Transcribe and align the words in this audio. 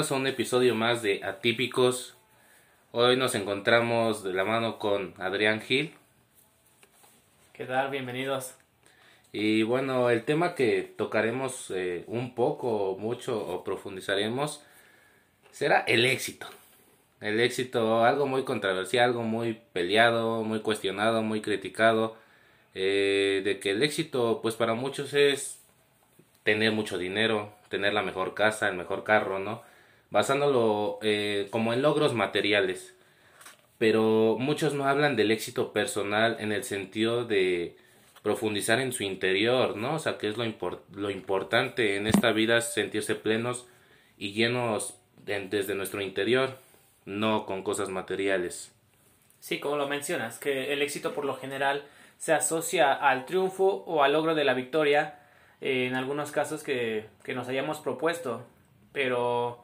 bienvenidos 0.00 0.12
a 0.12 0.22
un 0.22 0.26
episodio 0.28 0.74
más 0.74 1.02
de 1.02 1.22
Atípicos. 1.22 2.16
Hoy 2.90 3.18
nos 3.18 3.34
encontramos 3.34 4.24
de 4.24 4.32
la 4.32 4.44
mano 4.44 4.78
con 4.78 5.12
Adrián 5.18 5.60
Gil. 5.60 5.92
¿Qué 7.52 7.66
tal? 7.66 7.90
Bienvenidos. 7.90 8.54
Y 9.30 9.62
bueno, 9.62 10.08
el 10.08 10.24
tema 10.24 10.54
que 10.54 10.90
tocaremos 10.96 11.70
eh, 11.70 12.04
un 12.06 12.34
poco, 12.34 12.96
mucho 12.98 13.46
o 13.46 13.62
profundizaremos 13.62 14.64
será 15.50 15.80
el 15.80 16.06
éxito. 16.06 16.46
El 17.20 17.38
éxito, 17.38 18.02
algo 18.02 18.26
muy 18.26 18.44
controversial, 18.44 19.10
algo 19.10 19.22
muy 19.22 19.60
peleado, 19.74 20.42
muy 20.44 20.60
cuestionado, 20.60 21.22
muy 21.22 21.42
criticado. 21.42 22.16
Eh, 22.74 23.42
de 23.44 23.60
que 23.60 23.72
el 23.72 23.82
éxito, 23.82 24.40
pues 24.40 24.54
para 24.54 24.72
muchos 24.72 25.12
es 25.12 25.58
tener 26.42 26.72
mucho 26.72 26.96
dinero, 26.96 27.52
tener 27.68 27.92
la 27.92 28.00
mejor 28.00 28.32
casa, 28.32 28.66
el 28.66 28.76
mejor 28.76 29.04
carro, 29.04 29.38
¿no? 29.38 29.68
Basándolo 30.10 30.98
eh, 31.02 31.48
como 31.50 31.72
en 31.72 31.82
logros 31.82 32.14
materiales. 32.14 32.94
Pero 33.78 34.36
muchos 34.38 34.74
no 34.74 34.84
hablan 34.84 35.16
del 35.16 35.30
éxito 35.30 35.72
personal 35.72 36.36
en 36.40 36.52
el 36.52 36.64
sentido 36.64 37.24
de 37.24 37.76
profundizar 38.22 38.80
en 38.80 38.92
su 38.92 39.02
interior, 39.02 39.76
¿no? 39.76 39.94
O 39.94 39.98
sea, 39.98 40.18
que 40.18 40.28
es 40.28 40.36
lo, 40.36 40.44
lo 40.94 41.10
importante 41.10 41.96
en 41.96 42.06
esta 42.06 42.32
vida, 42.32 42.60
sentirse 42.60 43.14
plenos 43.14 43.66
y 44.18 44.32
llenos 44.32 44.94
desde 45.24 45.74
nuestro 45.74 46.02
interior, 46.02 46.58
no 47.06 47.46
con 47.46 47.62
cosas 47.62 47.88
materiales. 47.88 48.72
Sí, 49.40 49.58
como 49.58 49.76
lo 49.76 49.88
mencionas, 49.88 50.38
que 50.38 50.72
el 50.72 50.82
éxito 50.82 51.14
por 51.14 51.24
lo 51.24 51.34
general 51.34 51.84
se 52.18 52.34
asocia 52.34 52.92
al 52.92 53.24
triunfo 53.24 53.84
o 53.86 54.02
al 54.02 54.12
logro 54.12 54.34
de 54.34 54.44
la 54.44 54.52
victoria, 54.52 55.18
en 55.62 55.94
algunos 55.94 56.30
casos 56.32 56.62
que, 56.62 57.06
que, 57.24 57.34
nos 57.34 57.48
hayamos 57.48 57.80
propuesto, 57.80 58.46
pero 58.92 59.62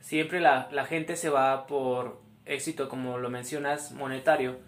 siempre 0.00 0.40
la, 0.40 0.68
la, 0.72 0.84
gente 0.84 1.16
se 1.16 1.30
va 1.30 1.66
por 1.66 2.20
éxito, 2.46 2.88
como 2.88 3.18
lo 3.18 3.30
mencionas, 3.30 3.92
monetario, 3.92 4.58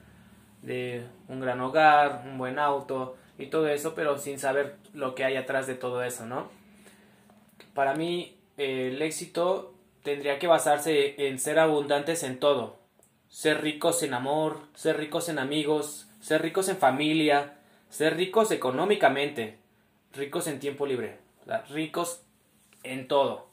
de 0.63 1.05
un 1.29 1.41
gran 1.41 1.61
hogar, 1.61 2.23
un 2.25 2.39
buen 2.39 2.59
auto 2.59 3.17
y 3.39 3.47
todo 3.47 3.69
eso, 3.69 3.95
pero 3.95 4.19
sin 4.19 4.39
saber 4.39 4.77
lo 4.95 5.15
que 5.15 5.25
hay 5.25 5.37
atrás 5.37 5.67
de 5.67 5.75
todo 5.75 6.03
eso, 6.03 6.25
¿no? 6.27 6.49
Para 7.75 7.95
mí 7.95 8.37
el 8.57 9.01
éxito 9.03 9.75
tendría 10.03 10.39
que 10.39 10.47
basarse 10.47 11.27
en 11.27 11.39
ser 11.39 11.59
abundantes 11.59 12.23
en 12.23 12.39
todo, 12.39 12.79
ser 13.29 13.63
ricos 13.63 14.03
en 14.03 14.15
amor, 14.15 14.61
ser 14.75 14.97
ricos 14.99 15.29
en 15.29 15.39
amigos, 15.39 16.09
ser 16.21 16.43
ricos 16.43 16.69
en 16.69 16.77
familia, 16.77 17.55
ser 17.89 18.17
ricos 18.17 18.51
económicamente, 18.51 19.59
ricos 20.13 20.47
en 20.47 20.61
tiempo 20.61 20.87
libre, 20.87 21.19
ricos 21.71 22.23
en 22.83 23.09
todo. 23.09 23.52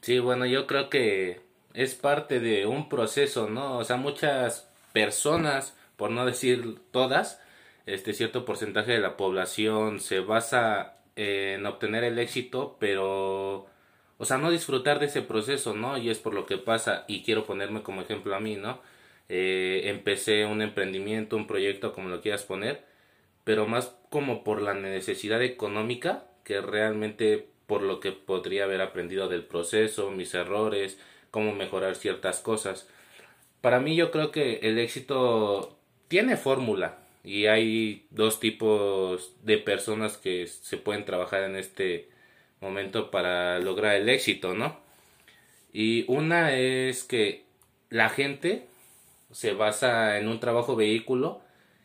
Sí, 0.00 0.18
bueno, 0.20 0.46
yo 0.46 0.66
creo 0.66 0.88
que 0.88 1.40
es 1.74 1.94
parte 1.94 2.40
de 2.40 2.66
un 2.66 2.88
proceso, 2.88 3.48
¿no? 3.48 3.78
O 3.78 3.84
sea, 3.84 3.96
muchas 3.96 4.70
personas, 4.92 5.76
por 5.96 6.10
no 6.10 6.24
decir 6.24 6.78
todas, 6.92 7.40
este 7.86 8.12
cierto 8.12 8.44
porcentaje 8.44 8.92
de 8.92 9.00
la 9.00 9.16
población 9.16 10.00
se 10.00 10.20
basa 10.20 10.98
en 11.16 11.66
obtener 11.66 12.04
el 12.04 12.18
éxito, 12.18 12.76
pero, 12.78 13.66
o 14.18 14.24
sea, 14.24 14.38
no 14.38 14.50
disfrutar 14.50 15.00
de 15.00 15.06
ese 15.06 15.22
proceso, 15.22 15.74
¿no? 15.74 15.98
Y 15.98 16.10
es 16.10 16.18
por 16.18 16.34
lo 16.34 16.46
que 16.46 16.58
pasa, 16.58 17.04
y 17.08 17.22
quiero 17.22 17.44
ponerme 17.44 17.82
como 17.82 18.02
ejemplo 18.02 18.34
a 18.36 18.40
mí, 18.40 18.56
¿no? 18.56 18.80
Eh, 19.28 19.82
empecé 19.86 20.44
un 20.46 20.62
emprendimiento, 20.62 21.36
un 21.36 21.46
proyecto, 21.48 21.92
como 21.92 22.08
lo 22.08 22.20
quieras 22.20 22.44
poner, 22.44 22.84
pero 23.44 23.66
más 23.66 23.96
como 24.10 24.44
por 24.44 24.62
la 24.62 24.74
necesidad 24.74 25.42
económica 25.42 26.24
que 26.44 26.60
realmente 26.60 27.48
por 27.66 27.82
lo 27.82 28.00
que 28.00 28.12
podría 28.12 28.64
haber 28.64 28.80
aprendido 28.80 29.28
del 29.28 29.44
proceso, 29.44 30.10
mis 30.10 30.34
errores, 30.34 30.98
cómo 31.30 31.52
mejorar 31.52 31.96
ciertas 31.96 32.40
cosas. 32.40 32.88
Para 33.60 33.80
mí 33.80 33.96
yo 33.96 34.10
creo 34.10 34.30
que 34.30 34.60
el 34.62 34.78
éxito 34.78 35.76
tiene 36.08 36.36
fórmula 36.36 36.98
y 37.24 37.46
hay 37.46 38.06
dos 38.10 38.38
tipos 38.38 39.32
de 39.42 39.58
personas 39.58 40.16
que 40.16 40.46
se 40.46 40.76
pueden 40.76 41.04
trabajar 41.04 41.42
en 41.42 41.56
este 41.56 42.08
momento 42.60 43.10
para 43.10 43.58
lograr 43.58 43.96
el 43.96 44.08
éxito, 44.08 44.54
¿no? 44.54 44.78
Y 45.72 46.04
una 46.08 46.56
es 46.56 47.04
que 47.04 47.44
la 47.90 48.08
gente 48.08 48.66
se 49.32 49.52
basa 49.52 50.18
en 50.18 50.28
un 50.28 50.40
trabajo 50.40 50.76
vehículo 50.76 51.40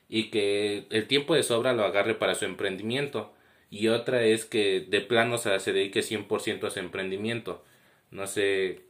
y 0.07 0.29
que 0.29 0.85
el 0.89 1.07
tiempo 1.07 1.35
de 1.35 1.43
sobra 1.43 1.73
lo 1.73 1.83
agarre 1.83 2.15
para 2.15 2.35
su 2.35 2.45
emprendimiento. 2.45 3.33
Y 3.71 3.87
otra 3.87 4.21
es 4.23 4.45
que 4.45 4.81
de 4.81 5.01
plano 5.01 5.39
se 5.39 5.49
dedique 5.73 6.01
100% 6.01 6.67
a 6.67 6.69
su 6.69 6.79
emprendimiento. 6.79 7.63
No 8.11 8.27
sé, 8.27 8.81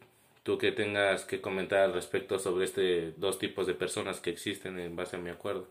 tú 0.44 0.58
que 0.58 0.72
tengas 0.72 1.24
que 1.24 1.40
comentar 1.40 1.80
al 1.80 1.94
respecto 1.94 2.40
sobre 2.40 2.66
este 2.66 3.12
dos 3.18 3.38
tipos 3.40 3.68
de 3.68 3.76
personas 3.76 4.20
que 4.20 4.32
existen 4.32 4.80
en 4.80 4.96
base 4.96 5.16
a 5.16 5.20
mi 5.20 5.30
acuerdo. 5.30 5.70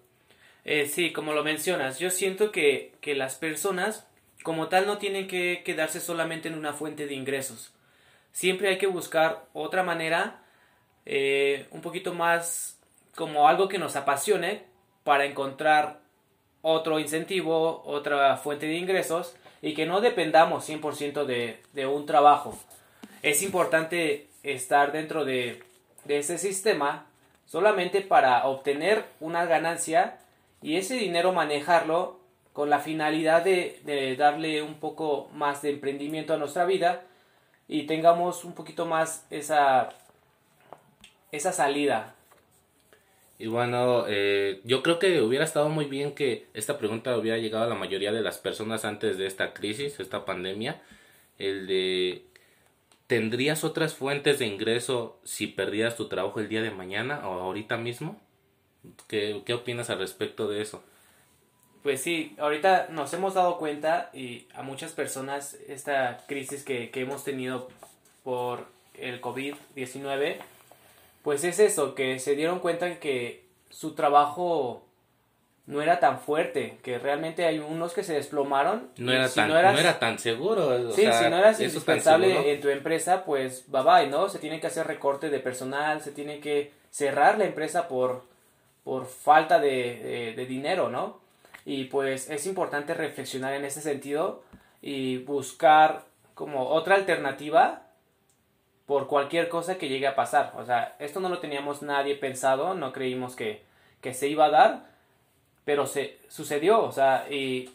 Eh, 0.65 0.87
sí, 0.87 1.13
como 1.13 1.33
lo 1.33 1.43
mencionas, 1.43 1.99
yo 1.99 2.11
siento 2.11 2.53
que, 2.53 2.93
que 3.01 3.17
las 3.17 3.35
personas 3.35 4.07
como 4.45 4.69
tal 4.69 4.87
no 4.87 4.99
tienen 4.99 5.27
que 5.27 5.63
quedarse 5.65 6.01
solamente 6.01 6.49
en 6.49 6.55
una 6.55 6.73
fuente 6.73 7.07
de 7.07 7.15
ingresos. 7.15 7.73
Siempre 8.33 8.69
hay 8.69 8.79
que 8.79 8.87
buscar 8.87 9.47
otra 9.53 9.83
manera, 9.83 10.45
eh, 11.05 11.67
un 11.73 11.81
poquito 11.81 12.15
más 12.15 12.79
como 13.17 13.49
algo 13.49 13.69
que 13.69 13.79
nos 13.79 13.97
apasione, 13.97 14.65
para 15.03 15.25
encontrar 15.25 16.01
otro 16.63 16.99
incentivo, 16.99 17.83
otra 17.85 18.37
fuente 18.37 18.67
de 18.67 18.75
ingresos 18.75 19.35
y 19.63 19.75
que 19.75 19.87
no 19.87 20.01
dependamos 20.01 20.69
100% 20.69 21.25
de, 21.25 21.61
de 21.73 21.87
un 21.87 22.07
trabajo. 22.07 22.59
Es 23.23 23.43
importante 23.43 24.29
estar 24.43 24.93
dentro 24.93 25.25
de, 25.25 25.63
de 26.05 26.19
ese 26.19 26.39
sistema 26.39 27.07
solamente 27.47 28.01
para 28.01 28.47
obtener 28.47 29.05
una 29.21 29.45
ganancia 29.45 30.19
y 30.63 30.77
ese 30.77 30.95
dinero 30.95 31.33
manejarlo 31.33 32.21
con 32.53 32.71
la 32.71 32.81
finalidad 32.81 33.43
de, 33.43 33.81
de, 33.85 34.17
darle 34.17 34.63
un 34.63 34.75
poco 34.75 35.31
más 35.35 35.63
de 35.63 35.71
emprendimiento 35.71 36.35
a 36.35 36.37
nuestra 36.37 36.65
vida 36.65 37.03
y 37.69 37.85
tengamos 37.85 38.45
un 38.45 38.55
poquito 38.55 38.87
más 38.87 39.25
esa, 39.31 39.91
esa 41.33 41.53
salida 41.53 42.15
y 43.41 43.47
bueno, 43.47 44.05
eh, 44.07 44.61
yo 44.65 44.83
creo 44.83 44.99
que 44.99 45.23
hubiera 45.23 45.47
estado 45.47 45.71
muy 45.71 45.87
bien 45.87 46.15
que 46.15 46.47
esta 46.53 46.77
pregunta 46.77 47.17
hubiera 47.17 47.39
llegado 47.39 47.65
a 47.65 47.69
la 47.69 47.75
mayoría 47.75 48.13
de 48.13 48.21
las 48.21 48.37
personas 48.37 48.85
antes 48.85 49.17
de 49.17 49.27
esta 49.27 49.55
crisis, 49.55 49.99
esta 49.99 50.27
pandemia, 50.27 50.83
el 51.39 51.67
de 51.67 52.23
¿tendrías 53.07 53.65
otras 53.65 53.95
fuentes 53.95 54.41
de 54.41 54.47
ingreso 54.47 55.19
si 55.25 55.47
perdieras 55.47 55.97
tu 55.97 56.07
trabajo 56.07 56.39
el 56.39 56.51
día 56.51 56.61
de 56.61 56.71
mañana 56.71 57.27
o 57.27 57.41
ahorita 57.41 57.79
mismo? 57.79 58.21
¿Qué, 59.09 59.41
qué 59.47 59.55
opinas 59.55 59.89
al 59.89 60.01
respecto 60.01 60.47
de 60.47 60.61
eso? 60.61 60.83
Pues 61.83 62.03
sí, 62.03 62.37
ahorita 62.39 62.89
nos 62.91 63.15
hemos 63.15 63.33
dado 63.33 63.57
cuenta 63.57 64.11
y 64.13 64.49
a 64.53 64.61
muchas 64.61 64.93
personas 64.93 65.55
esta 65.67 66.27
crisis 66.29 66.63
que, 66.63 66.91
que 66.91 67.01
hemos 67.01 67.25
tenido 67.25 67.71
por 68.23 68.67
el 68.99 69.23
COVID-19 69.23 70.37
pues 71.23 71.45
es 71.45 71.59
eso, 71.59 71.95
que 71.95 72.19
se 72.19 72.35
dieron 72.35 72.61
cuenta 72.61 72.99
que 72.99 73.45
su 73.69 73.95
trabajo 73.95 74.85
no 75.67 75.81
era 75.81 76.01
tan 76.01 76.19
fuerte, 76.19 76.79
que 76.83 76.99
realmente 76.99 77.45
hay 77.45 77.61
unos 77.61 77.93
que 77.93 78.03
se 78.03 78.15
desplomaron. 78.15 78.89
No 78.97 79.13
era, 79.13 79.29
tan, 79.29 79.49
no, 79.49 79.59
era 79.59 79.99
tan 79.99 80.19
seguro. 80.19 80.91
sí, 80.93 81.03
si 81.03 81.31
no 81.31 81.39
eras 81.39 81.61
indispensable 81.61 82.53
en 82.53 82.61
tu 82.61 82.69
empresa, 82.69 83.25
pues 83.25 83.65
bye 83.69 83.83
bye, 83.83 84.07
¿no? 84.09 84.29
Se 84.29 84.39
tiene 84.39 84.59
que 84.61 84.67
hacer 84.67 84.87
recorte 84.87 85.31
de 85.31 85.39
personal, 85.39 86.01
se 86.01 86.11
tiene 86.11 86.41
que 86.41 86.73
cerrar 86.91 87.39
la 87.39 87.45
empresa 87.45 87.87
por, 87.87 88.25
por 88.83 89.07
falta 89.07 89.61
de, 89.61 90.35
de 90.37 90.47
dinero, 90.47 90.89
¿no? 90.89 91.21
Y 91.65 91.85
pues 91.85 92.29
es 92.31 92.47
importante 92.47 92.95
reflexionar 92.95 93.55
en 93.55 93.65
ese 93.65 93.81
sentido 93.81 94.43
y 94.83 95.19
buscar 95.19 96.05
como 96.35 96.69
otra 96.71 96.97
alternativa 96.97 97.83
por 98.91 99.07
cualquier 99.07 99.49
cosa 99.49 99.79
que 99.79 99.89
llegue 99.89 100.09
a 100.09 100.17
pasar. 100.17 100.53
O 100.57 100.67
sea, 100.67 100.97
esto 100.99 101.21
no 101.21 101.29
lo 101.29 101.39
teníamos 101.39 101.81
nadie 101.81 102.17
pensado, 102.17 102.75
no 102.75 102.93
creímos 102.93 103.37
que, 103.37 103.63
que 104.01 104.15
se 104.15 104.27
iba 104.27 104.47
a 104.47 104.51
dar, 104.51 104.91
pero 105.65 105.87
se 105.87 106.19
sucedió. 106.27 106.83
O 106.83 106.91
sea, 106.91 107.25
y, 107.31 107.71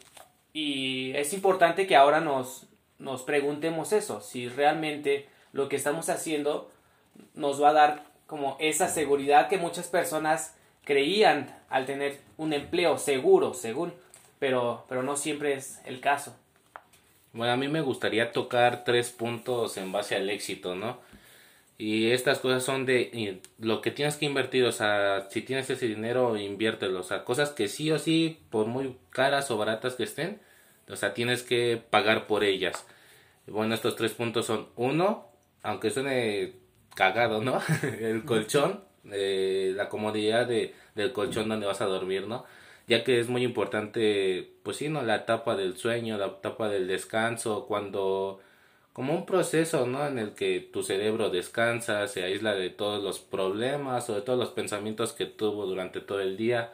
y 0.52 1.16
es 1.16 1.32
importante 1.32 1.86
que 1.86 1.96
ahora 1.96 2.20
nos, 2.20 2.66
nos 2.98 3.22
preguntemos 3.22 3.94
eso, 3.94 4.20
si 4.20 4.46
realmente 4.50 5.26
lo 5.54 5.70
que 5.70 5.76
estamos 5.76 6.10
haciendo 6.10 6.70
nos 7.32 7.62
va 7.62 7.70
a 7.70 7.72
dar 7.72 8.02
como 8.26 8.58
esa 8.60 8.86
seguridad 8.86 9.48
que 9.48 9.56
muchas 9.56 9.86
personas 9.86 10.54
creían 10.84 11.58
al 11.70 11.86
tener 11.86 12.20
un 12.36 12.52
empleo 12.52 12.98
seguro, 12.98 13.54
según, 13.54 13.94
pero, 14.38 14.84
pero 14.86 15.02
no 15.02 15.16
siempre 15.16 15.54
es 15.54 15.80
el 15.86 16.00
caso. 16.00 16.36
Bueno, 17.32 17.54
a 17.54 17.56
mí 17.56 17.68
me 17.68 17.80
gustaría 17.80 18.32
tocar 18.32 18.84
tres 18.84 19.10
puntos 19.10 19.78
en 19.78 19.92
base 19.92 20.14
al 20.14 20.28
éxito, 20.28 20.74
¿no? 20.74 21.05
Y 21.78 22.10
estas 22.10 22.38
cosas 22.38 22.64
son 22.64 22.86
de 22.86 23.40
lo 23.58 23.82
que 23.82 23.90
tienes 23.90 24.16
que 24.16 24.24
invertir, 24.24 24.64
o 24.64 24.72
sea, 24.72 25.28
si 25.30 25.42
tienes 25.42 25.68
ese 25.68 25.86
dinero, 25.86 26.36
inviértelo, 26.36 27.00
o 27.00 27.02
sea, 27.02 27.24
cosas 27.24 27.50
que 27.50 27.68
sí 27.68 27.90
o 27.90 27.98
sí, 27.98 28.40
por 28.50 28.66
muy 28.66 28.96
caras 29.10 29.50
o 29.50 29.58
baratas 29.58 29.94
que 29.94 30.04
estén, 30.04 30.40
o 30.88 30.96
sea, 30.96 31.12
tienes 31.12 31.42
que 31.42 31.82
pagar 31.90 32.26
por 32.26 32.44
ellas. 32.44 32.86
Bueno, 33.46 33.74
estos 33.74 33.94
tres 33.96 34.12
puntos 34.12 34.46
son, 34.46 34.68
uno, 34.76 35.28
aunque 35.62 35.90
suene 35.90 36.54
cagado, 36.94 37.42
¿no? 37.42 37.60
el 38.00 38.24
colchón, 38.24 38.82
eh, 39.12 39.72
la 39.76 39.88
comodidad 39.90 40.46
de, 40.46 40.74
del 40.94 41.12
colchón 41.12 41.48
donde 41.48 41.66
vas 41.66 41.82
a 41.82 41.86
dormir, 41.86 42.26
¿no? 42.26 42.44
Ya 42.88 43.04
que 43.04 43.20
es 43.20 43.28
muy 43.28 43.42
importante, 43.44 44.50
pues 44.62 44.78
sí, 44.78 44.88
¿no? 44.88 45.02
La 45.02 45.16
etapa 45.16 45.56
del 45.56 45.76
sueño, 45.76 46.16
la 46.18 46.26
etapa 46.26 46.68
del 46.68 46.86
descanso, 46.88 47.66
cuando 47.66 48.40
como 48.96 49.14
un 49.14 49.26
proceso, 49.26 49.86
¿no? 49.86 50.06
En 50.06 50.18
el 50.18 50.30
que 50.32 50.58
tu 50.58 50.82
cerebro 50.82 51.28
descansa, 51.28 52.08
se 52.08 52.22
aísla 52.24 52.54
de 52.54 52.70
todos 52.70 53.04
los 53.04 53.18
problemas 53.18 54.08
o 54.08 54.14
de 54.14 54.22
todos 54.22 54.38
los 54.38 54.52
pensamientos 54.52 55.12
que 55.12 55.26
tuvo 55.26 55.66
durante 55.66 56.00
todo 56.00 56.22
el 56.22 56.38
día. 56.38 56.72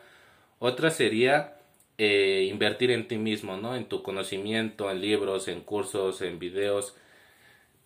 Otra 0.61 0.91
sería 0.93 1.57
eh, 1.99 2.47
invertir 2.49 2.93
en 2.93 3.09
ti 3.09 3.19
mismo, 3.19 3.57
¿no? 3.57 3.75
En 3.75 3.87
tu 3.87 4.05
conocimiento, 4.05 4.89
en 4.89 5.01
libros, 5.01 5.49
en 5.49 5.63
cursos, 5.63 6.23
en 6.23 6.39
videos. 6.39 6.95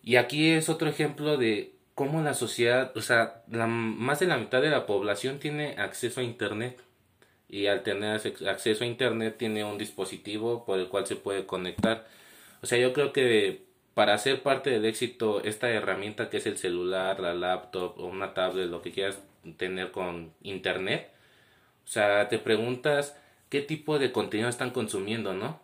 Y 0.03 0.17
aquí 0.17 0.51
es 0.51 0.69
otro 0.69 0.87
ejemplo 0.87 1.37
de 1.37 1.73
cómo 1.95 2.21
la 2.21 2.35
sociedad, 2.35 2.95
o 2.95 3.01
sea, 3.01 3.41
la, 3.49 3.65
más 3.65 4.19
de 4.19 4.27
la 4.27 4.37
mitad 4.37 4.61
de 4.61 4.69
la 4.69 4.85
población 4.85 5.39
tiene 5.39 5.77
acceso 5.79 6.19
a 6.21 6.23
Internet. 6.23 6.79
Y 7.49 7.65
al 7.65 7.81
tener 7.81 8.21
acceso 8.47 8.83
a 8.83 8.87
Internet 8.87 9.37
tiene 9.39 9.63
un 9.63 9.79
dispositivo 9.79 10.63
por 10.63 10.77
el 10.77 10.89
cual 10.89 11.07
se 11.07 11.15
puede 11.15 11.47
conectar. 11.47 12.05
O 12.61 12.67
sea, 12.67 12.77
yo 12.77 12.93
creo 12.93 13.13
que 13.13 13.66
para 13.97 14.15
ser 14.19 14.43
parte 14.43 14.69
del 14.69 14.85
éxito, 14.85 15.41
esta 15.43 15.71
herramienta 15.71 16.29
que 16.29 16.37
es 16.37 16.45
el 16.45 16.59
celular, 16.59 17.19
la 17.19 17.33
laptop 17.33 17.97
o 17.97 18.05
una 18.05 18.35
tablet, 18.35 18.69
lo 18.69 18.83
que 18.83 18.91
quieras 18.91 19.17
tener 19.57 19.89
con 19.89 20.33
internet, 20.43 21.09
o 21.83 21.87
sea, 21.87 22.29
te 22.29 22.37
preguntas 22.37 23.17
qué 23.49 23.63
tipo 23.63 23.97
de 23.97 24.11
contenido 24.11 24.49
están 24.49 24.69
consumiendo, 24.69 25.33
¿no? 25.33 25.59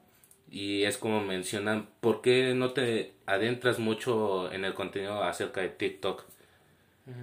Y 0.49 0.81
es 0.81 0.97
como 0.97 1.21
mencionan, 1.21 1.87
¿por 2.01 2.23
qué 2.23 2.55
no 2.55 2.71
te 2.71 3.13
adentras 3.27 3.77
mucho 3.77 4.51
en 4.51 4.65
el 4.65 4.73
contenido 4.73 5.21
acerca 5.21 5.61
de 5.61 5.69
TikTok? 5.69 6.23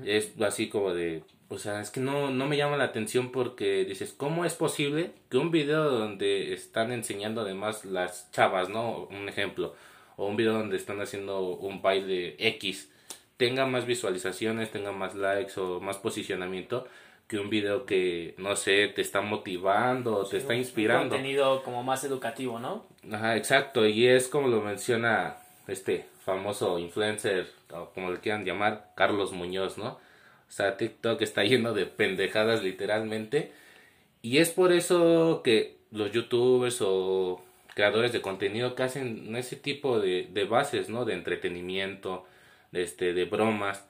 Es 0.05 0.41
así 0.41 0.69
como 0.69 0.95
de, 0.95 1.25
o 1.49 1.59
sea, 1.59 1.81
es 1.81 1.91
que 1.91 1.99
no, 1.99 2.31
no 2.31 2.47
me 2.47 2.57
llama 2.57 2.77
la 2.77 2.85
atención 2.85 3.33
porque 3.33 3.85
dices, 3.85 4.15
¿cómo 4.17 4.45
es 4.45 4.55
posible 4.55 5.11
que 5.29 5.39
un 5.39 5.51
video 5.51 5.91
donde 5.91 6.53
están 6.55 6.93
enseñando 6.93 7.41
además 7.41 7.85
las 7.85 8.31
chavas, 8.31 8.69
¿no? 8.69 9.09
Un 9.11 9.29
ejemplo, 9.29 9.75
o 10.21 10.27
un 10.27 10.37
video 10.37 10.53
donde 10.53 10.77
están 10.77 11.01
haciendo 11.01 11.41
un 11.41 11.81
baile 11.81 12.37
X 12.39 12.91
tenga 13.39 13.65
más 13.65 13.87
visualizaciones, 13.87 14.71
tenga 14.71 14.93
más 14.93 15.15
likes 15.15 15.59
o 15.59 15.81
más 15.81 15.97
posicionamiento 15.97 16.87
que 17.27 17.39
un 17.39 17.49
video 17.49 17.87
que, 17.87 18.35
no 18.37 18.55
sé, 18.55 18.89
te 18.89 19.01
está 19.01 19.23
motivando, 19.23 20.27
te 20.27 20.37
está 20.37 20.55
inspirando. 20.55 21.05
Un 21.05 21.11
contenido 21.11 21.63
como 21.63 21.83
más 21.83 22.05
educativo, 22.05 22.59
¿no? 22.59 22.85
Ajá, 23.11 23.39
exacto, 23.39 23.87
y 23.87 24.07
es 24.09 24.29
como 24.29 24.49
lo 24.49 24.61
menciona 24.61 25.39
este 25.69 26.05
famoso 26.23 26.79
influencer, 26.79 27.51
o 27.73 27.87
como 27.95 28.11
le 28.11 28.19
quieran 28.19 28.45
llamar, 28.45 28.91
Carlos 28.95 29.33
Muñoz, 29.33 29.79
¿no? 29.79 29.93
O 29.93 30.53
sea, 30.53 30.77
TikTok 30.77 31.23
está 31.23 31.45
lleno 31.45 31.73
de 31.73 31.87
pendejadas 31.87 32.63
literalmente. 32.63 33.53
Y 34.21 34.37
es 34.37 34.51
por 34.51 34.73
eso 34.73 35.41
que 35.43 35.79
los 35.93 36.13
youtubers 36.13 36.83
o 36.83 37.43
creadores 37.81 38.13
de 38.13 38.21
contenido 38.21 38.75
que 38.75 38.83
hacen 38.83 39.35
ese 39.37 39.57
tipo 39.57 40.01
de, 40.01 40.47
bases, 40.51 40.91
¿no? 40.91 41.07
De 41.07 41.15
entretenimiento, 41.15 42.27
de, 42.73 42.83
este, 42.83 43.15
de 43.15 43.25
bromas. 43.25 43.89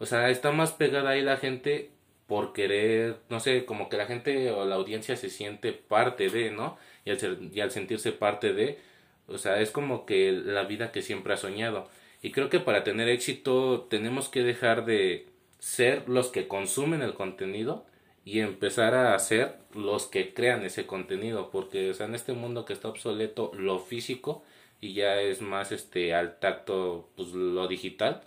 O 0.00 0.06
sea, 0.06 0.28
está 0.30 0.50
más 0.50 0.72
pegada 0.72 1.10
ahí 1.10 1.22
la 1.22 1.36
gente 1.36 1.92
por 2.26 2.52
querer, 2.52 3.18
no 3.28 3.38
sé, 3.38 3.64
como 3.64 3.88
que 3.88 3.96
la 3.96 4.06
gente 4.06 4.50
o 4.50 4.64
la 4.64 4.74
audiencia 4.74 5.16
se 5.16 5.30
siente 5.30 5.72
parte 5.72 6.30
de, 6.30 6.50
¿no? 6.50 6.78
Y 7.04 7.10
al, 7.10 7.20
ser, 7.20 7.38
y 7.52 7.60
al 7.60 7.70
sentirse 7.70 8.10
parte 8.10 8.52
de, 8.52 8.80
o 9.28 9.38
sea, 9.38 9.60
es 9.60 9.70
como 9.70 10.04
que 10.04 10.32
la 10.32 10.64
vida 10.64 10.90
que 10.90 11.02
siempre 11.02 11.32
ha 11.32 11.36
soñado. 11.36 11.88
Y 12.22 12.32
creo 12.32 12.50
que 12.50 12.58
para 12.58 12.82
tener 12.82 13.08
éxito 13.08 13.86
tenemos 13.88 14.28
que 14.28 14.42
dejar 14.42 14.84
de 14.84 15.26
ser 15.60 16.08
los 16.08 16.26
que 16.30 16.48
consumen 16.48 17.02
el 17.02 17.14
contenido 17.14 17.86
y 18.28 18.40
empezar 18.40 18.94
a 18.94 19.18
ser 19.18 19.56
los 19.74 20.04
que 20.04 20.34
crean 20.34 20.62
ese 20.62 20.84
contenido 20.84 21.48
porque 21.50 21.90
o 21.90 21.94
sea, 21.94 22.04
en 22.04 22.14
este 22.14 22.34
mundo 22.34 22.66
que 22.66 22.74
está 22.74 22.88
obsoleto 22.88 23.50
lo 23.54 23.78
físico 23.78 24.42
y 24.82 24.92
ya 24.92 25.18
es 25.18 25.40
más 25.40 25.72
este 25.72 26.12
al 26.12 26.38
tacto 26.38 27.08
pues 27.16 27.28
lo 27.30 27.66
digital 27.68 28.22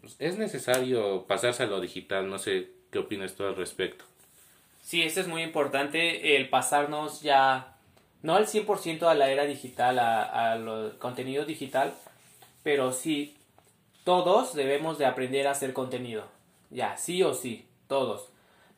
pues, 0.00 0.14
es 0.20 0.38
necesario 0.38 1.24
pasarse 1.26 1.64
a 1.64 1.66
lo 1.66 1.80
digital 1.80 2.30
no 2.30 2.38
sé 2.38 2.70
qué 2.92 3.00
opinas 3.00 3.34
tú 3.34 3.42
al 3.42 3.56
respecto. 3.56 4.04
Sí 4.80 5.02
esto 5.02 5.20
es 5.20 5.26
muy 5.26 5.42
importante 5.42 6.36
el 6.36 6.48
pasarnos 6.48 7.20
ya 7.22 7.74
no 8.22 8.36
al 8.36 8.46
100% 8.46 9.08
a 9.08 9.14
la 9.14 9.28
era 9.28 9.44
digital 9.44 9.98
a, 9.98 10.52
a 10.52 10.98
contenido 10.98 11.44
digital 11.44 11.92
pero 12.62 12.92
sí 12.92 13.36
todos 14.04 14.54
debemos 14.54 14.98
de 14.98 15.06
aprender 15.06 15.48
a 15.48 15.50
hacer 15.50 15.72
contenido 15.72 16.28
ya 16.70 16.96
sí 16.96 17.24
o 17.24 17.34
sí 17.34 17.66
todos 17.88 18.31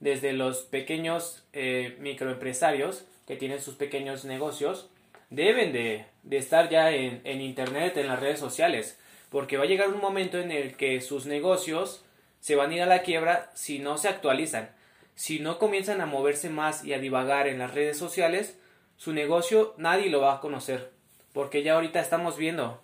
desde 0.04 0.34
los 0.34 0.58
pequeños 0.58 1.44
eh, 1.54 1.96
microempresarios 1.98 3.06
que 3.26 3.36
tienen 3.36 3.62
sus 3.62 3.76
pequeños 3.76 4.26
negocios, 4.26 4.90
deben 5.30 5.72
de, 5.72 6.04
estar 6.30 6.68
ya 6.68 6.90
en, 6.90 7.22
en, 7.24 7.40
Internet, 7.40 7.96
en 7.96 8.08
las 8.08 8.20
redes 8.20 8.38
sociales, 8.38 9.00
porque 9.30 9.56
va 9.56 9.64
a 9.64 9.66
llegar 9.66 9.88
un 9.88 10.02
momento 10.02 10.38
en 10.38 10.52
el 10.52 10.76
que 10.76 11.00
sus 11.00 11.24
negocios 11.24 12.04
se 12.40 12.54
van 12.54 12.70
a 12.70 12.74
ir 12.74 12.82
a 12.82 12.86
la 12.86 13.00
quiebra 13.00 13.50
si 13.54 13.78
no 13.78 13.96
se 13.96 14.08
actualizan, 14.08 14.68
si 15.14 15.38
no 15.38 15.58
comienzan 15.58 16.02
a 16.02 16.06
moverse 16.06 16.50
más 16.50 16.84
y 16.84 16.92
a 16.92 16.98
divagar 16.98 17.48
en 17.48 17.58
las 17.58 17.72
redes 17.72 17.96
sociales, 17.96 18.60
su 18.98 19.14
negocio 19.14 19.72
nadie 19.78 20.10
lo 20.10 20.20
va 20.20 20.34
a 20.34 20.40
conocer, 20.40 20.90
porque 21.32 21.62
ya 21.62 21.76
ahorita 21.76 22.00
estamos 22.00 22.36
viendo. 22.36 22.82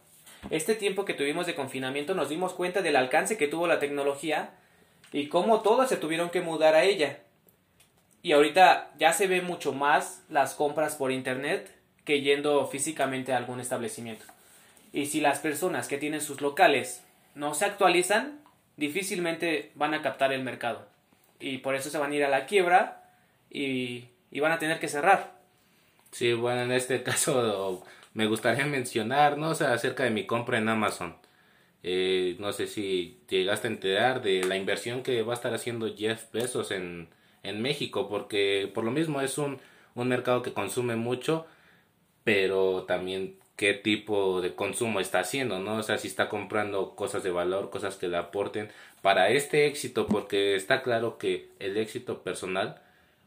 Este 0.49 0.75
tiempo 0.75 1.05
que 1.05 1.13
tuvimos 1.13 1.47
de 1.47 1.55
confinamiento 1.55 2.15
nos 2.15 2.31
dimos 2.31 2.55
cuenta 2.55 2.81
del 2.81 2.97
alcance 2.97 3.37
que 3.37 3.47
tuvo 3.47 3.67
la 3.67 3.79
tecnología 3.79 4.55
y 5.13 5.29
cómo 5.29 5.61
todos 5.61 5.89
se 5.89 5.97
tuvieron 5.97 6.31
que 6.31 6.41
mudar 6.41 6.75
a 6.75 6.85
ella. 6.85 7.21
Y 8.23 8.33
ahorita 8.33 8.91
ya 8.99 9.13
se 9.13 9.27
ve 9.27 9.43
mucho 9.43 9.73
más 9.73 10.23
las 10.29 10.55
compras 10.55 10.95
por 10.95 11.11
internet 11.11 11.75
que 12.05 12.21
yendo 12.21 12.67
físicamente 12.67 13.33
a 13.33 13.37
algún 13.37 13.61
establecimiento. 13.61 14.25
Y 14.93 15.07
si 15.07 15.21
las 15.21 15.39
personas 15.39 15.89
que 15.89 15.99
tienen 15.99 16.21
sus 16.21 16.41
locales 16.41 17.03
no 17.35 17.55
se 17.55 17.65
actualizan, 17.65 18.41
difícilmente 18.77 19.71
van 19.75 19.95
a 19.95 20.03
captar 20.03 20.33
el 20.33 20.43
mercado. 20.43 20.87
Y 21.39 21.59
por 21.59 21.75
eso 21.75 21.91
se 21.91 21.99
van 21.99 22.13
a 22.13 22.15
ir 22.15 22.25
a 22.25 22.29
la 22.29 22.47
quiebra 22.47 23.05
y, 23.51 24.09
van 24.41 24.53
a 24.53 24.59
tener 24.59 24.79
que 24.81 24.89
cerrar. 24.89 25.33
Sí, 26.11 26.33
bueno, 26.33 26.63
en 26.63 26.73
este 26.73 27.03
caso 27.05 27.85
me 28.15 28.27
gustaría 28.27 28.67
mencionar, 28.67 29.39
¿no? 29.39 29.51
O 29.51 29.53
acerca 29.53 30.05
de 30.05 30.11
mi 30.11 30.27
compra 30.27 30.59
en 30.59 30.69
Amazon. 30.69 31.17
Eh, 31.83 32.37
no 32.39 32.53
sé 32.53 32.67
si 32.67 33.19
llegaste 33.29 33.69
a 33.69 33.71
enterar 33.71 34.23
de 34.23 34.45
la 34.45 34.57
inversión 34.57 35.03
que 35.03 35.23
va 35.23 35.33
a 35.33 35.37
estar 35.37 35.55
haciendo 35.55 35.95
Jeff 35.97 36.31
Bezos 36.33 36.71
en, 36.71 37.09
en 37.43 37.63
México, 37.63 38.09
porque 38.09 38.71
por 38.75 38.85
lo 38.85 38.91
mismo 38.91 39.21
es 39.21 39.39
un, 39.39 39.59
un 39.95 40.09
mercado 40.09 40.43
que 40.43 40.53
consume 40.53 40.97
mucho, 40.97 41.47
pero 42.25 42.85
también 42.85 43.37
qué 43.57 43.75
tipo 43.75 44.41
de 44.41 44.55
consumo 44.55 45.01
está 45.01 45.21
haciendo, 45.21 45.59
¿no? 45.59 45.77
O 45.77 45.83
sea, 45.83 45.99
si 45.99 46.09
está 46.09 46.29
comprando 46.29 46.95
cosas 46.97 47.23
de 47.23 47.31
valor, 47.31 47.71
cosas 47.71 47.97
que 47.97 48.09
le 48.09 48.17
aporten 48.17 48.71
para 49.03 49.31
este 49.31 49.67
éxito, 49.67 50.07
porque 50.07 50.57
está 50.57 50.83
claro 50.83 51.19
que 51.19 51.49
el 51.59 51.77
éxito 51.77 52.23
personal, 52.23 52.81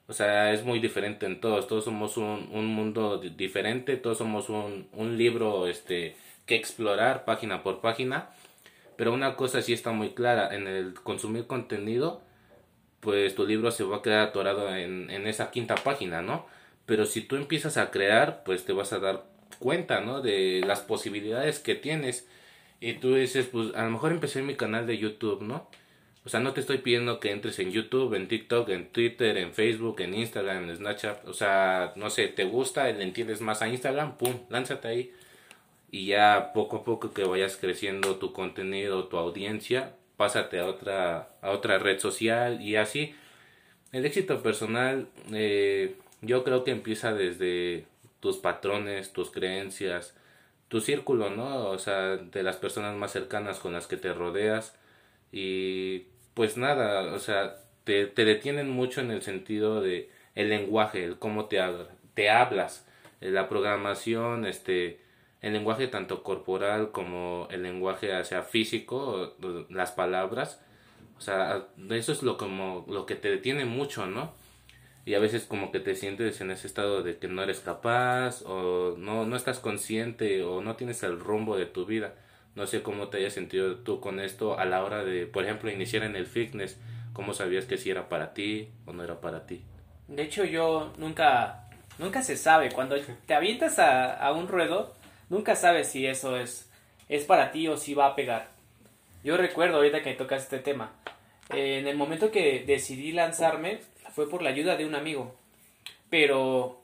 o 0.07 0.13
sea, 0.13 0.53
es 0.53 0.63
muy 0.63 0.79
diferente 0.79 1.25
en 1.25 1.39
todos, 1.39 1.67
todos 1.67 1.85
somos 1.85 2.17
un, 2.17 2.49
un 2.51 2.67
mundo 2.67 3.17
diferente, 3.19 3.97
todos 3.97 4.17
somos 4.19 4.49
un, 4.49 4.87
un 4.93 5.17
libro 5.17 5.67
este 5.67 6.15
que 6.45 6.55
explorar 6.55 7.25
página 7.25 7.63
por 7.63 7.79
página 7.79 8.29
pero 8.97 9.13
una 9.13 9.35
cosa 9.35 9.61
sí 9.61 9.73
está 9.73 9.91
muy 9.91 10.11
clara, 10.11 10.55
en 10.55 10.67
el 10.67 10.93
consumir 10.95 11.47
contenido, 11.47 12.21
pues 12.99 13.35
tu 13.35 13.45
libro 13.45 13.71
se 13.71 13.83
va 13.83 13.97
a 13.97 14.01
quedar 14.01 14.29
atorado 14.29 14.75
en, 14.75 15.09
en 15.09 15.27
esa 15.27 15.51
quinta 15.51 15.75
página, 15.75 16.21
¿no? 16.21 16.45
Pero 16.85 17.05
si 17.05 17.21
tú 17.21 17.35
empiezas 17.35 17.77
a 17.77 17.91
crear, 17.91 18.43
pues 18.43 18.65
te 18.65 18.73
vas 18.73 18.93
a 18.93 18.99
dar 18.99 19.25
cuenta, 19.59 20.01
¿no? 20.01 20.21
De 20.21 20.61
las 20.65 20.81
posibilidades 20.81 21.59
que 21.59 21.75
tienes. 21.75 22.27
Y 22.79 22.93
tú 22.95 23.15
dices, 23.15 23.47
pues 23.47 23.73
a 23.75 23.83
lo 23.83 23.91
mejor 23.91 24.11
empecé 24.11 24.41
mi 24.41 24.55
canal 24.55 24.87
de 24.87 24.97
YouTube, 24.97 25.41
¿no? 25.41 25.69
O 26.25 26.29
sea, 26.29 26.39
no 26.39 26.53
te 26.53 26.61
estoy 26.61 26.77
pidiendo 26.77 27.19
que 27.19 27.31
entres 27.31 27.59
en 27.59 27.71
YouTube, 27.71 28.13
en 28.13 28.27
TikTok, 28.27 28.69
en 28.69 28.89
Twitter, 28.89 29.37
en 29.37 29.53
Facebook, 29.53 29.99
en 30.01 30.13
Instagram, 30.13 30.69
en 30.69 30.77
Snapchat. 30.77 31.27
O 31.27 31.33
sea, 31.33 31.93
no 31.97 32.09
sé, 32.09 32.27
te 32.29 32.45
gusta, 32.45 32.89
le 32.91 33.03
entiendes 33.03 33.41
más 33.41 33.61
a 33.61 33.67
Instagram, 33.67 34.17
pum, 34.17 34.33
lánzate 34.49 34.87
ahí 34.87 35.13
y 35.93 36.07
ya 36.07 36.53
poco 36.53 36.77
a 36.77 36.83
poco 36.83 37.13
que 37.13 37.23
vayas 37.23 37.55
creciendo 37.55 38.15
tu 38.15 38.33
contenido, 38.33 39.09
tu 39.09 39.17
audiencia, 39.17 39.93
pásate 40.17 40.59
a 40.59 40.65
otra, 40.65 41.29
a 41.39 41.51
otra 41.51 41.77
red 41.77 41.99
social 41.99 42.61
y 42.61 42.77
así. 42.77 43.15
El 43.91 44.03
éxito 44.05 44.41
personal 44.41 45.07
eh, 45.31 45.95
yo 46.21 46.43
creo 46.43 46.63
que 46.63 46.71
empieza 46.71 47.13
desde 47.13 47.85
tus 48.21 48.37
patrones, 48.37 49.13
tus 49.13 49.29
creencias, 49.29 50.15
tu 50.67 50.81
círculo, 50.81 51.29
¿no? 51.29 51.67
O 51.69 51.77
sea, 51.77 52.17
de 52.17 52.41
las 52.41 52.55
personas 52.57 52.95
más 52.97 53.11
cercanas 53.11 53.59
con 53.59 53.73
las 53.73 53.85
que 53.85 53.97
te 53.97 54.13
rodeas 54.13 54.75
y 55.31 56.07
pues 56.33 56.57
nada, 56.57 57.13
o 57.13 57.19
sea, 57.19 57.57
te, 57.83 58.07
te 58.07 58.25
detienen 58.25 58.67
mucho 58.67 59.01
en 59.01 59.11
el 59.11 59.21
sentido 59.21 59.79
de 59.79 60.09
el 60.33 60.49
lenguaje, 60.49 61.03
el 61.05 61.19
cómo 61.19 61.45
te, 61.45 61.59
te 62.15 62.31
hablas, 62.31 62.87
la 63.21 63.47
programación, 63.47 64.45
este, 64.47 65.02
el 65.43 65.51
lenguaje 65.51 65.87
tanto 65.87 66.23
corporal 66.23 66.91
como 66.91 67.47
el 67.51 67.63
lenguaje 67.63 68.15
hacia 68.15 68.41
físico, 68.43 69.35
las 69.69 69.91
palabras, 69.91 70.61
o 71.17 71.21
sea, 71.21 71.67
eso 71.91 72.11
es 72.13 72.23
lo 72.23 72.37
como 72.37 72.85
lo 72.87 73.05
que 73.05 73.15
te 73.15 73.29
detiene 73.29 73.65
mucho, 73.65 74.07
¿no? 74.07 74.33
Y 75.05 75.15
a 75.15 75.19
veces 75.19 75.43
como 75.43 75.69
que 75.73 75.81
te 75.81 75.95
sientes 75.95 76.39
en 76.39 76.49
ese 76.49 76.65
estado 76.65 77.03
de 77.03 77.17
que 77.17 77.27
no 77.27 77.43
eres 77.43 77.59
capaz 77.59 78.41
o 78.43 78.95
no 78.97 79.25
no 79.25 79.35
estás 79.35 79.59
consciente 79.59 80.43
o 80.43 80.61
no 80.61 80.77
tienes 80.77 81.03
el 81.03 81.19
rumbo 81.19 81.57
de 81.57 81.65
tu 81.65 81.85
vida. 81.85 82.13
No 82.55 82.65
sé 82.65 82.81
cómo 82.81 83.09
te 83.09 83.17
hayas 83.17 83.33
sentido 83.33 83.75
tú 83.75 83.99
con 83.99 84.21
esto 84.21 84.57
a 84.57 84.63
la 84.63 84.81
hora 84.81 85.03
de, 85.03 85.25
por 85.25 85.43
ejemplo, 85.43 85.69
iniciar 85.69 86.03
en 86.03 86.15
el 86.15 86.25
fitness. 86.25 86.79
¿Cómo 87.11 87.33
sabías 87.33 87.65
que 87.65 87.77
si 87.77 87.89
era 87.91 88.07
para 88.07 88.33
ti 88.33 88.69
o 88.85 88.93
no 88.93 89.03
era 89.03 89.19
para 89.19 89.45
ti? 89.45 89.61
De 90.07 90.23
hecho, 90.23 90.45
yo 90.45 90.93
nunca, 90.97 91.67
nunca 91.99 92.23
se 92.23 92.37
sabe. 92.37 92.71
Cuando 92.71 92.95
te 93.25 93.33
avientas 93.33 93.79
a, 93.79 94.13
a 94.13 94.31
un 94.31 94.47
ruedo, 94.47 94.93
nunca 95.29 95.55
sabes 95.55 95.87
si 95.87 96.05
eso 96.05 96.37
es, 96.37 96.69
es 97.09 97.25
para 97.25 97.51
ti 97.51 97.67
o 97.67 97.77
si 97.77 97.93
va 97.93 98.07
a 98.07 98.15
pegar. 98.15 98.49
Yo 99.23 99.37
recuerdo 99.37 99.77
ahorita 99.77 100.03
que 100.03 100.13
tocas 100.13 100.43
este 100.43 100.59
tema. 100.59 100.93
en 101.49 101.87
el 101.87 101.95
momento 101.95 102.31
que 102.31 102.63
decidí 102.65 103.11
lanzarme 103.11 103.79
fue 104.13 104.29
por 104.29 104.41
la 104.41 104.49
ayuda 104.49 104.75
de 104.75 104.85
un 104.85 104.95
amigo. 104.95 105.35
Pero 106.09 106.81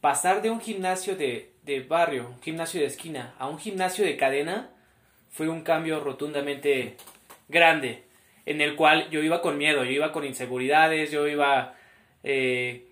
pasar 0.00 0.42
de 0.42 0.50
un 0.50 0.60
gimnasio 0.60 1.16
de, 1.16 1.52
de 1.62 1.80
barrio, 1.80 2.28
un 2.28 2.42
gimnasio 2.42 2.80
de 2.80 2.86
esquina, 2.86 3.34
a 3.38 3.48
un 3.48 3.58
gimnasio 3.58 4.04
de 4.04 4.16
cadena, 4.16 4.70
fue 5.30 5.48
un 5.48 5.62
cambio 5.62 6.00
rotundamente 6.00 6.96
grande, 7.48 8.04
en 8.46 8.60
el 8.60 8.76
cual 8.76 9.10
yo 9.10 9.22
iba 9.22 9.42
con 9.42 9.58
miedo, 9.58 9.84
yo 9.84 9.90
iba 9.90 10.12
con 10.12 10.24
inseguridades, 10.24 11.10
yo 11.10 11.26
iba 11.26 11.74
eh, 12.22 12.86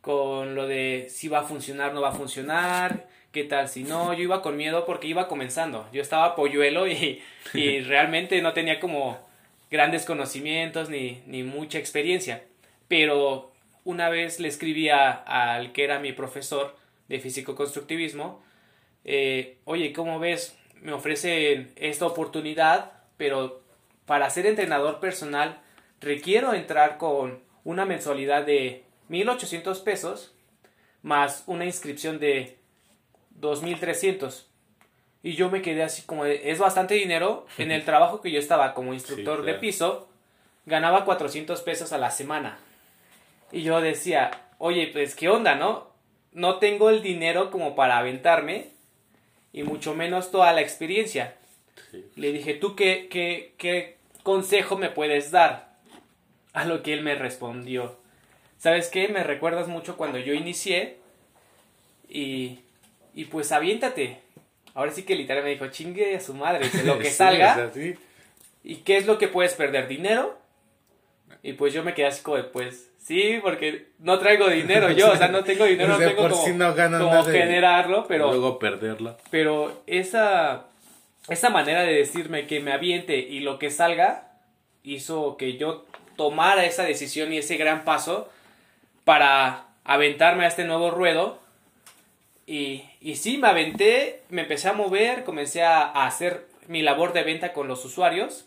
con 0.00 0.54
lo 0.54 0.66
de 0.66 1.06
si 1.08 1.28
va 1.28 1.40
a 1.40 1.44
funcionar, 1.44 1.94
no 1.94 2.00
va 2.00 2.10
a 2.10 2.12
funcionar, 2.12 3.06
qué 3.34 3.44
tal 3.44 3.68
si 3.68 3.82
no, 3.82 4.14
yo 4.14 4.22
iba 4.22 4.40
con 4.40 4.56
miedo 4.56 4.86
porque 4.86 5.08
iba 5.08 5.28
comenzando, 5.28 5.86
yo 5.92 6.00
estaba 6.00 6.34
polluelo 6.36 6.86
y, 6.86 7.20
y 7.52 7.80
realmente 7.80 8.40
no 8.40 8.54
tenía 8.54 8.80
como 8.80 9.18
grandes 9.70 10.06
conocimientos 10.06 10.88
ni, 10.88 11.22
ni 11.26 11.42
mucha 11.42 11.78
experiencia, 11.78 12.44
pero 12.88 13.52
una 13.84 14.08
vez 14.08 14.40
le 14.40 14.48
escribí 14.48 14.88
al 14.88 15.72
que 15.72 15.84
era 15.84 15.98
mi 15.98 16.12
profesor 16.12 16.76
de 17.08 17.20
físico-constructivismo, 17.20 18.42
eh, 19.04 19.58
oye, 19.64 19.92
¿cómo 19.92 20.18
ves? 20.18 20.56
me 20.80 20.92
ofrecen 20.92 21.72
esta 21.76 22.06
oportunidad, 22.06 22.92
pero 23.16 23.62
para 24.04 24.28
ser 24.28 24.46
entrenador 24.46 25.00
personal 25.00 25.58
requiero 26.00 26.52
entrar 26.52 26.98
con 26.98 27.40
una 27.64 27.86
mensualidad 27.86 28.44
de 28.44 28.84
1.800 29.08 29.82
pesos 29.82 30.34
más 31.02 31.42
una 31.46 31.64
inscripción 31.64 32.20
de 32.20 32.58
2.300. 33.40 34.44
Y 35.22 35.34
yo 35.34 35.50
me 35.50 35.62
quedé 35.62 35.82
así 35.82 36.02
como, 36.02 36.26
es 36.26 36.58
bastante 36.58 36.94
dinero. 36.94 37.46
En 37.58 37.70
el 37.70 37.84
trabajo 37.84 38.20
que 38.20 38.30
yo 38.30 38.38
estaba 38.38 38.74
como 38.74 38.94
instructor 38.94 39.42
de 39.42 39.54
piso, 39.54 40.08
ganaba 40.66 41.04
400 41.04 41.60
pesos 41.62 41.92
a 41.92 41.98
la 41.98 42.10
semana. 42.10 42.58
Y 43.52 43.62
yo 43.62 43.80
decía, 43.80 44.30
oye, 44.58 44.90
pues, 44.92 45.14
¿qué 45.14 45.28
onda, 45.28 45.54
no? 45.54 45.88
No 46.32 46.58
tengo 46.58 46.90
el 46.90 47.02
dinero 47.02 47.50
como 47.50 47.74
para 47.76 47.98
aventarme 47.98 48.68
y 49.52 49.62
mucho 49.62 49.94
menos 49.94 50.30
toda 50.30 50.52
la 50.52 50.60
experiencia. 50.60 51.36
Le 52.16 52.32
dije, 52.32 52.54
¿tú 52.54 52.74
qué, 52.74 53.08
qué, 53.08 53.54
qué 53.56 53.98
consejo 54.24 54.76
me 54.76 54.90
puedes 54.90 55.30
dar? 55.30 55.74
A 56.52 56.64
lo 56.64 56.82
que 56.82 56.92
él 56.92 57.02
me 57.02 57.14
respondió, 57.14 57.96
¿sabes 58.58 58.88
qué? 58.88 59.08
Me 59.08 59.22
recuerdas 59.22 59.68
mucho 59.68 59.96
cuando 59.96 60.18
yo 60.18 60.34
inicié 60.34 60.98
y, 62.08 62.60
y 63.14 63.26
pues 63.26 63.52
aviéntate. 63.52 64.20
Ahora 64.74 64.90
sí 64.90 65.04
que 65.04 65.14
literal 65.14 65.44
me 65.44 65.50
dijo, 65.50 65.68
chingue 65.68 66.16
a 66.16 66.20
su 66.20 66.34
madre, 66.34 66.68
lo 66.84 66.98
que 66.98 67.10
salga. 67.10 67.70
¿Y 68.62 68.76
qué 68.76 68.96
es 68.96 69.06
lo 69.06 69.18
que 69.18 69.28
puedes 69.28 69.54
perder? 69.54 69.88
¿Dinero? 69.88 70.38
Y 71.42 71.52
pues 71.52 71.72
yo 71.72 71.84
me 71.84 71.94
quedé 71.94 72.06
así 72.06 72.22
como, 72.22 72.42
pues, 72.48 72.90
Sí, 73.04 73.38
porque 73.42 73.88
no 73.98 74.18
traigo 74.18 74.48
dinero 74.48 74.90
yo, 74.90 75.12
o 75.12 75.16
sea, 75.16 75.28
no 75.28 75.44
tengo 75.44 75.66
dinero, 75.66 75.90
no 75.92 75.98
tengo 75.98 76.26
como, 76.26 77.22
generarlo, 77.24 78.06
pero... 78.08 78.28
Luego 78.28 78.58
perderlo. 78.58 79.18
Pero 79.30 79.82
esa, 79.86 80.64
esa 81.28 81.50
manera 81.50 81.82
de 81.82 81.92
decirme 81.92 82.46
que 82.46 82.60
me 82.60 82.72
aviente 82.72 83.18
y 83.18 83.40
lo 83.40 83.58
que 83.58 83.70
salga 83.70 84.28
hizo 84.82 85.36
que 85.36 85.58
yo 85.58 85.84
tomara 86.16 86.64
esa 86.64 86.84
decisión 86.84 87.30
y 87.30 87.38
ese 87.38 87.58
gran 87.58 87.84
paso 87.84 88.30
para 89.04 89.66
aventarme 89.84 90.46
a 90.46 90.48
este 90.48 90.64
nuevo 90.64 90.90
ruedo. 90.90 91.38
Y, 92.46 92.84
y 93.00 93.16
sí, 93.16 93.38
me 93.38 93.48
aventé, 93.48 94.22
me 94.28 94.42
empecé 94.42 94.68
a 94.68 94.72
mover, 94.72 95.24
comencé 95.24 95.62
a, 95.62 96.06
hacer 96.06 96.46
mi 96.66 96.82
labor 96.82 97.12
de 97.12 97.22
venta 97.22 97.52
con 97.52 97.68
los 97.68 97.84
usuarios. 97.84 98.46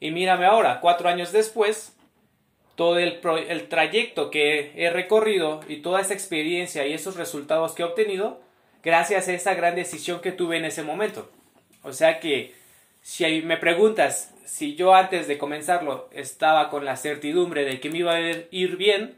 Y 0.00 0.10
mírame 0.10 0.46
ahora, 0.46 0.80
cuatro 0.80 1.08
años 1.08 1.32
después, 1.32 1.96
todo 2.74 2.98
el, 2.98 3.20
el 3.48 3.68
trayecto 3.68 4.30
que 4.30 4.72
he 4.76 4.90
recorrido 4.90 5.60
y 5.68 5.76
toda 5.76 6.00
esa 6.00 6.14
experiencia 6.14 6.86
y 6.86 6.92
esos 6.92 7.16
resultados 7.16 7.72
que 7.72 7.82
he 7.82 7.86
obtenido 7.86 8.40
gracias 8.82 9.28
a 9.28 9.32
esa 9.32 9.54
gran 9.54 9.76
decisión 9.76 10.20
que 10.20 10.32
tuve 10.32 10.56
en 10.56 10.64
ese 10.64 10.82
momento. 10.82 11.30
O 11.82 11.92
sea 11.92 12.20
que 12.20 12.54
si 13.02 13.42
me 13.42 13.56
preguntas 13.56 14.34
si 14.44 14.74
yo 14.76 14.94
antes 14.94 15.26
de 15.26 15.38
comenzarlo 15.38 16.08
estaba 16.12 16.70
con 16.70 16.84
la 16.84 16.96
certidumbre 16.96 17.64
de 17.64 17.80
que 17.80 17.90
me 17.90 17.98
iba 17.98 18.14
a 18.14 18.20
ir 18.20 18.76
bien, 18.76 19.16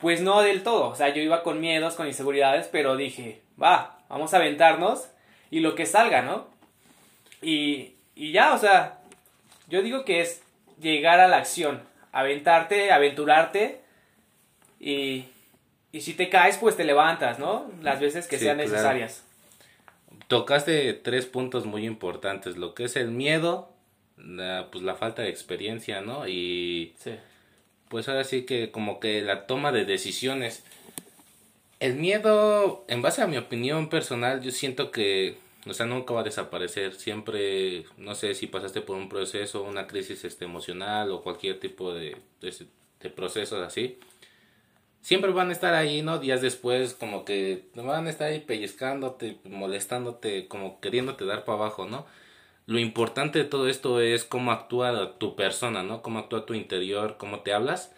pues 0.00 0.20
no 0.20 0.40
del 0.42 0.62
todo. 0.62 0.88
O 0.88 0.94
sea, 0.94 1.12
yo 1.14 1.22
iba 1.22 1.42
con 1.42 1.60
miedos, 1.60 1.94
con 1.94 2.06
inseguridades, 2.06 2.68
pero 2.68 2.96
dije, 2.96 3.42
va, 3.60 3.98
vamos 4.08 4.34
a 4.34 4.38
aventarnos 4.38 5.08
y 5.50 5.60
lo 5.60 5.74
que 5.74 5.86
salga, 5.86 6.22
¿no? 6.22 6.48
Y, 7.42 7.94
y 8.14 8.32
ya, 8.32 8.54
o 8.54 8.58
sea, 8.58 8.98
yo 9.68 9.82
digo 9.82 10.04
que 10.04 10.20
es 10.20 10.42
llegar 10.80 11.20
a 11.20 11.28
la 11.28 11.36
acción, 11.38 11.82
aventarte, 12.12 12.90
aventurarte 12.92 13.80
y, 14.78 15.26
y 15.92 16.00
si 16.00 16.14
te 16.14 16.28
caes, 16.28 16.56
pues 16.56 16.76
te 16.76 16.84
levantas, 16.84 17.38
¿no? 17.38 17.70
Las 17.82 18.00
veces 18.00 18.26
que 18.26 18.38
sean 18.38 18.56
necesarias. 18.56 19.24
Tocaste 20.28 20.92
tres 20.94 21.26
puntos 21.26 21.66
muy 21.66 21.84
importantes, 21.84 22.56
lo 22.56 22.74
que 22.74 22.84
es 22.84 22.96
el 22.96 23.10
miedo, 23.10 23.72
la, 24.16 24.68
pues 24.70 24.84
la 24.84 24.94
falta 24.94 25.22
de 25.22 25.28
experiencia, 25.28 26.00
¿no? 26.00 26.28
Y 26.28 26.94
pues 27.90 28.08
ahora 28.08 28.24
sí 28.24 28.46
que 28.46 28.70
como 28.70 29.00
que 29.00 29.20
la 29.20 29.46
toma 29.46 29.72
de 29.72 29.84
decisiones. 29.84 30.62
El 31.80 31.96
miedo, 31.96 32.84
en 32.88 33.02
base 33.02 33.20
a 33.20 33.26
mi 33.26 33.36
opinión 33.36 33.90
personal, 33.90 34.40
yo 34.40 34.50
siento 34.52 34.90
que 34.90 35.36
o 35.66 35.74
sea, 35.74 35.86
nunca 35.86 36.14
va 36.14 36.20
a 36.20 36.24
desaparecer. 36.24 36.94
Siempre, 36.94 37.84
no 37.98 38.14
sé 38.14 38.34
si 38.34 38.46
pasaste 38.46 38.80
por 38.80 38.96
un 38.96 39.08
proceso, 39.08 39.62
una 39.62 39.86
crisis 39.86 40.24
este, 40.24 40.46
emocional 40.46 41.10
o 41.10 41.22
cualquier 41.22 41.60
tipo 41.60 41.92
de, 41.92 42.16
de, 42.40 43.10
procesos 43.10 43.60
así. 43.60 43.98
Siempre 45.02 45.32
van 45.32 45.50
a 45.50 45.52
estar 45.52 45.74
ahí, 45.74 46.02
¿no? 46.02 46.18
Días 46.18 46.40
después, 46.42 46.94
como 46.94 47.24
que 47.24 47.64
van 47.74 48.06
a 48.06 48.10
estar 48.10 48.28
ahí 48.28 48.40
pellizcándote, 48.40 49.38
molestándote, 49.44 50.48
como 50.48 50.80
queriéndote 50.80 51.24
dar 51.26 51.44
para 51.44 51.58
abajo, 51.58 51.86
¿no? 51.86 52.06
Lo 52.70 52.78
importante 52.78 53.40
de 53.40 53.44
todo 53.46 53.66
esto 53.66 54.00
es 54.00 54.22
cómo 54.22 54.52
actúa 54.52 55.18
tu 55.18 55.34
persona, 55.34 55.82
¿no? 55.82 56.02
Cómo 56.02 56.20
actúa 56.20 56.46
tu 56.46 56.54
interior, 56.54 57.16
cómo 57.18 57.40
te 57.40 57.52
hablas. 57.52 57.92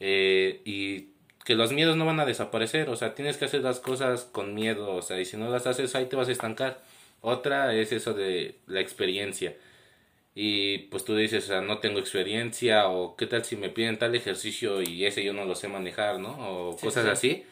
Eh, 0.00 0.60
y 0.66 1.06
que 1.46 1.54
los 1.54 1.72
miedos 1.72 1.96
no 1.96 2.04
van 2.04 2.20
a 2.20 2.26
desaparecer, 2.26 2.90
o 2.90 2.96
sea, 2.96 3.14
tienes 3.14 3.38
que 3.38 3.46
hacer 3.46 3.62
las 3.62 3.80
cosas 3.80 4.24
con 4.24 4.54
miedo, 4.54 4.94
o 4.94 5.00
sea, 5.00 5.18
y 5.18 5.24
si 5.24 5.38
no 5.38 5.48
las 5.48 5.66
haces 5.66 5.94
ahí 5.94 6.04
te 6.04 6.16
vas 6.16 6.28
a 6.28 6.32
estancar. 6.32 6.82
Otra 7.22 7.74
es 7.74 7.90
eso 7.90 8.12
de 8.12 8.56
la 8.66 8.80
experiencia. 8.80 9.56
Y 10.34 10.76
pues 10.90 11.06
tú 11.06 11.16
dices, 11.16 11.44
o 11.44 11.46
sea, 11.46 11.60
no 11.62 11.78
tengo 11.78 11.98
experiencia 11.98 12.86
o 12.88 13.16
qué 13.16 13.26
tal 13.26 13.46
si 13.46 13.56
me 13.56 13.70
piden 13.70 13.98
tal 13.98 14.14
ejercicio 14.14 14.82
y 14.82 15.06
ese 15.06 15.24
yo 15.24 15.32
no 15.32 15.46
lo 15.46 15.54
sé 15.54 15.68
manejar, 15.68 16.20
¿no? 16.20 16.32
O 16.50 16.76
cosas 16.76 17.06
así. 17.06 17.46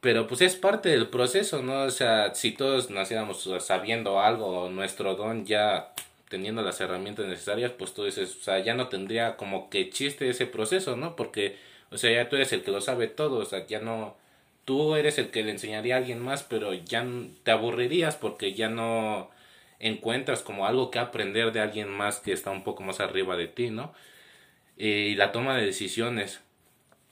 Pero 0.00 0.26
pues 0.28 0.40
es 0.42 0.56
parte 0.56 0.90
del 0.90 1.08
proceso, 1.08 1.62
¿no? 1.62 1.82
O 1.84 1.90
sea, 1.90 2.34
si 2.34 2.52
todos 2.52 2.90
naciéramos 2.90 3.48
sabiendo 3.60 4.20
algo, 4.20 4.70
nuestro 4.70 5.16
don 5.16 5.44
ya 5.44 5.92
teniendo 6.28 6.62
las 6.62 6.80
herramientas 6.80 7.26
necesarias, 7.26 7.72
pues 7.72 7.94
tú 7.94 8.04
dices, 8.04 8.36
o 8.40 8.42
sea, 8.44 8.58
ya 8.60 8.74
no 8.74 8.88
tendría 8.88 9.36
como 9.36 9.70
que 9.70 9.90
chiste 9.90 10.28
ese 10.28 10.46
proceso, 10.46 10.96
¿no? 10.96 11.16
Porque, 11.16 11.56
o 11.90 11.98
sea, 11.98 12.12
ya 12.12 12.28
tú 12.28 12.36
eres 12.36 12.52
el 12.52 12.62
que 12.62 12.70
lo 12.70 12.80
sabe 12.80 13.08
todo, 13.08 13.38
o 13.38 13.44
sea, 13.44 13.66
ya 13.66 13.80
no 13.80 14.16
tú 14.68 14.96
eres 14.96 15.16
el 15.18 15.30
que 15.30 15.42
le 15.42 15.52
enseñaría 15.52 15.94
a 15.94 15.98
alguien 15.98 16.20
más, 16.20 16.42
pero 16.42 16.74
ya 16.74 17.02
te 17.42 17.50
aburrirías 17.52 18.16
porque 18.16 18.52
ya 18.52 18.68
no 18.68 19.30
encuentras 19.78 20.42
como 20.42 20.66
algo 20.66 20.90
que 20.90 20.98
aprender 20.98 21.52
de 21.52 21.60
alguien 21.60 21.88
más 21.88 22.20
que 22.20 22.32
está 22.34 22.50
un 22.50 22.64
poco 22.64 22.82
más 22.82 23.00
arriba 23.00 23.34
de 23.36 23.48
ti, 23.48 23.70
¿no? 23.70 23.94
Y 24.76 25.14
la 25.14 25.32
toma 25.32 25.56
de 25.56 25.64
decisiones 25.64 26.42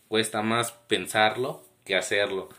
cuesta 0.09 0.43
más 0.43 0.73
pensarlo 0.73 1.65
que 1.87 1.97
hacerlo. 1.97 2.51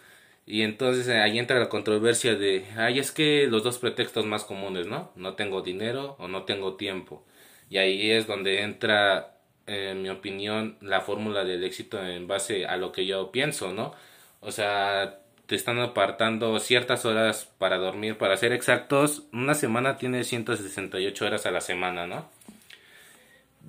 Y 0.47 0.63
entonces 0.63 1.07
eh, 1.09 1.19
ahí 1.19 1.37
entra 1.37 1.59
la 1.59 1.69
controversia 1.69 2.35
de, 2.35 2.65
ay, 2.77 2.99
es 2.99 3.11
que 3.11 3.47
los 3.47 3.63
dos 3.63 3.77
pretextos 3.79 4.25
más 4.25 4.45
comunes, 4.45 4.87
¿no? 4.87 5.11
No 5.15 5.33
tengo 5.35 5.61
dinero 5.61 6.15
o 6.19 6.29
no 6.29 6.43
tengo 6.43 6.77
tiempo. 6.77 7.23
Y 7.69 7.77
ahí 7.77 8.11
es 8.11 8.27
donde 8.27 8.61
entra, 8.61 9.35
en 9.67 10.01
mi 10.01 10.09
opinión, 10.09 10.77
la 10.81 11.01
fórmula 11.01 11.43
del 11.43 11.65
éxito 11.65 12.01
en 12.01 12.27
base 12.27 12.65
a 12.65 12.77
lo 12.77 12.93
que 12.93 13.05
yo 13.05 13.29
pienso, 13.31 13.73
¿no? 13.73 13.93
O 14.39 14.51
sea, 14.51 15.19
te 15.47 15.55
están 15.55 15.79
apartando 15.79 16.57
ciertas 16.59 17.05
horas 17.05 17.49
para 17.57 17.77
dormir. 17.77 18.17
Para 18.17 18.37
ser 18.37 18.53
exactos, 18.53 19.23
una 19.33 19.53
semana 19.53 19.97
tiene 19.97 20.23
168 20.23 21.25
horas 21.25 21.45
a 21.45 21.51
la 21.51 21.61
semana, 21.61 22.07
¿no? 22.07 22.29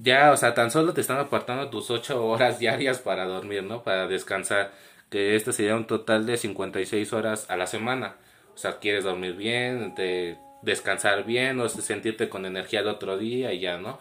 Ya, 0.01 0.31
o 0.31 0.37
sea, 0.37 0.55
tan 0.55 0.71
solo 0.71 0.95
te 0.95 1.01
están 1.01 1.19
apartando 1.19 1.71
tus 1.71 1.91
8 1.91 2.25
horas 2.25 2.59
diarias 2.61 3.01
para 3.01 3.25
dormir, 3.25 3.65
¿no? 3.65 3.83
Para 3.83 4.07
descansar. 4.07 4.73
Que 5.11 5.37
esto 5.37 5.53
sería 5.53 5.77
un 5.77 5.87
total 5.87 6.27
de 6.27 6.37
56 6.37 7.13
horas 7.13 7.51
a 7.51 7.57
la 7.57 7.67
semana. 7.67 8.17
O 8.55 8.59
sea, 8.59 8.79
quieres 8.79 9.05
dormir 9.05 9.35
bien, 9.35 9.95
te 9.95 10.39
descansar 10.63 11.25
bien 11.25 11.61
o 11.61 11.69
sentirte 11.69 12.29
con 12.29 12.45
energía 12.45 12.81
el 12.81 12.89
otro 12.89 13.17
día 13.17 13.53
y 13.53 13.61
ya, 13.61 13.79
¿no? 13.79 13.99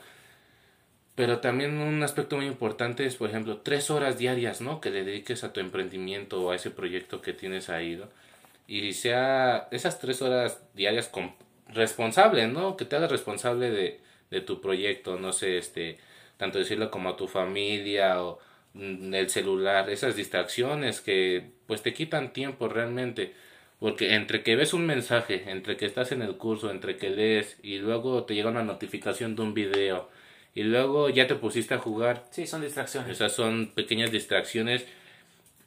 Pero 1.16 1.40
también 1.40 1.78
un 1.80 2.04
aspecto 2.04 2.36
muy 2.36 2.46
importante 2.46 3.06
es, 3.06 3.16
por 3.16 3.30
ejemplo, 3.30 3.58
tres 3.60 3.90
horas 3.90 4.18
diarias, 4.18 4.62
¿no? 4.62 4.82
Que 4.82 4.90
le 4.92 5.04
dediques 5.04 5.44
a 5.44 5.54
tu 5.54 5.60
emprendimiento 5.60 6.42
o 6.42 6.52
a 6.52 6.56
ese 6.56 6.72
proyecto 6.72 7.22
que 7.22 7.34
tienes 7.34 7.70
ahí, 7.70 7.96
¿no? 7.96 8.06
Y 8.68 8.94
sea 8.94 9.68
esas 9.72 10.00
tres 10.00 10.22
horas 10.22 10.62
diarias 10.76 11.08
con, 11.08 11.34
responsable, 11.70 12.48
¿no? 12.48 12.78
Que 12.78 12.86
te 12.86 12.96
hagas 12.96 13.12
responsable 13.12 13.72
de, 13.72 14.00
de 14.32 14.42
tu 14.42 14.62
proyecto, 14.62 15.18
no 15.20 15.34
sé, 15.34 15.58
este, 15.58 15.98
tanto 16.38 16.60
decirlo 16.60 16.92
como 16.92 17.10
a 17.10 17.18
tu 17.18 17.28
familia 17.28 18.24
o 18.24 18.40
el 18.76 19.30
celular, 19.30 19.90
esas 19.90 20.16
distracciones 20.16 21.02
que 21.02 21.52
pues 21.68 21.82
te 21.82 21.94
quitan 21.94 22.34
tiempo 22.34 22.68
realmente. 22.68 23.34
Porque 23.80 24.16
entre 24.16 24.42
que 24.42 24.56
ves 24.56 24.74
un 24.74 24.86
mensaje, 24.86 25.44
entre 25.52 25.78
que 25.78 25.86
estás 25.86 26.12
en 26.12 26.22
el 26.24 26.38
curso, 26.38 26.72
entre 26.72 26.98
que 26.98 27.12
lees 27.12 27.58
y 27.62 27.78
luego 27.78 28.24
te 28.24 28.34
llega 28.34 28.50
una 28.50 28.64
notificación 28.64 29.36
de 29.36 29.44
un 29.44 29.54
video, 29.54 30.10
y 30.58 30.64
luego 30.64 31.10
ya 31.10 31.28
te 31.28 31.36
pusiste 31.36 31.76
a 31.76 31.78
jugar. 31.78 32.26
Sí, 32.32 32.48
son 32.48 32.62
distracciones. 32.62 33.12
Esas 33.12 33.34
son 33.34 33.74
pequeñas 33.76 34.12
distracciones. 34.12 34.88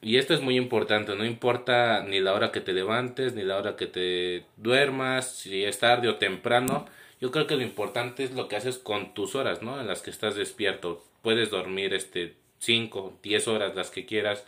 Y 0.01 0.17
esto 0.17 0.33
es 0.33 0.41
muy 0.41 0.57
importante, 0.57 1.15
no 1.15 1.23
importa 1.23 2.03
ni 2.03 2.19
la 2.19 2.33
hora 2.33 2.51
que 2.51 2.59
te 2.59 2.73
levantes, 2.73 3.33
ni 3.33 3.43
la 3.43 3.57
hora 3.57 3.77
que 3.77 3.85
te 3.85 4.43
duermas, 4.57 5.33
si 5.33 5.63
es 5.63 5.79
tarde 5.79 6.09
o 6.09 6.17
temprano. 6.17 6.87
Yo 7.21 7.31
creo 7.31 7.47
que 7.47 7.55
lo 7.55 7.61
importante 7.61 8.25
es 8.25 8.31
lo 8.31 8.49
que 8.49 8.57
haces 8.57 8.79
con 8.79 9.13
tus 9.13 9.35
horas, 9.35 9.61
¿no? 9.61 9.79
En 9.79 9.87
las 9.87 10.01
que 10.01 10.09
estás 10.09 10.35
despierto. 10.35 11.05
Puedes 11.21 11.51
dormir 11.51 11.93
este 11.93 12.33
5, 12.61 13.19
10 13.23 13.47
horas, 13.47 13.75
las 13.75 13.91
que 13.91 14.05
quieras, 14.05 14.45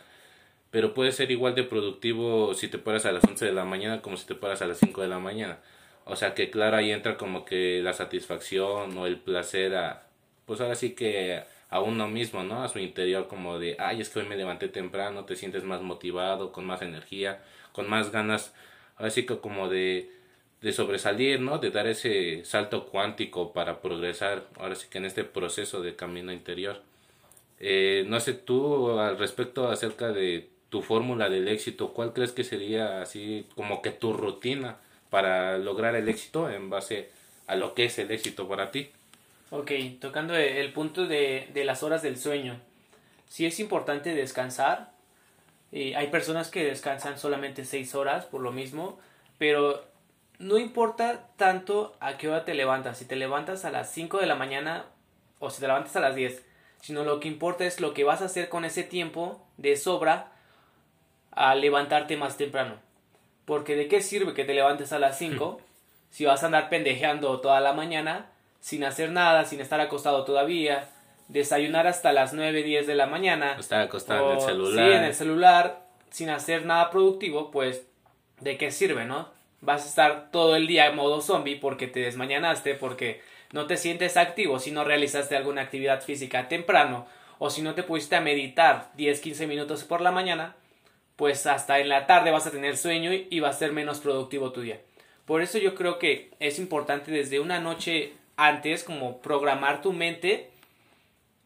pero 0.70 0.94
puedes 0.94 1.16
ser 1.16 1.30
igual 1.30 1.54
de 1.54 1.64
productivo 1.64 2.54
si 2.54 2.68
te 2.68 2.78
paras 2.78 3.06
a 3.06 3.12
las 3.12 3.24
11 3.24 3.44
de 3.46 3.52
la 3.52 3.64
mañana 3.64 4.02
como 4.02 4.16
si 4.16 4.26
te 4.26 4.34
paras 4.34 4.62
a 4.62 4.66
las 4.66 4.78
5 4.78 5.02
de 5.02 5.08
la 5.08 5.18
mañana. 5.18 5.58
O 6.04 6.16
sea 6.16 6.34
que 6.34 6.50
claro, 6.50 6.76
ahí 6.76 6.90
entra 6.92 7.16
como 7.16 7.44
que 7.44 7.80
la 7.82 7.92
satisfacción 7.94 8.96
o 8.98 9.06
el 9.06 9.18
placer 9.20 9.74
a, 9.76 10.06
pues 10.46 10.60
ahora 10.60 10.74
sí 10.76 10.94
que 10.94 11.42
a 11.70 11.80
uno 11.80 12.08
mismo, 12.08 12.44
¿no? 12.44 12.62
A 12.62 12.68
su 12.68 12.78
interior 12.78 13.26
como 13.28 13.58
de, 13.58 13.76
ay, 13.80 14.00
es 14.00 14.10
que 14.10 14.20
hoy 14.20 14.26
me 14.26 14.36
levanté 14.36 14.68
temprano, 14.68 15.24
te 15.24 15.36
sientes 15.36 15.64
más 15.64 15.82
motivado, 15.82 16.52
con 16.52 16.64
más 16.66 16.82
energía, 16.82 17.42
con 17.72 17.88
más 17.88 18.12
ganas, 18.12 18.54
ahora 18.96 19.10
sí 19.10 19.26
que 19.26 19.38
como 19.38 19.68
de, 19.68 20.10
de 20.60 20.72
sobresalir, 20.72 21.40
¿no? 21.40 21.58
De 21.58 21.70
dar 21.70 21.86
ese 21.88 22.44
salto 22.44 22.86
cuántico 22.86 23.52
para 23.52 23.80
progresar, 23.82 24.46
ahora 24.56 24.76
sí 24.76 24.86
que 24.90 24.98
en 24.98 25.06
este 25.06 25.24
proceso 25.24 25.82
de 25.82 25.96
camino 25.96 26.32
interior. 26.32 26.82
Eh, 27.66 28.04
no 28.06 28.20
sé 28.20 28.34
tú 28.34 28.98
al 28.98 29.16
respecto 29.16 29.68
acerca 29.68 30.12
de 30.12 30.50
tu 30.68 30.82
fórmula 30.82 31.30
del 31.30 31.48
éxito, 31.48 31.94
¿cuál 31.94 32.12
crees 32.12 32.32
que 32.32 32.44
sería 32.44 33.00
así 33.00 33.46
como 33.56 33.80
que 33.80 33.90
tu 33.90 34.12
rutina 34.12 34.76
para 35.08 35.56
lograr 35.56 35.94
el 35.94 36.10
éxito 36.10 36.50
en 36.50 36.68
base 36.68 37.08
a 37.46 37.56
lo 37.56 37.72
que 37.72 37.86
es 37.86 37.98
el 37.98 38.10
éxito 38.10 38.46
para 38.46 38.70
ti? 38.70 38.90
Ok, 39.50 39.70
tocando 39.98 40.36
el 40.36 40.74
punto 40.74 41.06
de, 41.06 41.48
de 41.54 41.64
las 41.64 41.82
horas 41.82 42.02
del 42.02 42.18
sueño. 42.18 42.60
Sí 43.30 43.46
es 43.46 43.58
importante 43.58 44.14
descansar. 44.14 44.90
Eh, 45.72 45.96
hay 45.96 46.08
personas 46.08 46.50
que 46.50 46.64
descansan 46.64 47.18
solamente 47.18 47.64
6 47.64 47.94
horas 47.94 48.26
por 48.26 48.42
lo 48.42 48.52
mismo, 48.52 49.00
pero 49.38 49.82
no 50.38 50.58
importa 50.58 51.28
tanto 51.38 51.96
a 52.00 52.18
qué 52.18 52.28
hora 52.28 52.44
te 52.44 52.52
levantas. 52.52 52.98
Si 52.98 53.06
te 53.06 53.16
levantas 53.16 53.64
a 53.64 53.70
las 53.70 53.90
5 53.90 54.18
de 54.18 54.26
la 54.26 54.34
mañana 54.34 54.84
o 55.38 55.48
si 55.48 55.60
te 55.60 55.66
levantas 55.66 55.96
a 55.96 56.00
las 56.00 56.14
10, 56.14 56.44
sino 56.84 57.02
lo 57.02 57.18
que 57.18 57.28
importa 57.28 57.64
es 57.64 57.80
lo 57.80 57.94
que 57.94 58.04
vas 58.04 58.20
a 58.20 58.26
hacer 58.26 58.50
con 58.50 58.66
ese 58.66 58.82
tiempo 58.82 59.40
de 59.56 59.74
sobra 59.78 60.32
a 61.30 61.54
levantarte 61.54 62.18
más 62.18 62.36
temprano. 62.36 62.74
Porque 63.46 63.74
de 63.74 63.88
qué 63.88 64.02
sirve 64.02 64.34
que 64.34 64.44
te 64.44 64.52
levantes 64.52 64.92
a 64.92 64.98
las 64.98 65.16
5 65.16 65.62
si 66.10 66.26
vas 66.26 66.42
a 66.42 66.46
andar 66.46 66.68
pendejeando 66.68 67.40
toda 67.40 67.62
la 67.62 67.72
mañana 67.72 68.26
sin 68.60 68.84
hacer 68.84 69.12
nada, 69.12 69.46
sin 69.46 69.62
estar 69.62 69.80
acostado 69.80 70.26
todavía, 70.26 70.90
desayunar 71.28 71.86
hasta 71.86 72.12
las 72.12 72.34
9, 72.34 72.62
10 72.62 72.86
de 72.86 72.94
la 72.94 73.06
mañana. 73.06 73.56
Estar 73.58 73.80
acostado 73.80 74.32
en 74.32 74.36
el 74.36 74.42
celular. 74.42 74.86
Sí, 74.86 74.92
en 74.92 75.04
el 75.04 75.14
celular, 75.14 75.86
sin 76.10 76.28
hacer 76.28 76.66
nada 76.66 76.90
productivo, 76.90 77.50
pues, 77.50 77.86
¿de 78.40 78.58
qué 78.58 78.70
sirve, 78.70 79.06
no? 79.06 79.30
Vas 79.62 79.86
a 79.86 79.88
estar 79.88 80.30
todo 80.30 80.54
el 80.54 80.66
día 80.66 80.88
en 80.88 80.96
modo 80.96 81.22
zombie 81.22 81.56
porque 81.56 81.86
te 81.86 82.00
desmañanaste, 82.00 82.74
porque 82.74 83.22
no 83.54 83.68
te 83.68 83.76
sientes 83.76 84.16
activo 84.16 84.58
si 84.58 84.72
no 84.72 84.82
realizaste 84.82 85.36
alguna 85.36 85.62
actividad 85.62 86.02
física 86.02 86.48
temprano, 86.48 87.06
o 87.38 87.50
si 87.50 87.62
no 87.62 87.74
te 87.74 87.84
pusiste 87.84 88.16
a 88.16 88.20
meditar 88.20 88.90
10, 88.96 89.20
15 89.20 89.46
minutos 89.46 89.84
por 89.84 90.00
la 90.00 90.10
mañana, 90.10 90.56
pues 91.14 91.46
hasta 91.46 91.78
en 91.78 91.88
la 91.88 92.06
tarde 92.06 92.32
vas 92.32 92.48
a 92.48 92.50
tener 92.50 92.76
sueño 92.76 93.12
y 93.12 93.38
va 93.38 93.50
a 93.50 93.52
ser 93.52 93.72
menos 93.72 94.00
productivo 94.00 94.50
tu 94.50 94.62
día. 94.62 94.80
Por 95.24 95.40
eso 95.40 95.58
yo 95.58 95.76
creo 95.76 96.00
que 96.00 96.32
es 96.40 96.58
importante 96.58 97.12
desde 97.12 97.38
una 97.38 97.60
noche 97.60 98.14
antes 98.36 98.82
como 98.82 99.20
programar 99.20 99.82
tu 99.82 99.92
mente 99.92 100.50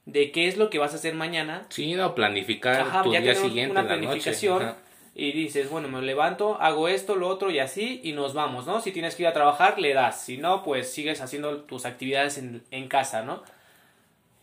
de 0.06 0.32
qué 0.32 0.48
es 0.48 0.56
lo 0.56 0.70
que 0.70 0.78
vas 0.78 0.94
a 0.94 0.96
hacer 0.96 1.14
mañana. 1.14 1.66
Sí, 1.68 1.92
no, 1.92 2.14
planificar 2.14 3.02
tu 3.02 3.10
día 3.10 3.34
siguiente 3.34 3.70
una 3.70 3.86
planificación 3.86 4.74
y 5.18 5.32
dices, 5.32 5.68
bueno, 5.68 5.88
me 5.88 6.00
levanto, 6.00 6.56
hago 6.60 6.86
esto, 6.86 7.16
lo 7.16 7.26
otro 7.26 7.50
y 7.50 7.58
así 7.58 8.00
y 8.04 8.12
nos 8.12 8.34
vamos, 8.34 8.66
¿no? 8.66 8.80
Si 8.80 8.92
tienes 8.92 9.16
que 9.16 9.24
ir 9.24 9.28
a 9.28 9.32
trabajar, 9.32 9.80
le 9.80 9.92
das, 9.92 10.22
si 10.22 10.38
no, 10.38 10.62
pues 10.62 10.92
sigues 10.92 11.20
haciendo 11.20 11.62
tus 11.62 11.86
actividades 11.86 12.38
en, 12.38 12.62
en 12.70 12.86
casa, 12.86 13.22
¿no? 13.22 13.42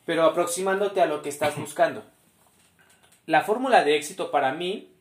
Pero 0.05 0.25
aproximándote 0.25 0.99
a 0.99 1.05
lo 1.05 1.21
que 1.21 1.29
estás 1.29 1.57
buscando. 1.57 2.03
La 3.25 3.41
fórmula 3.41 3.85
de 3.85 3.95
éxito 3.95 4.31
para 4.31 4.51
mí 4.51 4.91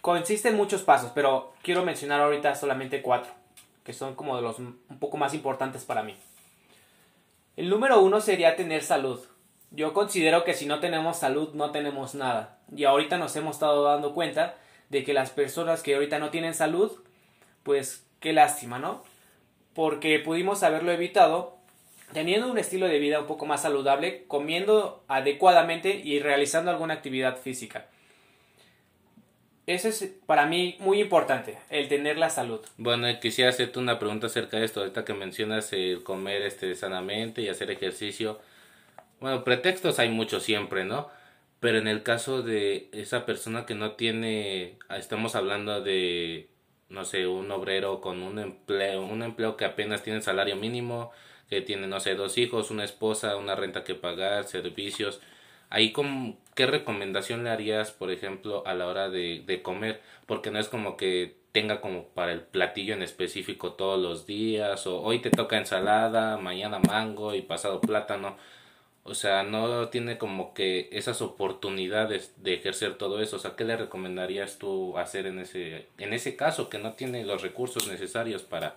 consiste 0.00 0.48
en 0.48 0.56
muchos 0.56 0.82
pasos, 0.82 1.12
pero 1.14 1.54
quiero 1.62 1.84
mencionar 1.84 2.20
ahorita 2.20 2.56
solamente 2.56 3.02
cuatro 3.02 3.32
que 3.84 3.92
son 3.92 4.14
como 4.16 4.36
de 4.36 4.42
los 4.42 4.58
un 4.58 4.78
poco 4.98 5.16
más 5.16 5.32
importantes 5.32 5.84
para 5.84 6.02
mí. 6.02 6.16
El 7.56 7.70
número 7.70 8.00
uno 8.00 8.20
sería 8.20 8.56
tener 8.56 8.82
salud. 8.82 9.20
Yo 9.70 9.92
considero 9.92 10.44
que 10.44 10.54
si 10.54 10.66
no 10.66 10.80
tenemos 10.80 11.18
salud 11.18 11.54
no 11.54 11.70
tenemos 11.70 12.14
nada. 12.14 12.58
Y 12.74 12.84
ahorita 12.84 13.18
nos 13.18 13.34
hemos 13.36 13.56
estado 13.56 13.84
dando 13.84 14.14
cuenta 14.14 14.56
de 14.88 15.04
que 15.04 15.14
las 15.14 15.30
personas 15.30 15.82
que 15.82 15.94
ahorita 15.94 16.18
no 16.18 16.30
tienen 16.30 16.54
salud, 16.54 16.92
pues 17.62 18.04
qué 18.18 18.32
lástima, 18.32 18.78
¿no? 18.78 19.04
Porque 19.74 20.18
pudimos 20.18 20.62
haberlo 20.62 20.90
evitado 20.92 21.60
teniendo 22.12 22.50
un 22.50 22.58
estilo 22.58 22.86
de 22.86 22.98
vida 22.98 23.20
un 23.20 23.26
poco 23.26 23.46
más 23.46 23.62
saludable, 23.62 24.24
comiendo 24.26 25.04
adecuadamente 25.08 25.94
y 26.02 26.18
realizando 26.18 26.70
alguna 26.70 26.94
actividad 26.94 27.36
física. 27.38 27.86
Eso 29.66 29.88
es 29.88 30.12
para 30.26 30.46
mí 30.46 30.76
muy 30.80 31.00
importante, 31.00 31.56
el 31.68 31.86
tener 31.86 32.18
la 32.18 32.30
salud. 32.30 32.60
Bueno, 32.76 33.06
quisiera 33.20 33.50
hacerte 33.50 33.78
una 33.78 34.00
pregunta 34.00 34.26
acerca 34.26 34.56
de 34.56 34.64
esto, 34.64 34.80
ahorita 34.80 35.04
que 35.04 35.14
mencionas 35.14 35.72
el 35.72 36.02
comer 36.02 36.42
este 36.42 36.74
sanamente 36.74 37.42
y 37.42 37.48
hacer 37.48 37.70
ejercicio. 37.70 38.40
Bueno, 39.20 39.44
pretextos 39.44 39.98
hay 39.98 40.08
muchos 40.08 40.42
siempre, 40.42 40.84
¿no? 40.84 41.08
Pero 41.60 41.78
en 41.78 41.86
el 41.88 42.02
caso 42.02 42.42
de 42.42 42.88
esa 42.92 43.26
persona 43.26 43.66
que 43.66 43.74
no 43.74 43.92
tiene, 43.92 44.78
estamos 44.96 45.34
hablando 45.36 45.82
de, 45.82 46.48
no 46.88 47.04
sé, 47.04 47.26
un 47.26 47.50
obrero 47.50 48.00
con 48.00 48.22
un 48.22 48.38
empleo, 48.38 49.02
un 49.02 49.22
empleo 49.22 49.56
que 49.58 49.66
apenas 49.66 50.02
tiene 50.02 50.22
salario 50.22 50.56
mínimo, 50.56 51.10
que 51.50 51.60
tiene, 51.60 51.86
no 51.86 52.00
sé, 52.00 52.14
dos 52.14 52.38
hijos, 52.38 52.70
una 52.70 52.84
esposa, 52.84 53.36
una 53.36 53.54
renta 53.56 53.84
que 53.84 53.94
pagar, 53.94 54.44
servicios 54.44 55.20
ahí 55.70 55.92
con, 55.92 56.36
¿qué 56.54 56.66
recomendación 56.66 57.44
le 57.44 57.50
harías, 57.50 57.92
por 57.92 58.10
ejemplo, 58.10 58.66
a 58.66 58.74
la 58.74 58.86
hora 58.88 59.08
de, 59.10 59.42
de 59.46 59.62
comer? 59.62 60.00
Porque 60.26 60.50
no 60.50 60.58
es 60.58 60.68
como 60.68 60.96
que 60.96 61.36
tenga 61.52 61.80
como 61.80 62.06
para 62.08 62.32
el 62.32 62.40
platillo 62.42 62.94
en 62.94 63.02
específico 63.02 63.72
todos 63.74 64.00
los 64.00 64.26
días, 64.26 64.86
o 64.86 65.00
hoy 65.02 65.20
te 65.20 65.30
toca 65.30 65.58
ensalada, 65.58 66.36
mañana 66.38 66.78
mango 66.80 67.34
y 67.34 67.42
pasado 67.42 67.80
plátano. 67.80 68.36
O 69.02 69.14
sea, 69.14 69.42
no 69.42 69.88
tiene 69.88 70.18
como 70.18 70.52
que 70.52 70.88
esas 70.92 71.22
oportunidades 71.22 72.32
de 72.36 72.54
ejercer 72.54 72.96
todo 72.96 73.22
eso. 73.22 73.36
O 73.36 73.38
sea, 73.38 73.56
¿qué 73.56 73.64
le 73.64 73.76
recomendarías 73.76 74.58
tú 74.58 74.98
hacer 74.98 75.26
en 75.26 75.38
ese, 75.38 75.86
en 75.98 76.12
ese 76.12 76.36
caso 76.36 76.68
que 76.68 76.78
no 76.78 76.92
tiene 76.92 77.24
los 77.24 77.42
recursos 77.42 77.88
necesarios 77.88 78.42
para, 78.42 78.76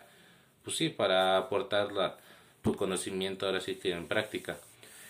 pues 0.64 0.78
sí, 0.78 0.90
para 0.90 1.38
aportar 1.38 1.92
la, 1.92 2.18
tu 2.62 2.76
conocimiento 2.76 3.46
ahora 3.46 3.60
sí 3.62 3.76
que 3.76 3.92
en 3.92 4.08
práctica? 4.08 4.58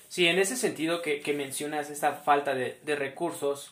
Sí, 0.09 0.27
en 0.27 0.37
ese 0.37 0.55
sentido 0.57 1.01
que, 1.01 1.21
mencionas 1.35 1.89
esa 1.89 2.13
falta 2.13 2.53
de, 2.53 2.95
recursos, 2.95 3.71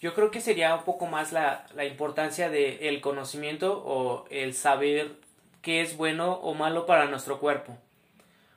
yo 0.00 0.14
creo 0.14 0.30
que 0.30 0.40
sería 0.40 0.74
un 0.74 0.84
poco 0.84 1.06
más 1.06 1.32
la, 1.32 1.66
importancia 1.84 2.50
del 2.50 2.78
el 2.80 3.00
conocimiento 3.00 3.82
o 3.84 4.26
el 4.30 4.54
saber 4.54 5.16
qué 5.62 5.80
es 5.80 5.96
bueno 5.96 6.34
o 6.34 6.54
malo 6.54 6.86
para 6.86 7.06
nuestro 7.06 7.40
cuerpo. 7.40 7.76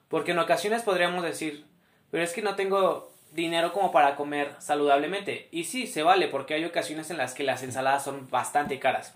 Porque 0.09 0.31
en 0.31 0.39
ocasiones 0.39 0.83
podríamos 0.83 1.23
decir, 1.23 1.65
pero 2.11 2.23
es 2.23 2.33
que 2.33 2.41
no 2.41 2.55
tengo 2.55 3.11
dinero 3.31 3.73
como 3.73 3.91
para 3.91 4.15
comer 4.15 4.53
saludablemente. 4.59 5.47
Y 5.51 5.63
sí, 5.63 5.87
se 5.87 6.03
vale, 6.03 6.27
porque 6.27 6.53
hay 6.53 6.65
ocasiones 6.65 7.09
en 7.09 7.17
las 7.17 7.33
que 7.33 7.43
las 7.43 7.63
ensaladas 7.63 8.03
son 8.03 8.29
bastante 8.29 8.79
caras. 8.79 9.15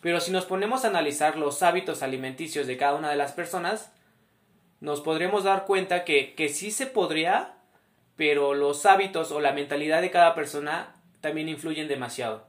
Pero 0.00 0.20
si 0.20 0.30
nos 0.30 0.46
ponemos 0.46 0.84
a 0.84 0.88
analizar 0.88 1.36
los 1.36 1.62
hábitos 1.62 2.02
alimenticios 2.02 2.66
de 2.66 2.76
cada 2.76 2.94
una 2.94 3.10
de 3.10 3.16
las 3.16 3.32
personas, 3.32 3.92
nos 4.80 5.02
podremos 5.02 5.44
dar 5.44 5.66
cuenta 5.66 6.04
que, 6.04 6.34
que 6.34 6.48
sí 6.48 6.70
se 6.70 6.86
podría, 6.86 7.54
pero 8.16 8.54
los 8.54 8.86
hábitos 8.86 9.30
o 9.32 9.40
la 9.40 9.52
mentalidad 9.52 10.00
de 10.00 10.10
cada 10.10 10.34
persona 10.34 10.94
también 11.20 11.48
influyen 11.48 11.88
demasiado. 11.88 12.46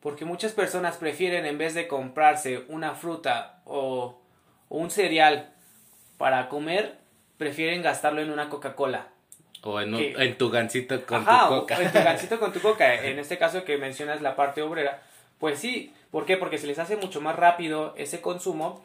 Porque 0.00 0.24
muchas 0.24 0.52
personas 0.52 0.96
prefieren 0.96 1.46
en 1.46 1.58
vez 1.58 1.74
de 1.74 1.86
comprarse 1.86 2.64
una 2.68 2.94
fruta 2.94 3.60
o, 3.64 4.20
un 4.68 4.90
cereal 4.90 5.52
para 6.16 6.48
comer, 6.48 6.99
prefieren 7.40 7.80
gastarlo 7.80 8.20
en 8.20 8.30
una 8.30 8.50
Coca-Cola. 8.50 9.08
O 9.62 9.80
en, 9.80 10.36
tu 10.36 10.50
gancito 10.50 11.00
con 11.06 11.24
tu 11.24 11.30
coca. 11.48 11.78
O 11.78 11.80
en 11.80 11.90
tu 11.90 11.98
gancito 12.04 12.38
con 12.38 12.52
tu 12.52 12.60
coca. 12.60 13.02
En 13.02 13.18
este 13.18 13.38
caso 13.38 13.64
que 13.64 13.78
mencionas 13.78 14.20
la 14.20 14.36
parte 14.36 14.60
obrera. 14.60 15.02
Pues 15.38 15.58
sí, 15.58 15.90
¿por 16.10 16.26
qué? 16.26 16.36
Porque 16.36 16.58
se 16.58 16.66
les 16.66 16.78
hace 16.78 16.98
mucho 16.98 17.22
más 17.22 17.36
rápido 17.36 17.94
ese 17.96 18.20
consumo 18.20 18.84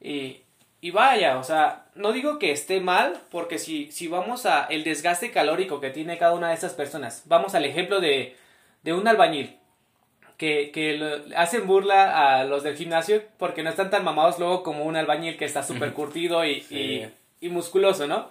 y, 0.00 0.42
y 0.80 0.90
vaya, 0.90 1.38
o 1.38 1.44
sea, 1.44 1.86
no 1.94 2.12
digo 2.12 2.40
que 2.40 2.50
esté 2.50 2.80
mal, 2.80 3.20
porque 3.30 3.60
si, 3.60 3.92
si 3.92 4.08
vamos 4.08 4.44
a 4.44 4.64
el 4.64 4.82
desgaste 4.82 5.30
calórico 5.30 5.80
que 5.80 5.90
tiene 5.90 6.18
cada 6.18 6.34
una 6.34 6.48
de 6.48 6.54
esas 6.54 6.74
personas, 6.74 7.22
vamos 7.26 7.54
al 7.54 7.64
ejemplo 7.64 8.00
de, 8.00 8.36
de 8.82 8.92
un 8.92 9.06
albañil, 9.06 9.56
que, 10.36 10.72
que 10.72 11.22
hacen 11.36 11.68
burla 11.68 12.40
a 12.40 12.44
los 12.44 12.64
del 12.64 12.76
gimnasio 12.76 13.22
porque 13.38 13.62
no 13.62 13.70
están 13.70 13.90
tan 13.90 14.02
mamados 14.02 14.40
luego 14.40 14.64
como 14.64 14.82
un 14.82 14.96
albañil 14.96 15.36
que 15.36 15.44
está 15.44 15.62
súper 15.62 15.92
curtido 15.92 16.44
y, 16.44 16.66
y, 16.70 17.08
y 17.40 17.48
musculoso, 17.48 18.06
¿no? 18.06 18.30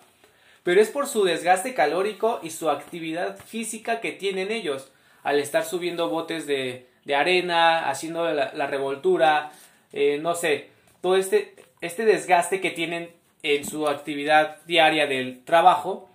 Pero 0.63 0.81
es 0.81 0.89
por 0.89 1.07
su 1.07 1.23
desgaste 1.23 1.73
calórico 1.73 2.39
y 2.41 2.49
su 2.49 2.69
actividad 2.69 3.37
física 3.37 3.99
que 3.99 4.11
tienen 4.11 4.51
ellos 4.51 4.91
al 5.23 5.39
estar 5.39 5.65
subiendo 5.65 6.09
botes 6.09 6.47
de, 6.47 6.87
de 7.05 7.15
arena, 7.15 7.89
haciendo 7.89 8.31
la, 8.31 8.67
revoltura, 8.67 9.51
eh, 9.91 10.19
no 10.21 10.35
sé, 10.35 10.69
todo 11.01 11.17
este, 11.17 11.55
este 11.81 12.05
desgaste 12.05 12.61
que 12.61 12.71
tienen 12.71 13.09
en 13.41 13.65
su 13.65 13.87
actividad 13.87 14.57
diaria 14.65 15.05
del 15.05 15.43
trabajo 15.43 16.09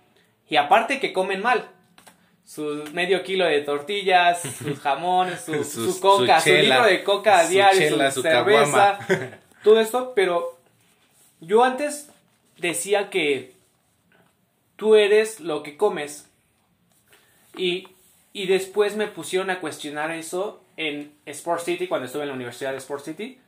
y 0.49 0.55
aparte 0.55 0.99
que 0.99 1.13
comen 1.13 1.41
mal. 1.41 1.69
Su 2.45 2.83
medio 2.93 3.21
kilo 3.21 3.45
de 3.45 3.61
tortillas, 3.61 4.41
sus 4.41 4.79
jamones, 4.81 5.41
su, 5.41 5.99
coca, 5.99 6.39
su, 6.39 6.49
litro 6.49 6.85
de 6.85 7.03
coca 7.03 7.39
a 7.39 7.47
diario, 7.47 8.11
su, 8.11 8.23
cerveza, 8.23 8.97
todo 9.63 9.79
esto, 9.79 10.13
pero 10.15 10.57
yo 11.41 11.63
antes 11.63 12.09
decía 12.59 13.09
que 13.09 13.53
tú 14.75 14.95
eres 14.95 15.39
lo 15.39 15.63
que 15.63 15.77
comes 15.77 16.29
y, 17.55 17.87
y 18.33 18.47
después 18.47 18.95
me 18.95 19.07
pusieron 19.07 19.49
a 19.49 19.59
cuestionar 19.59 20.11
eso 20.11 20.61
en 20.77 21.13
Sport 21.25 21.61
City, 21.61 21.87
cuando 21.87 22.05
estuve 22.05 22.23
en 22.23 22.29
la 22.29 22.35
Universidad 22.35 22.71
de 22.71 22.77
Sport 22.77 23.03
City, 23.03 23.39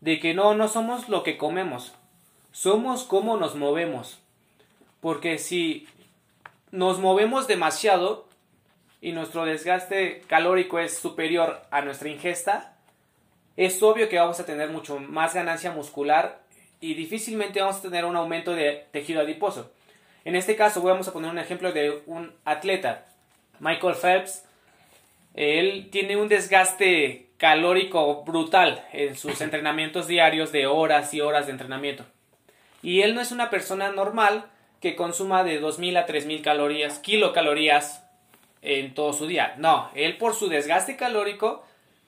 de 0.00 0.20
que 0.20 0.34
no, 0.34 0.54
no 0.54 0.68
somos 0.68 1.08
lo 1.08 1.22
que 1.22 1.38
comemos, 1.38 1.94
somos 2.52 3.04
cómo 3.04 3.36
nos 3.38 3.54
movemos. 3.54 4.18
Porque 5.00 5.38
si 5.38 5.86
nos 6.70 6.98
movemos 6.98 7.46
demasiado 7.46 8.26
y 9.00 9.12
nuestro 9.12 9.44
desgaste 9.44 10.22
calórico 10.26 10.78
es 10.78 10.98
superior 10.98 11.62
a 11.70 11.80
nuestra 11.80 12.10
ingesta, 12.10 12.76
es 13.56 13.82
obvio 13.82 14.08
que 14.08 14.18
vamos 14.18 14.38
a 14.40 14.44
tener 14.46 14.68
mucho 14.68 14.98
más 14.98 15.32
ganancia 15.32 15.72
muscular 15.72 16.42
y 16.80 16.94
difícilmente 16.94 17.60
vamos 17.60 17.76
a 17.76 17.82
tener 17.82 18.04
un 18.04 18.16
aumento 18.16 18.54
de 18.54 18.86
tejido 18.92 19.20
adiposo. 19.20 19.70
En 20.24 20.36
este 20.36 20.56
caso 20.56 20.82
vamos 20.82 21.08
a 21.08 21.12
poner 21.12 21.30
un 21.30 21.38
ejemplo 21.38 21.72
de 21.72 22.02
un 22.06 22.32
atleta, 22.44 23.06
Michael 23.60 23.94
Phelps. 23.94 24.44
Él 25.34 25.88
tiene 25.90 26.16
un 26.16 26.28
desgaste 26.28 27.26
calórico 27.36 28.24
brutal 28.24 28.84
en 28.92 29.16
sus 29.16 29.40
entrenamientos 29.40 30.08
diarios 30.08 30.52
de 30.52 30.66
horas 30.66 31.12
y 31.14 31.20
horas 31.20 31.46
de 31.46 31.52
entrenamiento. 31.52 32.04
Y 32.82 33.02
él 33.02 33.14
no 33.14 33.20
es 33.20 33.32
una 33.32 33.50
persona 33.50 33.90
normal 33.92 34.46
que 34.80 34.96
consuma 34.96 35.44
de 35.44 35.60
2.000 35.60 35.98
a 35.98 36.06
3.000 36.06 36.42
calorías, 36.42 36.98
kilocalorías 36.98 38.04
en 38.62 38.94
todo 38.94 39.12
su 39.12 39.26
día. 39.26 39.54
No, 39.58 39.90
él 39.94 40.16
por 40.16 40.34
su 40.34 40.48
desgaste 40.48 40.96
calórico 40.96 41.64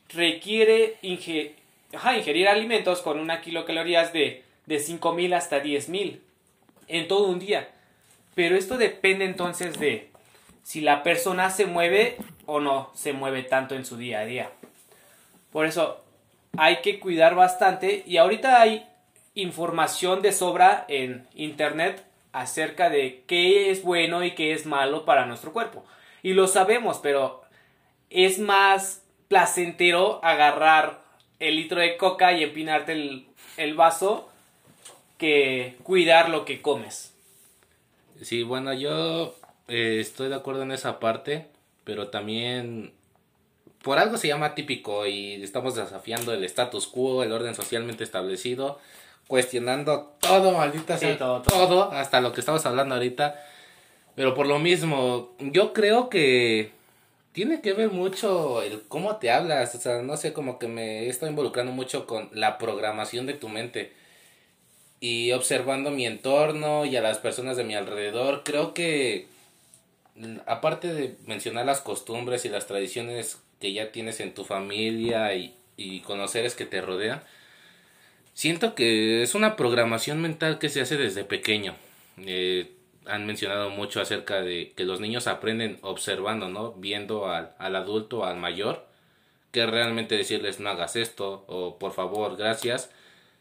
requiere 0.09 0.97
ingerir 1.03 2.49
alimentos 2.49 3.03
con 3.03 3.19
una 3.19 3.41
kilocalorías 3.41 4.13
de, 4.13 4.45
de 4.69 4.77
5.000 4.77 5.35
hasta 5.35 5.63
10.000 5.63 6.21
en 6.87 7.09
todo 7.09 7.29
un 7.29 7.39
día. 7.39 7.69
Pero 8.35 8.55
esto 8.55 8.77
depende 8.77 9.25
entonces 9.25 9.79
de 9.81 10.11
si 10.63 10.81
la 10.83 11.03
persona 11.03 11.51
se 11.51 11.67
mueve 11.67 12.17
o 12.47 12.61
no 12.61 12.91
se 12.95 13.13
mueve 13.13 13.43
tanto 13.43 13.75
en 13.75 13.85
su 13.85 13.97
día 13.97 14.21
a 14.21 14.27
día. 14.27 14.51
Por 15.51 15.67
eso 15.67 16.05
hay 16.57 16.83
que 16.83 17.01
cuidar 17.01 17.35
bastante 17.35 18.05
y 18.07 18.19
ahorita 18.19 18.61
hay 18.61 18.87
información 19.35 20.21
de 20.21 20.33
sobra 20.33 20.85
en 20.89 21.27
internet 21.35 22.05
acerca 22.33 22.91
de 22.91 23.25
qué 23.27 23.71
es 23.71 23.83
bueno 23.83 24.23
y 24.23 24.33
qué 24.35 24.53
es 24.53 24.67
malo 24.67 25.05
para 25.05 25.27
nuestro 25.27 25.53
cuerpo. 25.53 25.85
Y 26.23 26.35
lo 26.35 26.47
sabemos, 26.47 26.99
pero 27.03 27.43
es 28.11 28.39
más 28.39 29.03
placentero 29.29 30.21
agarrar 30.23 31.09
el 31.39 31.57
litro 31.57 31.81
de 31.81 31.97
coca 31.97 32.33
y 32.33 32.43
empinarte 32.43 32.93
el, 33.57 33.75
vaso 33.75 34.28
que 35.19 35.77
cuidar 35.83 36.31
lo 36.31 36.45
que 36.45 36.63
comes. 36.63 37.13
Sí, 38.23 38.43
bueno, 38.43 38.73
yo 38.73 39.37
eh, 39.69 39.99
estoy 40.01 40.29
de 40.29 40.37
acuerdo 40.37 40.63
en 40.63 40.73
esa 40.73 40.99
parte, 40.99 41.47
pero 41.85 42.09
también 42.09 42.93
por 43.83 43.99
algo 43.99 44.17
se 44.17 44.29
llama 44.29 44.55
típico 44.55 45.07
y 45.07 45.43
estamos 45.43 45.75
desafiando 45.75 46.33
el 46.33 46.45
status 46.45 46.87
quo, 46.87 47.23
el 47.23 47.33
orden 47.33 47.55
socialmente 47.55 48.05
establecido, 48.05 48.79
cuestionando 49.27 50.15
todo, 50.21 50.53
maldita 50.53 50.99
sea, 50.99 51.17
todo, 51.19 51.93
hasta 51.93 52.21
lo 52.21 52.33
que 52.33 52.41
estamos 52.41 52.65
hablando 52.67 52.95
ahorita. 52.95 53.41
Pero 54.15 54.35
por 54.35 54.47
lo 54.47 54.59
mismo, 54.59 55.31
yo 55.39 55.73
creo 55.73 56.09
que 56.09 56.73
tiene 57.33 57.61
que 57.61 57.73
ver 57.73 57.91
mucho 57.91 58.63
el 58.63 58.83
cómo 58.89 59.17
te 59.17 59.31
hablas, 59.31 59.75
o 59.75 59.79
sea, 59.79 60.03
no 60.03 60.17
sé, 60.17 60.33
como 60.33 60.59
que 60.59 60.67
me 60.67 61.09
estoy 61.09 61.29
involucrando 61.29 61.71
mucho 61.71 62.07
con 62.07 62.29
la 62.33 62.59
programación 62.59 63.27
de 63.27 63.35
tu 63.35 63.49
mente 63.49 63.93
y 65.01 65.33
observando 65.33 65.91
mi 65.91 66.07
entorno 66.07 66.85
y 66.85 66.97
a 66.97 67.01
las 67.01 67.19
personas 67.19 67.57
de 67.57 67.65
mi 67.65 67.75
alrededor, 67.75 68.43
creo 68.45 68.75
que 68.75 69.27
aparte 70.47 70.93
de 70.93 71.17
mencionar 71.27 71.67
las 71.67 71.81
costumbres 71.81 72.45
y 72.45 72.49
las 72.49 72.67
tradiciones 72.67 73.39
que 73.61 73.73
ya 73.73 73.93
tienes 73.93 74.21
en 74.21 74.35
tu 74.35 74.45
familia 74.45 75.35
y, 75.35 75.55
y 75.77 76.01
con 76.01 76.19
los 76.19 76.31
seres 76.31 76.55
que 76.55 76.67
te 76.67 76.81
rodean, 76.81 77.23
siento 78.35 78.75
que 78.75 79.23
es 79.23 79.35
una 79.35 79.57
programación 79.57 80.21
mental 80.21 80.59
que 80.59 80.69
se 80.69 80.81
hace 80.81 80.97
desde 80.97 81.25
pequeño. 81.25 81.75
Eh, 82.19 82.73
han 83.07 83.27
mencionado 83.27 83.71
mucho 83.71 84.01
acerca 84.01 84.43
de 84.43 84.73
que 84.77 84.85
los 84.85 85.01
niños 85.01 85.27
aprenden 85.27 85.79
observando, 85.83 86.49
¿no? 86.49 86.73
Viendo 86.73 87.31
al, 87.31 87.55
al 87.59 87.75
adulto, 87.77 88.25
al 88.25 88.37
mayor, 88.37 88.87
que 89.51 89.67
realmente 89.67 90.17
decirles 90.17 90.61
no 90.61 90.69
hagas 90.69 90.95
esto 90.95 91.45
o 91.49 91.79
por 91.79 91.93
favor, 91.93 92.37
gracias. 92.37 92.91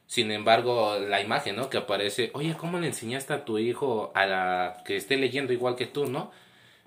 Sin 0.07 0.31
embargo, 0.31 0.97
la 0.99 1.21
imagen, 1.21 1.57
¿no? 1.57 1.69
Que 1.69 1.77
aparece, 1.77 2.31
oye, 2.33 2.55
¿cómo 2.57 2.79
le 2.79 2.87
enseñaste 2.87 3.33
a 3.33 3.45
tu 3.45 3.59
hijo 3.59 4.11
a 4.15 4.25
la 4.25 4.81
que 4.85 4.95
esté 4.95 5.17
leyendo 5.17 5.53
igual 5.53 5.75
que 5.75 5.85
tú, 5.85 6.07
¿no? 6.07 6.31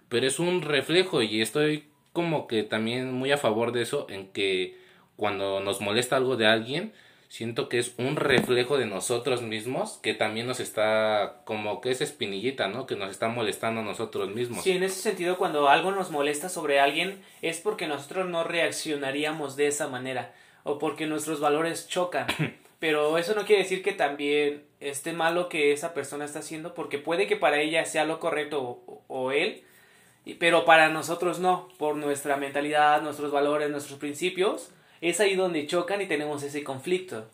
Pero 0.08 0.26
es 0.26 0.38
un 0.38 0.62
reflejo 0.62 1.22
y 1.22 1.40
estoy 1.42 1.84
como 2.12 2.46
que 2.46 2.62
también 2.62 3.12
muy 3.12 3.30
a 3.30 3.36
favor 3.36 3.72
de 3.72 3.82
eso, 3.82 4.06
en 4.08 4.28
que 4.28 4.78
cuando 5.16 5.60
nos 5.60 5.80
molesta 5.80 6.16
algo 6.16 6.36
de 6.36 6.46
alguien, 6.46 6.92
siento 7.28 7.68
que 7.68 7.78
es 7.78 7.94
un 7.96 8.16
reflejo 8.16 8.76
de 8.76 8.86
nosotros 8.86 9.42
mismos 9.42 10.00
que 10.02 10.14
también 10.14 10.48
nos 10.48 10.58
está 10.58 11.42
como 11.44 11.80
que 11.80 11.90
es 11.90 12.00
espinillita, 12.00 12.68
¿no? 12.68 12.86
Que 12.86 12.96
nos 12.96 13.10
está 13.10 13.28
molestando 13.28 13.82
a 13.82 13.84
nosotros 13.84 14.30
mismos. 14.30 14.64
Sí, 14.64 14.72
en 14.72 14.82
ese 14.82 15.00
sentido 15.00 15.38
cuando 15.38 15.68
algo 15.68 15.92
nos 15.92 16.10
molesta 16.10 16.48
sobre 16.48 16.80
alguien 16.80 17.22
es 17.40 17.60
porque 17.60 17.86
nosotros 17.86 18.28
no 18.28 18.42
reaccionaríamos 18.42 19.56
de 19.56 19.68
esa 19.68 19.88
manera 19.88 20.34
o 20.64 20.78
porque 20.78 21.06
nuestros 21.06 21.38
valores 21.40 21.88
chocan. 21.88 22.26
Pero 22.80 23.18
eso 23.18 23.34
no 23.34 23.44
quiere 23.44 23.62
decir 23.62 23.82
que 23.82 23.92
también 23.92 24.64
esté 24.80 25.12
mal 25.12 25.34
lo 25.34 25.50
que 25.50 25.72
esa 25.72 25.92
persona 25.92 26.24
está 26.24 26.38
haciendo 26.38 26.74
porque 26.74 26.98
puede 26.98 27.26
que 27.26 27.36
para 27.36 27.60
ella 27.60 27.84
sea 27.84 28.06
lo 28.06 28.18
correcto 28.18 28.82
o, 29.06 29.32
él, 29.32 29.62
pero 30.38 30.64
para 30.64 30.88
nosotros 30.88 31.38
no, 31.38 31.68
por 31.78 31.96
nuestra 31.96 32.36
mentalidad, 32.36 33.02
nuestros 33.02 33.30
valores, 33.30 33.70
nuestros 33.70 33.98
principios, 33.98 34.70
es 35.02 35.20
ahí 35.20 35.36
donde 35.36 35.66
chocan 35.66 36.00
y 36.00 36.06
tenemos 36.06 36.42
ese 36.42 36.64
conflicto. 36.64 37.26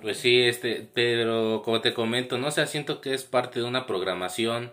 Pues 0.00 0.16
sí, 0.16 0.42
este, 0.42 0.88
pero 0.94 1.60
como 1.62 1.82
te 1.82 1.92
comento, 1.92 2.38
no 2.38 2.50
sé, 2.50 2.66
siento 2.66 3.02
que 3.02 3.12
es 3.12 3.24
parte 3.24 3.60
de 3.60 3.66
una 3.66 3.86
programación, 3.86 4.72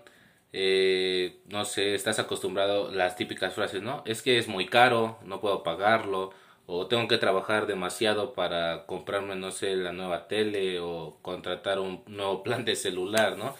eh, 0.53 1.39
no 1.49 1.65
sé, 1.65 1.93
estás 1.93 2.19
acostumbrado 2.19 2.87
a 2.87 2.91
las 2.91 3.17
típicas 3.17 3.53
frases, 3.53 3.81
¿no? 3.81 4.01
Es 4.05 4.21
que 4.21 4.37
es 4.37 4.47
muy 4.47 4.65
caro, 4.65 5.19
no 5.25 5.41
puedo 5.41 5.61
pagarlo, 5.61 6.31
o 6.71 6.85
tengo 6.85 7.07
que 7.07 7.17
trabajar 7.17 7.65
demasiado 7.65 8.33
para 8.33 8.85
comprarme, 8.85 9.35
no 9.35 9.49
sé, 9.51 9.75
la 9.75 9.91
nueva 9.91 10.27
tele 10.27 10.79
o 10.79 11.17
contratar 11.23 11.79
un 11.79 12.03
nuevo 12.05 12.43
plan 12.43 12.63
de 12.63 12.75
celular, 12.75 13.37
¿no? 13.37 13.55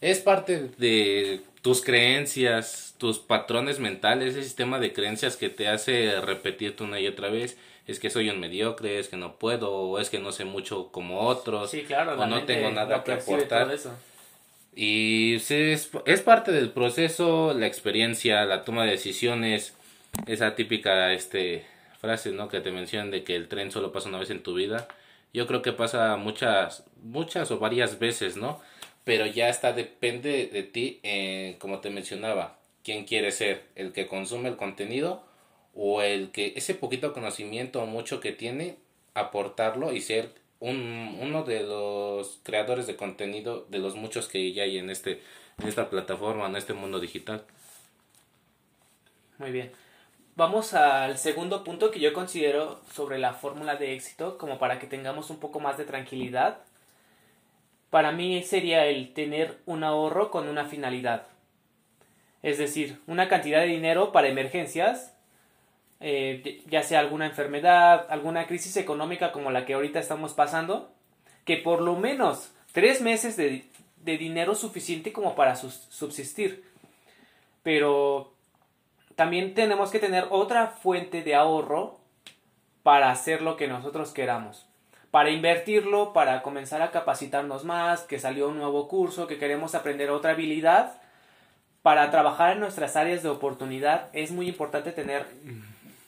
Es 0.00 0.18
parte 0.18 0.70
de 0.78 1.42
tus 1.62 1.80
creencias, 1.82 2.96
tus 2.98 3.20
patrones 3.20 3.78
mentales, 3.78 4.34
ese 4.34 4.42
sistema 4.42 4.80
de 4.80 4.92
creencias 4.92 5.36
que 5.36 5.48
te 5.48 5.68
hace 5.68 6.20
repetirte 6.20 6.82
una 6.82 6.98
y 6.98 7.06
otra 7.06 7.28
vez, 7.28 7.56
es 7.86 8.00
que 8.00 8.10
soy 8.10 8.30
un 8.30 8.40
mediocre, 8.40 8.98
es 8.98 9.08
que 9.08 9.16
no 9.16 9.36
puedo, 9.36 9.72
o 9.72 9.98
es 10.00 10.10
que 10.10 10.18
no 10.18 10.32
sé 10.32 10.44
mucho 10.44 10.90
como 10.90 11.20
otros, 11.20 11.72
o 11.72 12.26
no 12.26 12.44
tengo 12.44 12.72
nada 12.72 13.04
que 13.04 13.12
aportar. 13.12 13.76
Y 14.74 15.36
es, 15.36 15.50
es 15.50 16.22
parte 16.22 16.50
del 16.50 16.70
proceso, 16.70 17.54
la 17.54 17.66
experiencia, 17.66 18.44
la 18.44 18.64
toma 18.64 18.84
de 18.84 18.92
decisiones, 18.92 19.74
esa 20.26 20.56
típica 20.56 21.12
este 21.12 21.64
frase, 22.00 22.32
¿no? 22.32 22.48
Que 22.48 22.60
te 22.60 22.72
mencionan 22.72 23.10
de 23.10 23.24
que 23.24 23.36
el 23.36 23.48
tren 23.48 23.70
solo 23.70 23.92
pasa 23.92 24.08
una 24.08 24.18
vez 24.18 24.30
en 24.30 24.42
tu 24.42 24.54
vida. 24.54 24.88
Yo 25.32 25.46
creo 25.46 25.62
que 25.62 25.72
pasa 25.72 26.16
muchas, 26.16 26.84
muchas 27.02 27.50
o 27.50 27.58
varias 27.58 27.98
veces, 27.98 28.36
¿no? 28.36 28.60
Pero 29.04 29.26
ya 29.26 29.48
está, 29.48 29.72
depende 29.72 30.46
de 30.46 30.62
ti, 30.62 31.00
eh, 31.02 31.56
como 31.58 31.80
te 31.80 31.90
mencionaba, 31.90 32.58
quién 32.84 33.04
quiere 33.04 33.32
ser, 33.32 33.64
el 33.76 33.92
que 33.92 34.06
consume 34.06 34.48
el 34.48 34.56
contenido 34.56 35.22
o 35.74 36.02
el 36.02 36.30
que 36.30 36.54
ese 36.56 36.74
poquito 36.74 37.12
conocimiento 37.12 37.82
o 37.82 37.86
mucho 37.86 38.20
que 38.20 38.32
tiene, 38.32 38.76
aportarlo 39.14 39.92
y 39.92 40.00
ser 40.00 40.34
un, 40.58 41.18
uno 41.20 41.44
de 41.44 41.62
los 41.62 42.40
creadores 42.42 42.86
de 42.86 42.96
contenido 42.96 43.66
de 43.70 43.78
los 43.78 43.94
muchos 43.94 44.28
que 44.28 44.52
ya 44.52 44.64
hay 44.64 44.78
en, 44.78 44.90
este, 44.90 45.22
en 45.58 45.68
esta 45.68 45.90
plataforma, 45.90 46.46
en 46.46 46.56
este 46.56 46.74
mundo 46.74 47.00
digital. 47.00 47.44
Muy 49.38 49.52
bien. 49.52 49.70
Vamos 50.40 50.72
al 50.72 51.18
segundo 51.18 51.64
punto 51.64 51.90
que 51.90 52.00
yo 52.00 52.14
considero 52.14 52.80
sobre 52.94 53.18
la 53.18 53.34
fórmula 53.34 53.76
de 53.76 53.92
éxito, 53.92 54.38
como 54.38 54.58
para 54.58 54.78
que 54.78 54.86
tengamos 54.86 55.28
un 55.28 55.38
poco 55.38 55.60
más 55.60 55.76
de 55.76 55.84
tranquilidad. 55.84 56.60
Para 57.90 58.10
mí 58.10 58.42
sería 58.42 58.86
el 58.86 59.12
tener 59.12 59.58
un 59.66 59.84
ahorro 59.84 60.30
con 60.30 60.48
una 60.48 60.64
finalidad. 60.64 61.26
Es 62.42 62.56
decir, 62.56 63.02
una 63.06 63.28
cantidad 63.28 63.60
de 63.60 63.66
dinero 63.66 64.12
para 64.12 64.28
emergencias, 64.28 65.14
eh, 66.00 66.62
ya 66.66 66.84
sea 66.84 67.00
alguna 67.00 67.26
enfermedad, 67.26 68.06
alguna 68.08 68.46
crisis 68.46 68.78
económica 68.78 69.32
como 69.32 69.50
la 69.50 69.66
que 69.66 69.74
ahorita 69.74 69.98
estamos 69.98 70.32
pasando, 70.32 70.90
que 71.44 71.58
por 71.58 71.82
lo 71.82 71.96
menos 71.96 72.50
tres 72.72 73.02
meses 73.02 73.36
de, 73.36 73.66
de 73.98 74.16
dinero 74.16 74.54
suficiente 74.54 75.12
como 75.12 75.34
para 75.34 75.54
subsistir. 75.54 76.64
Pero 77.62 78.32
también 79.20 79.52
tenemos 79.52 79.90
que 79.90 79.98
tener 79.98 80.28
otra 80.30 80.68
fuente 80.68 81.22
de 81.22 81.34
ahorro 81.34 81.98
para 82.82 83.10
hacer 83.10 83.42
lo 83.42 83.58
que 83.58 83.68
nosotros 83.68 84.12
queramos. 84.12 84.64
Para 85.10 85.28
invertirlo, 85.28 86.14
para 86.14 86.40
comenzar 86.40 86.80
a 86.80 86.90
capacitarnos 86.90 87.66
más, 87.66 88.00
que 88.00 88.18
salió 88.18 88.48
un 88.48 88.56
nuevo 88.56 88.88
curso, 88.88 89.26
que 89.26 89.36
queremos 89.36 89.74
aprender 89.74 90.08
otra 90.08 90.30
habilidad. 90.30 91.02
Para 91.82 92.10
trabajar 92.10 92.54
en 92.54 92.60
nuestras 92.60 92.96
áreas 92.96 93.22
de 93.22 93.28
oportunidad 93.28 94.08
es 94.14 94.30
muy 94.30 94.48
importante 94.48 94.90
tener 94.90 95.26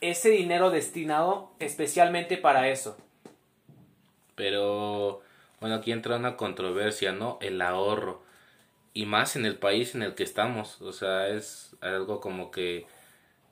ese 0.01 0.31
dinero 0.31 0.70
destinado 0.70 1.51
especialmente 1.59 2.38
para 2.38 2.68
eso. 2.68 2.96
Pero, 4.37 5.20
bueno, 5.61 5.77
aquí 5.77 5.92
entra 5.92 6.16
una 6.16 6.38
controversia, 6.38 7.12
¿no? 7.12 7.37
El 7.42 7.61
ahorro. 7.61 8.22
Y 8.94 9.05
más 9.05 9.37
en 9.37 9.44
el 9.44 9.59
país 9.59 9.94
en 9.94 10.03
el 10.03 10.14
que 10.14 10.22
estamos. 10.22 10.81
O 10.81 10.94
sea, 10.94 11.29
es 11.29 11.77
algo 11.83 12.18
como 12.18 12.51
que 12.51 12.87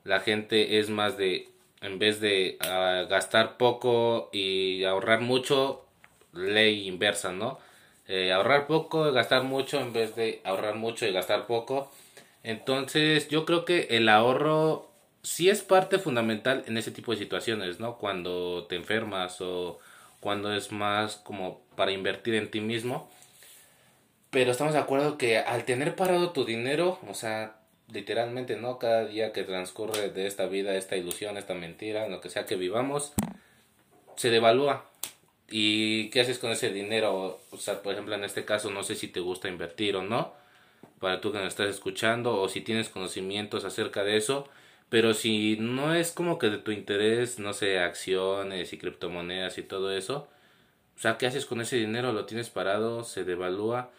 la 0.04 0.20
gente 0.20 0.78
es 0.78 0.90
más 0.90 1.16
de, 1.16 1.48
en 1.80 1.98
vez 1.98 2.20
de 2.20 2.58
ah, 2.60 3.06
gastar 3.08 3.56
poco 3.56 4.30
y 4.32 4.84
ahorrar 4.84 5.20
mucho, 5.20 5.84
ley 6.32 6.86
inversa, 6.86 7.32
¿no? 7.32 7.58
Eh, 8.08 8.32
ahorrar 8.32 8.66
poco 8.66 9.08
y 9.08 9.12
gastar 9.12 9.44
mucho 9.44 9.80
en 9.80 9.92
vez 9.92 10.16
de 10.16 10.40
ahorrar 10.44 10.74
mucho 10.74 11.06
y 11.06 11.12
gastar 11.12 11.46
poco. 11.46 11.90
Entonces 12.42 13.28
yo 13.28 13.44
creo 13.44 13.64
que 13.64 13.88
el 13.90 14.08
ahorro 14.08 14.90
sí 15.22 15.48
es 15.50 15.62
parte 15.62 15.98
fundamental 15.98 16.64
en 16.66 16.76
ese 16.76 16.90
tipo 16.90 17.12
de 17.12 17.18
situaciones, 17.18 17.80
¿no? 17.80 17.98
Cuando 17.98 18.66
te 18.68 18.76
enfermas 18.76 19.40
o 19.40 19.78
cuando 20.20 20.52
es 20.54 20.72
más 20.72 21.16
como 21.16 21.60
para 21.76 21.92
invertir 21.92 22.34
en 22.34 22.50
ti 22.50 22.60
mismo. 22.60 23.10
Pero 24.30 24.52
estamos 24.52 24.74
de 24.74 24.80
acuerdo 24.80 25.18
que 25.18 25.38
al 25.38 25.64
tener 25.64 25.96
parado 25.96 26.30
tu 26.30 26.44
dinero, 26.44 26.98
o 27.08 27.14
sea, 27.14 27.59
literalmente, 27.92 28.56
¿no? 28.56 28.78
Cada 28.78 29.06
día 29.06 29.32
que 29.32 29.44
transcurre 29.44 30.10
de 30.10 30.26
esta 30.26 30.46
vida, 30.46 30.74
esta 30.74 30.96
ilusión, 30.96 31.36
esta 31.36 31.54
mentira, 31.54 32.08
lo 32.08 32.20
que 32.20 32.30
sea 32.30 32.46
que 32.46 32.56
vivamos, 32.56 33.12
se 34.16 34.30
devalúa. 34.30 34.86
¿Y 35.48 36.10
qué 36.10 36.20
haces 36.20 36.38
con 36.38 36.52
ese 36.52 36.70
dinero? 36.70 37.40
O 37.50 37.56
sea, 37.56 37.82
por 37.82 37.92
ejemplo, 37.92 38.14
en 38.14 38.24
este 38.24 38.44
caso, 38.44 38.70
no 38.70 38.82
sé 38.82 38.94
si 38.94 39.08
te 39.08 39.20
gusta 39.20 39.48
invertir 39.48 39.96
o 39.96 40.02
no, 40.02 40.32
para 41.00 41.20
tú 41.20 41.32
que 41.32 41.38
nos 41.38 41.48
estás 41.48 41.68
escuchando, 41.68 42.40
o 42.40 42.48
si 42.48 42.60
tienes 42.60 42.88
conocimientos 42.88 43.64
acerca 43.64 44.04
de 44.04 44.16
eso, 44.16 44.48
pero 44.88 45.14
si 45.14 45.56
no 45.58 45.94
es 45.94 46.12
como 46.12 46.38
que 46.38 46.50
de 46.50 46.58
tu 46.58 46.70
interés, 46.72 47.38
no 47.38 47.52
sé, 47.52 47.78
acciones 47.78 48.72
y 48.72 48.78
criptomonedas 48.78 49.58
y 49.58 49.62
todo 49.62 49.96
eso, 49.96 50.28
o 50.96 51.00
sea, 51.00 51.16
¿qué 51.16 51.26
haces 51.26 51.46
con 51.46 51.60
ese 51.60 51.76
dinero? 51.76 52.12
Lo 52.12 52.26
tienes 52.26 52.50
parado, 52.50 53.04
se 53.04 53.24
devalúa 53.24 53.90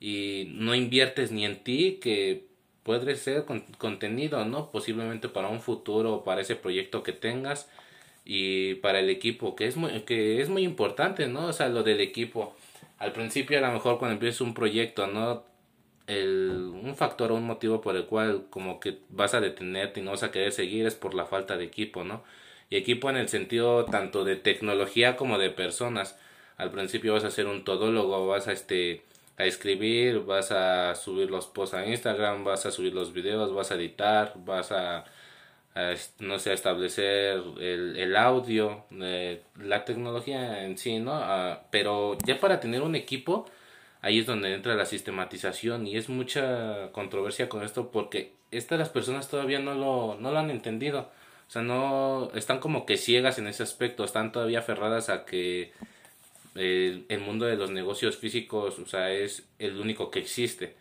y 0.00 0.48
no 0.54 0.74
inviertes 0.74 1.30
ni 1.30 1.44
en 1.44 1.62
ti, 1.62 2.00
que 2.02 2.48
puede 2.88 3.16
ser 3.16 3.44
contenido, 3.76 4.46
¿no? 4.46 4.70
Posiblemente 4.70 5.28
para 5.28 5.48
un 5.48 5.60
futuro, 5.60 6.24
para 6.24 6.40
ese 6.40 6.56
proyecto 6.56 7.02
que 7.02 7.12
tengas 7.12 7.68
y 8.24 8.76
para 8.76 8.98
el 9.00 9.10
equipo, 9.10 9.54
que 9.54 9.66
es 9.66 9.76
muy, 9.76 9.90
que 10.06 10.40
es 10.40 10.48
muy 10.48 10.62
importante, 10.62 11.26
¿no? 11.28 11.48
O 11.48 11.52
sea, 11.52 11.68
lo 11.68 11.82
del 11.82 12.00
equipo. 12.00 12.56
Al 12.98 13.12
principio 13.12 13.58
a 13.58 13.60
lo 13.60 13.74
mejor 13.74 13.98
cuando 13.98 14.14
empieces 14.14 14.40
un 14.40 14.54
proyecto, 14.54 15.06
¿no? 15.06 15.44
El, 16.06 16.72
un 16.82 16.96
factor 16.96 17.30
o 17.30 17.34
un 17.34 17.44
motivo 17.44 17.82
por 17.82 17.94
el 17.94 18.06
cual 18.06 18.46
como 18.48 18.80
que 18.80 19.00
vas 19.10 19.34
a 19.34 19.42
detenerte 19.42 20.00
y 20.00 20.02
no 20.02 20.12
vas 20.12 20.22
a 20.22 20.30
querer 20.30 20.52
seguir 20.52 20.86
es 20.86 20.94
por 20.94 21.12
la 21.12 21.26
falta 21.26 21.58
de 21.58 21.64
equipo, 21.64 22.04
¿no? 22.04 22.24
Y 22.70 22.76
equipo 22.76 23.10
en 23.10 23.18
el 23.18 23.28
sentido 23.28 23.84
tanto 23.84 24.24
de 24.24 24.36
tecnología 24.36 25.16
como 25.16 25.36
de 25.36 25.50
personas. 25.50 26.18
Al 26.56 26.70
principio 26.70 27.12
vas 27.12 27.24
a 27.24 27.30
ser 27.30 27.48
un 27.48 27.64
todólogo, 27.64 28.26
vas 28.28 28.48
a 28.48 28.52
este 28.52 29.02
a 29.38 29.44
escribir, 29.44 30.20
vas 30.24 30.50
a 30.52 30.94
subir 30.96 31.30
los 31.30 31.46
posts 31.46 31.74
a 31.74 31.86
Instagram, 31.86 32.44
vas 32.44 32.66
a 32.66 32.70
subir 32.72 32.92
los 32.92 33.12
videos, 33.12 33.54
vas 33.54 33.70
a 33.70 33.76
editar, 33.76 34.34
vas 34.36 34.72
a, 34.72 35.04
no 36.18 36.38
sé, 36.40 36.50
a 36.50 36.54
establecer 36.54 37.40
el, 37.60 37.96
el 37.96 38.16
audio, 38.16 38.84
eh, 39.00 39.42
la 39.56 39.84
tecnología 39.84 40.64
en 40.64 40.76
sí, 40.76 40.98
¿no? 40.98 41.12
Ah, 41.14 41.62
pero 41.70 42.18
ya 42.26 42.40
para 42.40 42.58
tener 42.58 42.82
un 42.82 42.96
equipo, 42.96 43.46
ahí 44.02 44.18
es 44.18 44.26
donde 44.26 44.52
entra 44.54 44.74
la 44.74 44.86
sistematización 44.86 45.86
y 45.86 45.96
es 45.96 46.08
mucha 46.08 46.90
controversia 46.92 47.48
con 47.48 47.62
esto 47.62 47.90
porque 47.92 48.34
estas 48.50 48.78
las 48.78 48.88
personas 48.88 49.28
todavía 49.28 49.60
no 49.60 49.74
lo, 49.74 50.16
no 50.20 50.32
lo 50.32 50.38
han 50.38 50.50
entendido. 50.50 51.10
O 51.48 51.50
sea, 51.50 51.62
no 51.62 52.30
están 52.34 52.58
como 52.60 52.86
que 52.86 52.96
ciegas 52.96 53.38
en 53.38 53.46
ese 53.46 53.62
aspecto, 53.62 54.04
están 54.04 54.32
todavía 54.32 54.58
aferradas 54.60 55.08
a 55.08 55.24
que 55.24 55.72
el, 56.54 57.20
mundo 57.20 57.46
de 57.46 57.56
los 57.56 57.70
negocios 57.70 58.16
físicos, 58.16 58.78
o 58.78 58.86
sea, 58.86 59.12
es 59.12 59.48
el 59.58 59.78
único 59.80 60.10
que 60.10 60.20
existe. 60.20 60.74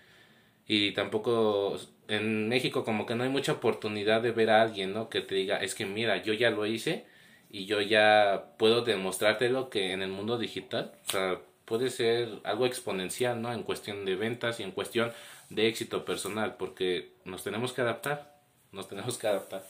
Y 0.68 0.92
tampoco 0.92 1.80
en 2.08 2.50
México 2.50 2.84
como 2.84 3.06
que 3.06 3.16
no 3.16 3.24
hay 3.24 3.30
mucha 3.30 3.54
oportunidad 3.54 4.22
de 4.22 4.32
ver 4.32 4.50
a 4.50 4.62
alguien, 4.62 4.94
¿no? 4.94 5.10
Que 5.10 5.22
te 5.22 5.36
diga, 5.36 5.58
es 5.58 5.76
que 5.76 5.86
mira, 5.86 6.22
yo 6.24 6.34
ya 6.34 6.50
lo 6.50 6.66
hice 6.66 7.06
y 7.50 7.66
yo 7.66 7.82
ya 7.82 8.54
puedo 8.58 8.82
demostrártelo 8.82 9.70
que 9.70 9.94
en 9.94 10.02
el 10.02 10.10
mundo 10.10 10.38
digital, 10.38 10.94
o 11.08 11.12
sea, 11.12 11.40
puede 11.66 11.90
ser 11.90 12.30
algo 12.44 12.66
exponencial, 12.66 13.42
¿no? 13.42 13.54
En 13.54 13.64
cuestión 13.64 14.06
de 14.06 14.16
ventas 14.16 14.60
y 14.60 14.64
en 14.64 14.72
cuestión 14.72 15.12
de 15.50 15.68
éxito 15.68 16.06
personal, 16.06 16.56
porque 16.58 17.12
nos 17.26 17.44
tenemos 17.44 17.74
que 17.74 17.82
adaptar, 17.82 18.36
nos 18.72 18.88
tenemos 18.88 19.18
que 19.18 19.28
adaptar. 19.28 19.64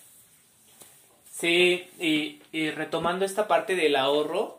Sí, 1.32 1.88
y, 2.00 2.42
y 2.52 2.72
retomando 2.72 3.26
esta 3.26 3.48
parte 3.48 3.76
del 3.76 3.96
ahorro, 3.96 4.57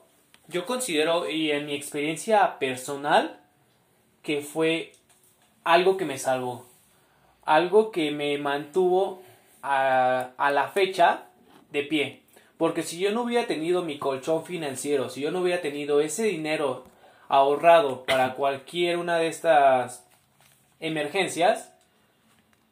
yo 0.49 0.67
considero, 0.67 1.29
y 1.29 1.51
en 1.51 1.67
mi 1.67 1.75
experiencia 1.75 2.59
personal, 2.59 3.39
que 4.23 4.41
fue 4.41 4.93
algo 5.65 5.97
que 5.97 6.05
me 6.05 6.19
salvó. 6.19 6.67
Algo 7.45 7.91
que 7.91 8.11
me 8.11 8.37
mantuvo 8.39 9.23
a, 9.63 10.31
a 10.37 10.51
la 10.51 10.69
fecha 10.69 11.25
de 11.71 11.83
pie. 11.83 12.23
Porque 12.57 12.83
si 12.83 12.99
yo 12.99 13.13
no 13.13 13.23
hubiera 13.23 13.47
tenido 13.47 13.83
mi 13.83 13.99
colchón 13.99 14.45
financiero, 14.45 15.09
si 15.09 15.21
yo 15.21 15.31
no 15.31 15.41
hubiera 15.41 15.61
tenido 15.61 16.01
ese 16.01 16.25
dinero 16.25 16.85
ahorrado 17.29 18.05
para 18.05 18.35
cualquier 18.35 18.97
una 18.97 19.19
de 19.19 19.29
estas 19.29 20.07
emergencias, 20.81 21.73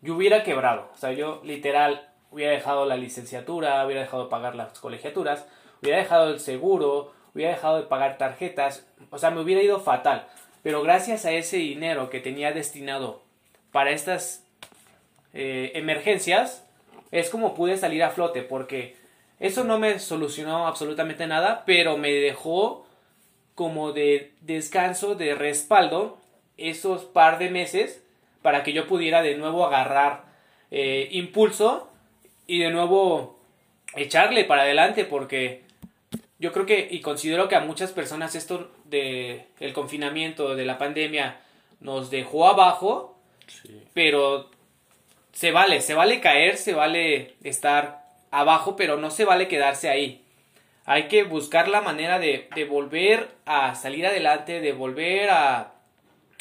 yo 0.00 0.16
hubiera 0.16 0.42
quebrado. 0.42 0.90
O 0.94 0.96
sea, 0.96 1.12
yo 1.12 1.40
literal 1.44 2.08
hubiera 2.30 2.52
dejado 2.52 2.86
la 2.86 2.96
licenciatura, 2.96 3.84
hubiera 3.84 4.02
dejado 4.02 4.24
de 4.24 4.30
pagar 4.30 4.54
las 4.54 4.78
colegiaturas, 4.78 5.46
hubiera 5.82 5.98
dejado 5.98 6.30
el 6.30 6.40
seguro, 6.40 7.12
hubiera 7.36 7.52
dejado 7.52 7.76
de 7.76 7.82
pagar 7.82 8.16
tarjetas, 8.16 8.86
o 9.10 9.18
sea, 9.18 9.30
me 9.30 9.40
hubiera 9.40 9.62
ido 9.62 9.78
fatal. 9.78 10.26
Pero 10.62 10.82
gracias 10.82 11.26
a 11.26 11.32
ese 11.32 11.58
dinero 11.58 12.10
que 12.10 12.18
tenía 12.18 12.50
destinado 12.52 13.22
para 13.72 13.90
estas 13.90 14.44
eh, 15.34 15.72
emergencias, 15.74 16.66
es 17.12 17.28
como 17.28 17.54
pude 17.54 17.76
salir 17.76 18.02
a 18.02 18.10
flote, 18.10 18.42
porque 18.42 18.96
eso 19.38 19.64
no 19.64 19.78
me 19.78 19.98
solucionó 19.98 20.66
absolutamente 20.66 21.26
nada, 21.26 21.64
pero 21.66 21.98
me 21.98 22.10
dejó 22.10 22.86
como 23.54 23.92
de 23.92 24.32
descanso, 24.40 25.14
de 25.14 25.34
respaldo, 25.34 26.18
esos 26.56 27.04
par 27.04 27.38
de 27.38 27.50
meses 27.50 28.02
para 28.40 28.62
que 28.62 28.72
yo 28.72 28.86
pudiera 28.86 29.20
de 29.20 29.36
nuevo 29.36 29.66
agarrar 29.66 30.24
eh, 30.70 31.08
impulso 31.10 31.90
y 32.46 32.60
de 32.60 32.70
nuevo 32.70 33.38
echarle 33.94 34.44
para 34.44 34.62
adelante 34.62 35.04
porque 35.04 35.65
yo 36.38 36.52
creo 36.52 36.66
que 36.66 36.88
y 36.90 37.00
considero 37.00 37.48
que 37.48 37.56
a 37.56 37.60
muchas 37.60 37.92
personas 37.92 38.34
esto 38.34 38.70
de 38.84 39.46
el 39.60 39.72
confinamiento 39.72 40.54
de 40.54 40.64
la 40.64 40.78
pandemia 40.78 41.40
nos 41.80 42.10
dejó 42.10 42.48
abajo 42.48 43.18
pero 43.94 44.50
se 45.32 45.50
vale 45.52 45.80
se 45.80 45.94
vale 45.94 46.20
caer 46.20 46.56
se 46.56 46.74
vale 46.74 47.34
estar 47.42 48.04
abajo 48.30 48.76
pero 48.76 48.96
no 48.96 49.10
se 49.10 49.24
vale 49.24 49.48
quedarse 49.48 49.88
ahí 49.88 50.22
hay 50.84 51.08
que 51.08 51.24
buscar 51.24 51.68
la 51.68 51.80
manera 51.80 52.18
de, 52.18 52.48
de 52.54 52.64
volver 52.64 53.28
a 53.44 53.74
salir 53.74 54.06
adelante 54.06 54.60
de 54.60 54.72
volver 54.72 55.30
a, 55.30 55.72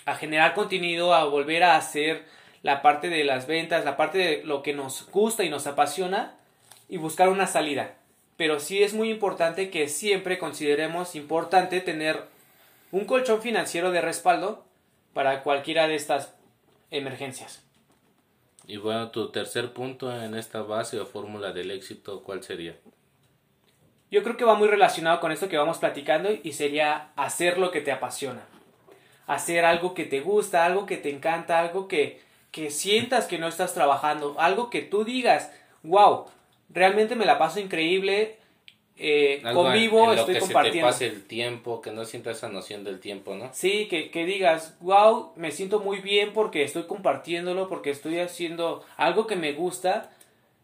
a 0.05 0.15
generar 0.15 0.53
contenido 0.53 1.13
a 1.13 1.25
volver 1.25 1.63
a 1.63 1.77
hacer 1.77 2.25
la 2.63 2.81
parte 2.81 3.09
de 3.09 3.23
las 3.23 3.47
ventas 3.47 3.85
la 3.85 3.97
parte 3.97 4.17
de 4.17 4.43
lo 4.43 4.61
que 4.61 4.73
nos 4.73 5.09
gusta 5.09 5.43
y 5.43 5.49
nos 5.49 5.67
apasiona 5.67 6.35
y 6.87 6.97
buscar 6.97 7.29
una 7.29 7.47
salida. 7.47 7.95
Pero 8.37 8.59
sí 8.59 8.83
es 8.83 8.93
muy 8.93 9.09
importante 9.09 9.69
que 9.69 9.87
siempre 9.87 10.37
consideremos 10.37 11.15
importante 11.15 11.81
tener 11.81 12.23
un 12.91 13.05
colchón 13.05 13.41
financiero 13.41 13.91
de 13.91 14.01
respaldo 14.01 14.63
para 15.13 15.43
cualquiera 15.43 15.87
de 15.87 15.95
estas 15.95 16.33
emergencias. 16.91 17.63
Y 18.67 18.77
bueno, 18.77 19.11
tu 19.11 19.31
tercer 19.31 19.73
punto 19.73 20.11
en 20.11 20.35
esta 20.35 20.61
base 20.61 20.99
o 20.99 21.05
fórmula 21.05 21.51
del 21.51 21.71
éxito, 21.71 22.23
¿cuál 22.23 22.43
sería? 22.43 22.75
Yo 24.11 24.23
creo 24.23 24.37
que 24.37 24.45
va 24.45 24.55
muy 24.55 24.67
relacionado 24.67 25.19
con 25.19 25.31
esto 25.31 25.49
que 25.49 25.57
vamos 25.57 25.77
platicando 25.77 26.29
y 26.31 26.53
sería 26.53 27.09
hacer 27.15 27.57
lo 27.57 27.71
que 27.71 27.81
te 27.81 27.91
apasiona. 27.91 28.45
Hacer 29.27 29.65
algo 29.65 29.93
que 29.93 30.05
te 30.05 30.21
gusta, 30.21 30.65
algo 30.65 30.85
que 30.85 30.97
te 30.97 31.09
encanta, 31.09 31.59
algo 31.59 31.87
que, 31.87 32.21
que 32.51 32.71
sientas 32.71 33.25
que 33.25 33.39
no 33.39 33.47
estás 33.47 33.73
trabajando, 33.73 34.35
algo 34.39 34.69
que 34.69 34.81
tú 34.81 35.03
digas, 35.03 35.51
wow, 35.83 36.27
realmente 36.69 37.15
me 37.15 37.25
la 37.25 37.37
paso 37.37 37.59
increíble. 37.59 38.37
Eh, 38.97 39.41
convivo, 39.53 40.13
estoy 40.13 40.39
compartiendo. 40.39 40.91
Se 40.91 41.05
te 41.05 41.07
pase 41.07 41.07
el 41.07 41.27
tiempo, 41.27 41.81
que 41.81 41.91
no 41.91 42.05
sientas 42.05 42.37
esa 42.37 42.49
noción 42.49 42.83
del 42.83 42.99
tiempo, 42.99 43.35
¿no? 43.35 43.49
Sí, 43.53 43.87
que, 43.89 44.09
que 44.09 44.25
digas, 44.25 44.77
wow, 44.79 45.33
me 45.35 45.51
siento 45.51 45.79
muy 45.81 45.99
bien 45.99 46.31
porque 46.33 46.63
estoy 46.63 46.83
compartiéndolo, 46.83 47.67
porque 47.67 47.89
estoy 47.89 48.19
haciendo 48.19 48.85
algo 48.95 49.27
que 49.27 49.35
me 49.35 49.51
gusta. 49.51 50.11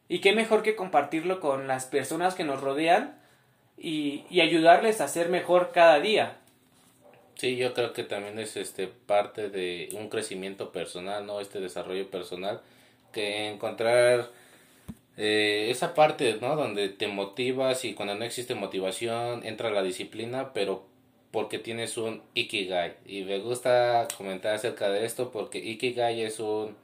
Y 0.07 0.19
qué 0.19 0.33
mejor 0.33 0.63
que 0.63 0.75
compartirlo 0.75 1.39
con 1.39 1.67
las 1.67 1.85
personas 1.85 2.35
que 2.35 2.43
nos 2.43 2.61
rodean 2.61 3.17
y, 3.77 4.23
y 4.29 4.41
ayudarles 4.41 5.01
a 5.01 5.07
ser 5.07 5.29
mejor 5.29 5.71
cada 5.73 5.99
día. 5.99 6.37
Sí, 7.35 7.55
yo 7.55 7.73
creo 7.73 7.91
que 7.91 8.03
también 8.03 8.37
es 8.37 8.55
este 8.55 8.87
parte 8.87 9.49
de 9.49 9.89
un 9.93 10.09
crecimiento 10.09 10.71
personal, 10.71 11.25
¿no? 11.25 11.39
Este 11.39 11.59
desarrollo 11.59 12.09
personal, 12.09 12.61
que 13.11 13.49
encontrar 13.49 14.29
eh, 15.17 15.67
esa 15.69 15.93
parte, 15.93 16.37
¿no? 16.41 16.55
Donde 16.55 16.89
te 16.89 17.07
motivas 17.07 17.85
y 17.85 17.93
cuando 17.93 18.15
no 18.15 18.25
existe 18.25 18.55
motivación 18.55 19.45
entra 19.45 19.69
la 19.69 19.83
disciplina, 19.83 20.53
pero 20.53 20.85
porque 21.31 21.59
tienes 21.59 21.97
un 21.97 22.21
ikigai. 22.33 22.95
Y 23.05 23.23
me 23.23 23.39
gusta 23.39 24.07
comentar 24.17 24.53
acerca 24.55 24.89
de 24.89 25.05
esto 25.05 25.31
porque 25.31 25.59
ikigai 25.59 26.21
es 26.21 26.39
un 26.39 26.75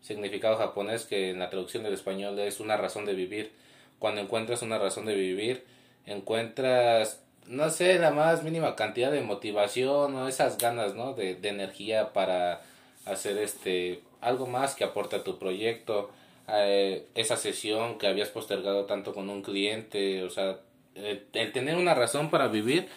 significado 0.00 0.56
japonés 0.56 1.04
que 1.04 1.30
en 1.30 1.38
la 1.38 1.50
traducción 1.50 1.82
del 1.84 1.94
español 1.94 2.38
es 2.40 2.60
una 2.60 2.76
razón 2.76 3.04
de 3.04 3.14
vivir. 3.14 3.52
Cuando 3.98 4.20
encuentras 4.20 4.62
una 4.62 4.78
razón 4.78 5.06
de 5.06 5.14
vivir, 5.14 5.64
encuentras, 6.06 7.22
no 7.46 7.70
sé, 7.70 7.98
la 7.98 8.10
más 8.10 8.42
mínima 8.42 8.74
cantidad 8.74 9.12
de 9.12 9.20
motivación 9.22 10.14
o 10.16 10.28
esas 10.28 10.58
ganas, 10.58 10.94
¿no? 10.94 11.14
De, 11.14 11.36
de 11.36 11.48
energía 11.48 12.12
para 12.12 12.62
hacer 13.04 13.38
este 13.38 14.00
algo 14.20 14.46
más 14.46 14.74
que 14.76 14.84
aporte 14.84 15.16
a 15.16 15.24
tu 15.24 15.38
proyecto 15.38 16.10
eh, 16.52 17.06
esa 17.14 17.36
sesión 17.36 17.98
que 17.98 18.06
habías 18.06 18.28
postergado 18.28 18.84
tanto 18.84 19.14
con 19.14 19.30
un 19.30 19.42
cliente, 19.42 20.22
o 20.22 20.30
sea, 20.30 20.60
el, 20.94 21.24
tener 21.52 21.76
una 21.76 21.94
razón 21.94 22.30
para 22.30 22.48
vivir 22.48 22.88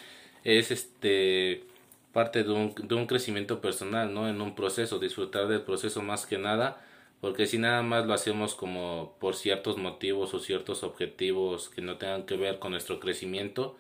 es 0.44 0.72
este 0.72 1.64
parte 2.14 2.44
de 2.44 2.52
un, 2.52 2.76
de 2.76 2.96
un 2.96 3.08
crecimiento 3.08 3.62
personal, 3.62 4.14
¿no? 4.14 4.30
En 4.30 4.42
un 4.42 4.56
proceso, 4.56 5.00
disfrutar 5.00 5.48
del 5.48 5.62
proceso 5.62 6.02
más 6.02 6.26
que 6.26 6.38
nada, 6.38 6.82
porque 7.22 7.48
si 7.48 7.58
nada 7.58 7.82
más 7.82 8.06
lo 8.06 8.14
hacemos 8.14 8.56
como 8.56 9.16
por 9.20 9.36
ciertos 9.36 9.78
motivos 9.78 10.34
o 10.34 10.40
ciertos 10.40 10.84
objetivos 10.84 11.70
que 11.70 11.82
no 11.82 11.98
tengan 11.98 12.26
que 12.26 12.38
ver 12.38 12.60
con 12.60 12.72
nuestro 12.72 13.00
crecimiento, 13.00 13.78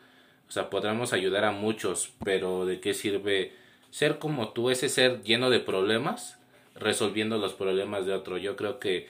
o 0.47 0.51
sea, 0.51 0.69
podremos 0.69 1.13
ayudar 1.13 1.45
a 1.45 1.51
muchos, 1.51 2.13
pero 2.23 2.65
¿de 2.65 2.79
qué 2.79 2.93
sirve 2.93 3.53
ser 3.91 4.19
como 4.19 4.49
tú, 4.49 4.69
ese 4.69 4.89
ser 4.89 5.21
lleno 5.23 5.49
de 5.49 5.59
problemas, 5.59 6.39
resolviendo 6.75 7.38
los 7.38 7.53
problemas 7.53 8.05
de 8.05 8.13
otro? 8.13 8.38
Yo 8.38 8.55
creo 8.55 8.79
que 8.79 9.07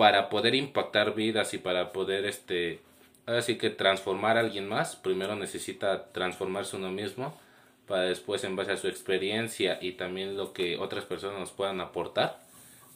para 0.00 0.30
poder 0.30 0.54
impactar 0.54 1.14
vidas 1.14 1.52
y 1.52 1.58
para 1.58 1.92
poder 1.92 2.24
este 2.24 2.80
así 3.26 3.58
que 3.58 3.68
transformar 3.68 4.38
a 4.38 4.40
alguien 4.40 4.66
más 4.66 4.96
primero 4.96 5.36
necesita 5.36 6.10
transformarse 6.12 6.76
uno 6.76 6.90
mismo 6.90 7.38
para 7.86 8.04
después 8.04 8.42
en 8.44 8.56
base 8.56 8.72
a 8.72 8.78
su 8.78 8.88
experiencia 8.88 9.76
y 9.78 9.92
también 9.92 10.38
lo 10.38 10.54
que 10.54 10.78
otras 10.78 11.04
personas 11.04 11.38
nos 11.38 11.50
puedan 11.50 11.82
aportar 11.82 12.38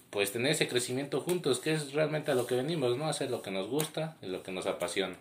pues 0.09 0.33
tener 0.33 0.53
ese 0.53 0.67
crecimiento 0.67 1.21
juntos 1.21 1.59
que 1.59 1.75
es 1.75 1.93
realmente 1.93 2.31
a 2.31 2.35
lo 2.35 2.47
que 2.47 2.55
venimos 2.55 2.97
no 2.97 3.07
hacer 3.07 3.31
lo 3.31 3.43
que 3.43 3.51
nos 3.51 3.69
gusta 3.69 4.17
y 4.23 4.27
lo 4.29 4.43
que 4.43 4.53
nos 4.53 4.65
apasiona. 4.67 5.17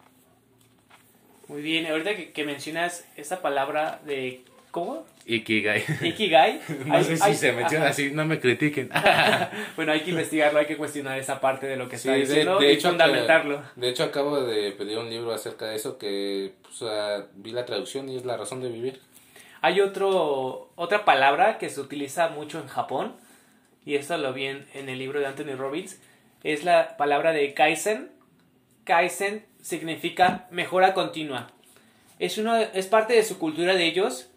Muy 1.50 1.62
bien 1.62 1.86
ahorita 1.86 2.15
que, 2.15 2.32
que 2.32 2.46
mencionas 2.46 3.06
esa 3.17 3.41
palabra 3.41 4.00
de 4.06 4.46
¿Cómo? 4.74 5.06
Ikigai. 5.28 5.86
Ikigai. 6.02 6.60
no 6.88 7.04
sé 7.04 7.16
si 7.16 7.36
se 7.36 7.52
menciona 7.52 7.90
así, 7.90 8.10
no 8.10 8.26
me 8.26 8.40
critiquen. 8.40 8.90
bueno, 9.76 9.92
hay 9.92 10.00
que 10.00 10.10
investigarlo, 10.10 10.58
hay 10.58 10.66
que 10.66 10.78
cuestionar 10.78 11.20
esa 11.20 11.40
parte 11.40 11.68
de 11.68 11.78
lo 11.78 11.88
que 11.88 11.98
está 11.98 12.16
diciendo 12.16 12.58
de, 12.58 12.72
hecho, 12.72 12.90
fundamentarlo. 12.90 13.62
De 13.76 13.90
hecho, 13.90 14.04
acabo 14.04 14.42
de 14.42 14.72
pedir 14.72 14.98
un 14.98 15.12
libro 15.12 15.32
acerca 15.32 15.68
de 15.68 15.76
eso 15.76 16.00
que 16.00 16.54
pues, 16.64 16.92
vi 17.36 17.52
la 17.52 17.66
traducción 17.66 18.10
y 18.10 18.18
es 18.18 18.26
la 18.26 18.36
razón 18.36 18.62
de 18.62 18.70
vivir. 18.70 19.00
Hay 19.62 19.80
otro, 19.80 20.72
otra 20.74 21.06
palabra 21.06 21.60
que 21.60 21.70
se 21.70 21.80
utiliza 21.80 22.30
mucho 22.30 22.60
en 22.60 22.68
Japón, 22.68 23.14
y 23.86 23.94
esto 23.94 24.18
lo 24.18 24.34
vi 24.34 24.48
en, 24.48 24.66
en 24.74 24.90
el 24.90 24.98
libro 24.98 25.20
de 25.20 25.28
Anthony 25.28 25.56
Robbins, 25.56 26.02
es 26.44 26.64
la 26.64 26.98
palabra 26.98 27.32
de 27.32 27.54
Kaizen. 27.54 28.10
Kaizen 28.86 29.46
significa 29.62 30.48
mejora 30.50 30.96
continua. 30.96 31.52
Es, 32.18 32.40
uno, 32.40 32.58
es 32.58 32.88
parte 32.88 33.14
de 33.14 33.22
su 33.22 33.38
cultura 33.38 33.76
de 33.76 33.86
ellos 33.86 34.32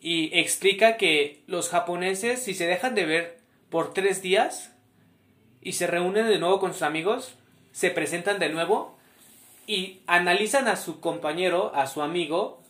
y 0.00 0.30
explica 0.38 0.96
que 0.96 1.42
los 1.46 1.68
japoneses 1.68 2.42
si 2.42 2.54
se 2.54 2.66
dejan 2.66 2.94
de 2.94 3.04
ver 3.04 3.38
por 3.68 3.92
tres 3.92 4.22
días 4.22 4.72
y 5.60 5.72
se 5.72 5.86
reúnen 5.86 6.26
de 6.26 6.38
nuevo 6.38 6.58
con 6.58 6.72
sus 6.72 6.82
amigos, 6.82 7.34
se 7.72 7.90
presentan 7.90 8.38
de 8.38 8.48
nuevo 8.48 8.96
y 9.66 10.00
analizan 10.06 10.68
a 10.68 10.76
su 10.76 11.00
compañero, 11.00 11.72
a 11.74 11.86
su 11.86 12.02
amigo, 12.02 12.62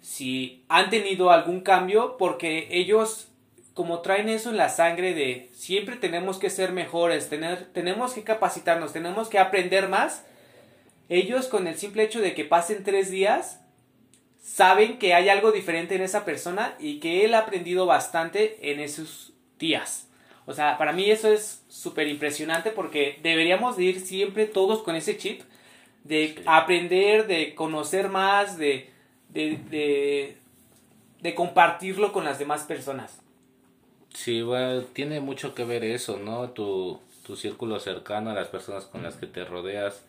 si 0.00 0.62
han 0.68 0.90
tenido 0.90 1.30
algún 1.30 1.62
cambio, 1.62 2.16
porque 2.18 2.68
ellos 2.70 3.28
como 3.74 4.00
traen 4.00 4.28
eso 4.28 4.50
en 4.50 4.56
la 4.56 4.68
sangre 4.68 5.14
de 5.14 5.50
siempre 5.52 5.96
tenemos 5.96 6.38
que 6.38 6.48
ser 6.48 6.70
mejores, 6.72 7.28
tener, 7.28 7.66
tenemos 7.72 8.12
que 8.12 8.22
capacitarnos, 8.22 8.92
tenemos 8.92 9.28
que 9.28 9.40
aprender 9.40 9.88
más, 9.88 10.24
ellos 11.08 11.48
con 11.48 11.66
el 11.66 11.76
simple 11.76 12.04
hecho 12.04 12.20
de 12.20 12.34
que 12.34 12.44
pasen 12.44 12.84
tres 12.84 13.10
días 13.10 13.60
saben 14.44 14.98
que 14.98 15.14
hay 15.14 15.30
algo 15.30 15.52
diferente 15.52 15.94
en 15.94 16.02
esa 16.02 16.26
persona 16.26 16.76
y 16.78 17.00
que 17.00 17.24
él 17.24 17.32
ha 17.34 17.38
aprendido 17.38 17.86
bastante 17.86 18.58
en 18.70 18.78
esos 18.78 19.32
días. 19.58 20.06
O 20.44 20.52
sea, 20.52 20.76
para 20.76 20.92
mí 20.92 21.10
eso 21.10 21.32
es 21.32 21.62
súper 21.68 22.08
impresionante 22.08 22.70
porque 22.70 23.18
deberíamos 23.22 23.78
de 23.78 23.84
ir 23.84 24.00
siempre 24.00 24.44
todos 24.44 24.82
con 24.82 24.96
ese 24.96 25.16
chip 25.16 25.40
de 26.04 26.42
aprender, 26.44 27.26
de 27.26 27.54
conocer 27.54 28.10
más, 28.10 28.58
de, 28.58 28.90
de, 29.30 30.36
de, 31.22 31.34
compartirlo 31.34 32.12
con 32.12 32.24
las 32.24 32.38
demás 32.38 32.64
personas. 32.64 33.22
Sí, 34.12 34.42
bueno, 34.42 34.82
tiene 34.82 35.20
mucho 35.20 35.54
que 35.54 35.64
ver 35.64 35.82
eso, 35.82 36.18
¿no? 36.18 36.50
Tu, 36.50 37.00
tu 37.26 37.36
círculo 37.36 37.80
cercano, 37.80 38.30
a 38.30 38.34
las 38.34 38.48
personas 38.48 38.84
con 38.84 39.02
las 39.02 39.16
que 39.16 39.26
te 39.26 39.46
rodeas, 39.46 40.02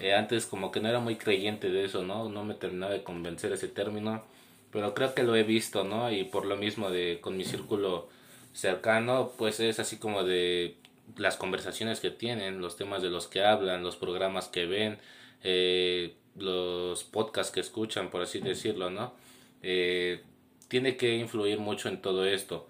eh, 0.00 0.14
antes 0.14 0.46
como 0.46 0.70
que 0.70 0.80
no 0.80 0.88
era 0.88 1.00
muy 1.00 1.16
creyente 1.16 1.70
de 1.70 1.84
eso, 1.84 2.02
¿no? 2.02 2.28
No 2.28 2.44
me 2.44 2.54
terminaba 2.54 2.92
de 2.92 3.02
convencer 3.02 3.52
ese 3.52 3.68
término, 3.68 4.24
pero 4.72 4.94
creo 4.94 5.14
que 5.14 5.22
lo 5.22 5.36
he 5.36 5.42
visto, 5.42 5.84
¿no? 5.84 6.10
Y 6.10 6.24
por 6.24 6.46
lo 6.46 6.56
mismo 6.56 6.90
de 6.90 7.18
con 7.20 7.36
mi 7.36 7.44
círculo 7.44 8.08
cercano, 8.52 9.32
pues 9.38 9.60
es 9.60 9.78
así 9.80 9.98
como 9.98 10.24
de 10.24 10.76
las 11.16 11.36
conversaciones 11.36 12.00
que 12.00 12.10
tienen, 12.10 12.60
los 12.60 12.76
temas 12.76 13.02
de 13.02 13.10
los 13.10 13.28
que 13.28 13.44
hablan, 13.44 13.82
los 13.82 13.96
programas 13.96 14.48
que 14.48 14.66
ven, 14.66 14.98
eh, 15.44 16.14
los 16.36 17.04
podcasts 17.04 17.52
que 17.52 17.60
escuchan, 17.60 18.10
por 18.10 18.22
así 18.22 18.40
decirlo, 18.40 18.90
¿no? 18.90 19.14
Eh, 19.62 20.22
tiene 20.68 20.96
que 20.96 21.16
influir 21.16 21.58
mucho 21.58 21.88
en 21.88 22.02
todo 22.02 22.26
esto 22.26 22.68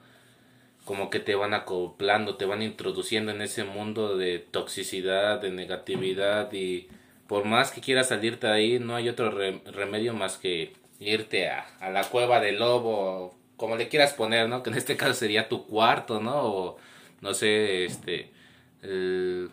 como 0.86 1.10
que 1.10 1.18
te 1.18 1.34
van 1.34 1.52
acoplando, 1.52 2.36
te 2.36 2.46
van 2.46 2.62
introduciendo 2.62 3.32
en 3.32 3.42
ese 3.42 3.64
mundo 3.64 4.16
de 4.16 4.38
toxicidad, 4.38 5.40
de 5.40 5.50
negatividad 5.50 6.52
y 6.52 6.86
por 7.28 7.44
más 7.44 7.70
que 7.70 7.80
quieras 7.80 8.08
salirte 8.08 8.46
de 8.46 8.52
ahí, 8.52 8.78
no 8.78 8.94
hay 8.94 9.08
otro 9.08 9.30
remedio 9.30 10.14
más 10.14 10.38
que 10.38 10.72
irte 11.00 11.48
a, 11.48 11.66
a, 11.80 11.90
la 11.90 12.04
cueva 12.04 12.40
del 12.40 12.58
lobo, 12.58 13.34
como 13.56 13.76
le 13.76 13.88
quieras 13.88 14.12
poner, 14.14 14.48
¿no? 14.48 14.62
Que 14.62 14.70
en 14.70 14.76
este 14.76 14.96
caso 14.96 15.14
sería 15.14 15.48
tu 15.48 15.66
cuarto, 15.66 16.20
¿no? 16.20 16.42
O 16.44 16.78
no 17.20 17.34
sé, 17.34 17.84
este, 17.84 18.30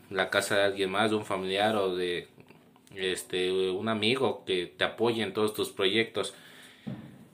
la 0.09 0.29
casa 0.29 0.57
de 0.57 0.63
alguien 0.63 0.91
más, 0.91 1.09
de 1.11 1.17
un 1.17 1.25
familiar 1.25 1.75
o 1.75 1.95
de 1.95 2.27
este, 2.95 3.71
un 3.71 3.89
amigo 3.89 4.43
que 4.45 4.67
te 4.67 4.83
apoye 4.83 5.23
en 5.23 5.33
todos 5.33 5.53
tus 5.53 5.69
proyectos. 5.71 6.35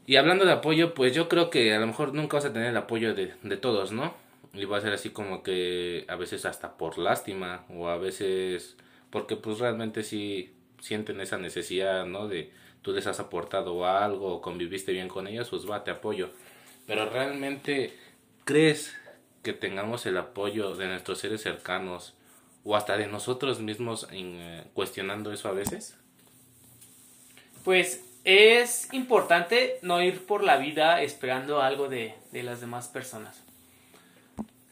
Y 0.06 0.16
hablando 0.16 0.46
de 0.46 0.54
apoyo, 0.54 0.94
pues 0.94 1.14
yo 1.14 1.30
creo 1.30 1.50
que 1.50 1.74
a 1.74 1.80
lo 1.80 1.88
mejor 1.88 2.14
nunca 2.14 2.38
vas 2.38 2.46
a 2.46 2.54
tener 2.54 2.70
el 2.70 2.78
apoyo 2.78 3.14
de, 3.14 3.34
de 3.44 3.58
todos, 3.58 3.92
¿no? 3.92 4.14
Y 4.54 4.66
va 4.66 4.78
a 4.78 4.82
ser 4.82 4.94
así 4.94 5.12
como 5.12 5.44
que 5.44 6.06
a 6.08 6.16
veces 6.16 6.46
hasta 6.46 6.78
por 6.78 6.98
lástima 6.98 7.66
o 7.70 7.90
a 7.90 7.98
veces 7.98 8.76
porque 9.10 9.36
pues 9.36 9.60
realmente 9.60 10.04
sí 10.04 10.54
sienten 10.82 11.20
esa 11.22 11.38
necesidad, 11.38 12.06
¿no? 12.06 12.28
De 12.28 12.52
tú 12.82 12.92
les 12.92 13.08
has 13.08 13.20
aportado 13.20 13.86
algo 13.86 14.36
o 14.36 14.42
conviviste 14.42 14.92
bien 14.92 15.08
con 15.08 15.28
ellos, 15.28 15.50
pues 15.50 15.70
va, 15.70 15.84
te 15.84 15.92
apoyo. 15.92 16.30
Pero 16.88 17.10
realmente 17.10 17.94
crees 18.46 18.96
que 19.44 19.54
tengamos 19.54 20.06
el 20.06 20.18
apoyo 20.18 20.76
de 20.76 20.88
nuestros 20.88 21.20
seres 21.20 21.42
cercanos 21.42 22.14
o 22.64 22.76
hasta 22.76 22.98
de 22.98 23.08
nosotros 23.08 23.60
mismos 23.60 24.08
eh, 24.12 24.64
cuestionando 24.74 25.32
eso 25.32 25.50
a 25.50 25.54
veces? 25.54 25.96
Pues 27.64 28.04
es 28.24 28.94
importante 28.94 29.80
no 29.82 30.02
ir 30.02 30.26
por 30.26 30.44
la 30.44 30.58
vida 30.58 31.02
esperando 31.02 31.62
algo 31.62 31.88
de, 31.88 32.16
de 32.32 32.44
las 32.44 32.62
demás 32.62 32.88
personas. 32.88 33.44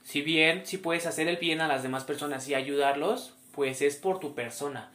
Si 0.03 0.21
bien 0.21 0.65
si 0.65 0.77
puedes 0.77 1.05
hacer 1.05 1.27
el 1.27 1.37
bien 1.37 1.61
a 1.61 1.67
las 1.67 1.83
demás 1.83 2.03
personas 2.03 2.47
y 2.47 2.55
ayudarlos, 2.55 3.33
pues 3.57 3.81
es 3.81 3.95
por 3.95 4.19
tu 4.19 4.35
persona. 4.35 4.91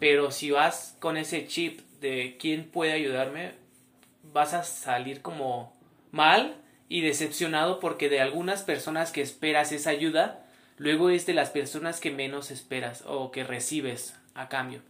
Pero 0.00 0.32
si 0.32 0.50
vas 0.50 0.96
con 0.98 1.16
ese 1.16 1.46
chip 1.46 1.82
de 2.00 2.36
quién 2.36 2.64
puede 2.64 2.90
ayudarme, 2.90 3.52
vas 4.24 4.54
a 4.54 4.64
salir 4.64 5.22
como 5.22 5.72
mal 6.10 6.56
y 6.88 7.02
decepcionado 7.02 7.78
porque 7.78 8.08
de 8.08 8.20
algunas 8.20 8.62
personas 8.62 9.12
que 9.12 9.22
esperas 9.22 9.70
esa 9.70 9.90
ayuda, 9.90 10.44
luego 10.78 11.10
es 11.10 11.26
de 11.26 11.32
las 11.32 11.50
personas 11.50 12.00
que 12.00 12.10
menos 12.10 12.50
esperas 12.50 13.04
o 13.06 13.30
que 13.30 13.44
recibes 13.44 14.16
a 14.34 14.48
cambio. 14.48 14.82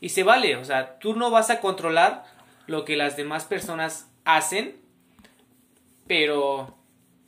Y 0.00 0.08
se 0.08 0.24
vale, 0.24 0.56
o 0.56 0.64
sea, 0.64 0.98
tú 0.98 1.14
no 1.14 1.30
vas 1.30 1.48
a 1.48 1.60
controlar 1.60 2.24
lo 2.66 2.84
que 2.84 2.96
las 2.96 3.16
demás 3.16 3.44
personas 3.44 4.10
hacen, 4.24 4.80
pero 6.08 6.76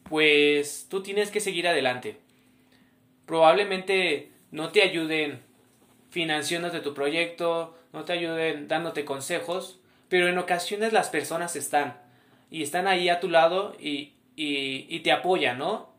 pues 0.08 0.88
tú 0.90 1.04
tienes 1.04 1.30
que 1.30 1.38
seguir 1.38 1.68
adelante. 1.68 2.18
Probablemente 3.26 4.33
no 4.54 4.68
te 4.68 4.82
ayuden 4.82 5.42
financiándote 6.10 6.78
tu 6.78 6.94
proyecto, 6.94 7.76
no 7.92 8.04
te 8.04 8.12
ayuden 8.12 8.68
dándote 8.68 9.04
consejos, 9.04 9.80
pero 10.08 10.28
en 10.28 10.38
ocasiones 10.38 10.92
las 10.92 11.08
personas 11.08 11.56
están 11.56 11.98
y 12.52 12.62
están 12.62 12.86
ahí 12.86 13.08
a 13.08 13.18
tu 13.18 13.28
lado 13.28 13.74
y, 13.80 14.12
y, 14.36 15.00
te 15.00 15.10
apoyan, 15.10 15.58
¿no? 15.58 15.92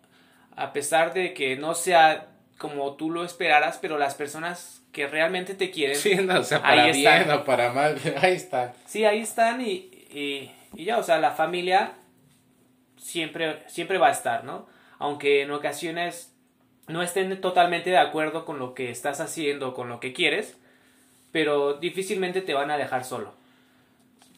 A 0.55 0.71
pesar 0.71 1.13
de 1.13 1.33
que 1.33 1.57
no 1.57 1.75
sea 1.75 2.27
como 2.57 2.93
tú 2.93 3.11
lo 3.11 3.25
esperaras, 3.25 3.77
pero 3.81 3.97
las 3.97 4.15
personas 4.15 4.81
que 4.93 5.05
realmente 5.05 5.53
te 5.53 5.69
quieren. 5.69 5.97
Sí, 5.97 6.15
no, 6.15 6.39
o 6.39 6.43
sea, 6.43 6.61
para 6.61 6.91
bien 6.93 7.29
o 7.29 7.43
para 7.43 7.73
mal, 7.73 7.99
ahí 8.21 8.35
están. 8.35 8.71
Sí, 8.85 9.03
ahí 9.03 9.19
están 9.19 9.59
y, 9.59 9.89
y, 10.13 10.49
y, 10.75 10.85
ya, 10.85 10.97
o 10.97 11.03
sea, 11.03 11.17
la 11.17 11.31
familia 11.31 11.91
siempre, 12.95 13.63
siempre 13.67 13.97
va 13.97 14.07
a 14.07 14.11
estar, 14.11 14.45
¿no? 14.45 14.65
Aunque 14.97 15.41
en 15.41 15.51
ocasiones 15.51 16.34
no 16.87 17.01
estén 17.01 17.39
totalmente 17.41 17.89
de 17.89 17.97
acuerdo 17.97 18.45
con 18.45 18.59
lo 18.59 18.73
que 18.73 18.91
estás 18.91 19.19
haciendo, 19.19 19.73
con 19.73 19.89
lo 19.89 19.99
que 19.99 20.13
quieres, 20.13 20.55
pero 21.31 21.73
difícilmente 21.73 22.41
te 22.41 22.53
van 22.53 22.71
a 22.71 22.77
dejar 22.77 23.05
solo. 23.05 23.33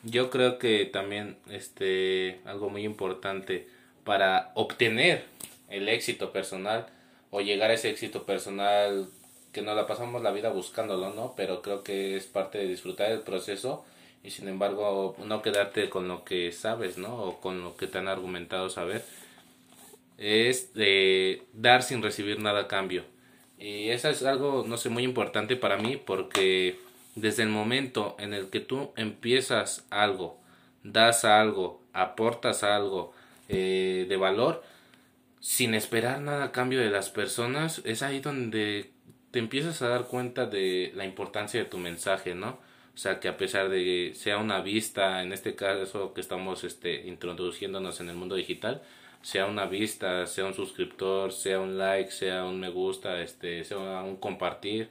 Yo 0.04 0.30
creo 0.30 0.58
que 0.58 0.86
también 0.86 1.38
este 1.50 2.40
algo 2.46 2.70
muy 2.70 2.86
importante 2.86 3.68
para 4.04 4.52
obtener 4.54 5.26
el 5.70 5.90
éxito 5.90 6.32
personal 6.32 6.88
o 7.30 7.42
llegar 7.42 7.72
a 7.72 7.74
ese 7.74 7.90
éxito 7.90 8.24
personal 8.24 9.10
que 9.52 9.62
nos 9.62 9.76
la 9.76 9.88
pasamos 9.88 10.22
la 10.22 10.32
vida 10.32 10.50
buscándolo, 10.50 11.14
¿no? 11.14 11.34
Pero 11.36 11.62
creo 11.62 11.84
que 11.84 12.16
es 12.16 12.26
parte 12.26 12.60
de 12.60 12.68
disfrutar 12.68 13.12
el 13.12 13.20
proceso 13.20 13.84
y 14.24 14.32
sin 14.32 14.48
embargo 14.48 15.16
no 15.26 15.42
quedarte 15.42 15.90
con 15.90 16.08
lo 16.08 16.24
que 16.24 16.52
sabes, 16.52 16.98
¿no? 16.98 17.16
O 17.16 17.42
con 17.42 17.62
lo 17.62 17.76
que 17.76 17.88
te 17.88 17.98
han 17.98 18.08
argumentado 18.08 18.70
saber 18.70 19.04
es 20.18 20.74
de 20.74 21.44
dar 21.54 21.84
sin 21.84 22.02
recibir 22.02 22.40
nada 22.40 22.62
a 22.62 22.68
cambio. 22.68 23.04
Y 23.60 23.90
eso 23.90 24.10
es 24.10 24.24
algo, 24.24 24.66
no 24.68 24.78
sé, 24.78 24.90
muy 24.90 25.04
importante 25.04 25.56
para 25.56 25.78
mí 25.78 25.98
porque 25.98 26.80
desde 27.16 27.44
el 27.44 27.50
momento 27.50 28.16
en 28.20 28.34
el 28.34 28.50
que 28.50 28.60
tú 28.60 28.92
empiezas 28.96 29.86
algo, 29.90 30.40
das 30.84 31.26
algo, 31.26 31.82
aportas 31.94 32.64
algo 32.64 33.14
eh, 33.50 34.06
de 34.08 34.18
valor, 34.18 34.64
sin 35.40 35.74
esperar 35.74 36.22
nada 36.22 36.46
a 36.46 36.52
cambio 36.52 36.80
de 36.80 36.90
las 36.90 37.10
personas, 37.10 37.82
es 37.86 38.04
ahí 38.04 38.20
donde 38.20 38.92
te 39.32 39.40
empiezas 39.40 39.82
a 39.82 39.90
dar 39.90 40.06
cuenta 40.06 40.46
de 40.46 40.92
la 40.96 41.06
importancia 41.06 41.60
de 41.60 41.66
tu 41.66 41.78
mensaje, 41.78 42.36
¿no? 42.36 42.60
O 42.94 42.98
sea, 43.00 43.20
que 43.20 43.28
a 43.28 43.38
pesar 43.38 43.70
de 43.70 43.84
que 43.84 44.16
sea 44.16 44.38
una 44.38 44.62
vista, 44.62 45.22
en 45.22 45.32
este 45.32 45.56
caso 45.56 46.14
que 46.14 46.22
estamos 46.22 46.64
este, 46.64 47.08
introduciéndonos 47.08 48.02
en 48.02 48.10
el 48.10 48.16
mundo 48.16 48.36
digital, 48.36 48.82
sea 49.28 49.46
una 49.46 49.66
vista, 49.66 50.26
sea 50.26 50.46
un 50.46 50.54
suscriptor, 50.54 51.34
sea 51.34 51.60
un 51.60 51.78
like, 51.78 52.12
sea 52.12 52.46
un 52.46 52.62
me 52.62 52.70
gusta, 52.70 53.22
este, 53.22 53.66
sea 53.66 53.78
un 54.02 54.16
compartir, 54.16 54.90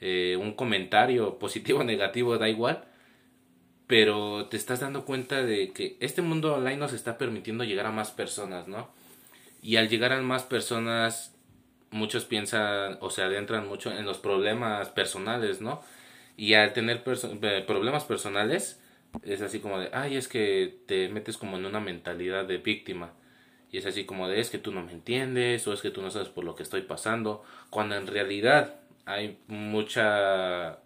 eh, 0.00 0.36
un 0.40 0.52
comentario 0.52 1.38
positivo 1.40 1.80
o 1.80 1.84
negativo, 1.84 2.38
da 2.38 2.48
igual. 2.48 2.84
Pero 3.88 4.46
te 4.46 4.56
estás 4.56 4.78
dando 4.78 5.04
cuenta 5.04 5.42
de 5.42 5.72
que 5.72 5.96
este 5.98 6.22
mundo 6.22 6.54
online 6.54 6.76
nos 6.76 6.92
está 6.92 7.18
permitiendo 7.18 7.64
llegar 7.64 7.86
a 7.86 7.90
más 7.90 8.12
personas, 8.12 8.68
¿no? 8.68 8.90
Y 9.60 9.74
al 9.76 9.88
llegar 9.88 10.12
a 10.12 10.22
más 10.22 10.44
personas, 10.44 11.34
muchos 11.90 12.26
piensan 12.26 12.98
o 13.00 13.10
se 13.10 13.22
adentran 13.22 13.66
mucho 13.66 13.90
en 13.90 14.04
los 14.04 14.18
problemas 14.18 14.88
personales, 14.90 15.60
¿no? 15.60 15.82
Y 16.36 16.54
al 16.54 16.72
tener 16.74 17.02
eh, 17.04 17.64
problemas 17.66 18.04
personales, 18.04 18.80
es 19.24 19.42
así 19.42 19.58
como 19.58 19.80
de, 19.80 19.90
ay, 19.92 20.16
es 20.16 20.28
que 20.28 20.78
te 20.86 21.08
metes 21.08 21.36
como 21.36 21.56
en 21.56 21.66
una 21.66 21.80
mentalidad 21.80 22.44
de 22.44 22.58
víctima 22.58 23.14
y 23.70 23.78
es 23.78 23.86
así 23.86 24.04
como 24.04 24.28
de 24.28 24.40
es 24.40 24.50
que 24.50 24.58
tú 24.58 24.72
no 24.72 24.82
me 24.82 24.92
entiendes 24.92 25.66
o 25.66 25.72
es 25.72 25.82
que 25.82 25.90
tú 25.90 26.02
no 26.02 26.10
sabes 26.10 26.28
por 26.28 26.44
lo 26.44 26.54
que 26.54 26.62
estoy 26.62 26.82
pasando, 26.82 27.44
cuando 27.70 27.96
en 27.96 28.06
realidad 28.06 28.76
hay 29.04 29.38
mucha 29.46 30.78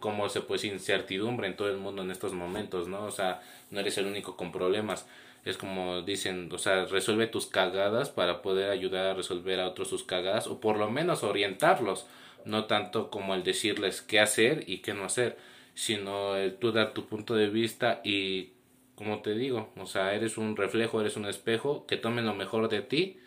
como 0.00 0.28
se 0.28 0.42
puede 0.42 0.66
incertidumbre 0.66 1.46
en 1.46 1.56
todo 1.56 1.70
el 1.70 1.78
mundo 1.78 2.02
en 2.02 2.10
estos 2.10 2.32
momentos, 2.34 2.88
¿no? 2.88 3.04
O 3.04 3.10
sea, 3.10 3.40
no 3.70 3.80
eres 3.80 3.96
el 3.98 4.06
único 4.06 4.36
con 4.36 4.52
problemas. 4.52 5.06
Es 5.44 5.56
como 5.56 6.02
dicen, 6.02 6.50
o 6.52 6.58
sea, 6.58 6.84
resuelve 6.84 7.26
tus 7.26 7.46
cagadas 7.46 8.10
para 8.10 8.42
poder 8.42 8.70
ayudar 8.70 9.06
a 9.06 9.14
resolver 9.14 9.60
a 9.60 9.68
otros 9.68 9.88
sus 9.88 10.04
cagadas 10.04 10.46
o 10.46 10.60
por 10.60 10.76
lo 10.76 10.90
menos 10.90 11.22
orientarlos, 11.22 12.06
no 12.44 12.66
tanto 12.66 13.10
como 13.10 13.34
el 13.34 13.44
decirles 13.44 14.02
qué 14.02 14.20
hacer 14.20 14.64
y 14.66 14.78
qué 14.78 14.92
no 14.94 15.04
hacer, 15.04 15.38
sino 15.74 16.36
el 16.36 16.56
tú 16.56 16.72
dar 16.72 16.92
tu 16.92 17.06
punto 17.06 17.34
de 17.34 17.48
vista 17.48 18.00
y 18.04 18.50
como 18.98 19.22
te 19.22 19.34
digo, 19.34 19.70
o 19.76 19.86
sea, 19.86 20.12
eres 20.12 20.38
un 20.38 20.56
reflejo, 20.56 21.00
eres 21.00 21.16
un 21.16 21.24
espejo, 21.24 21.86
que 21.86 21.96
tomen 21.96 22.26
lo 22.26 22.34
mejor 22.34 22.68
de 22.68 22.82
ti 22.82 23.20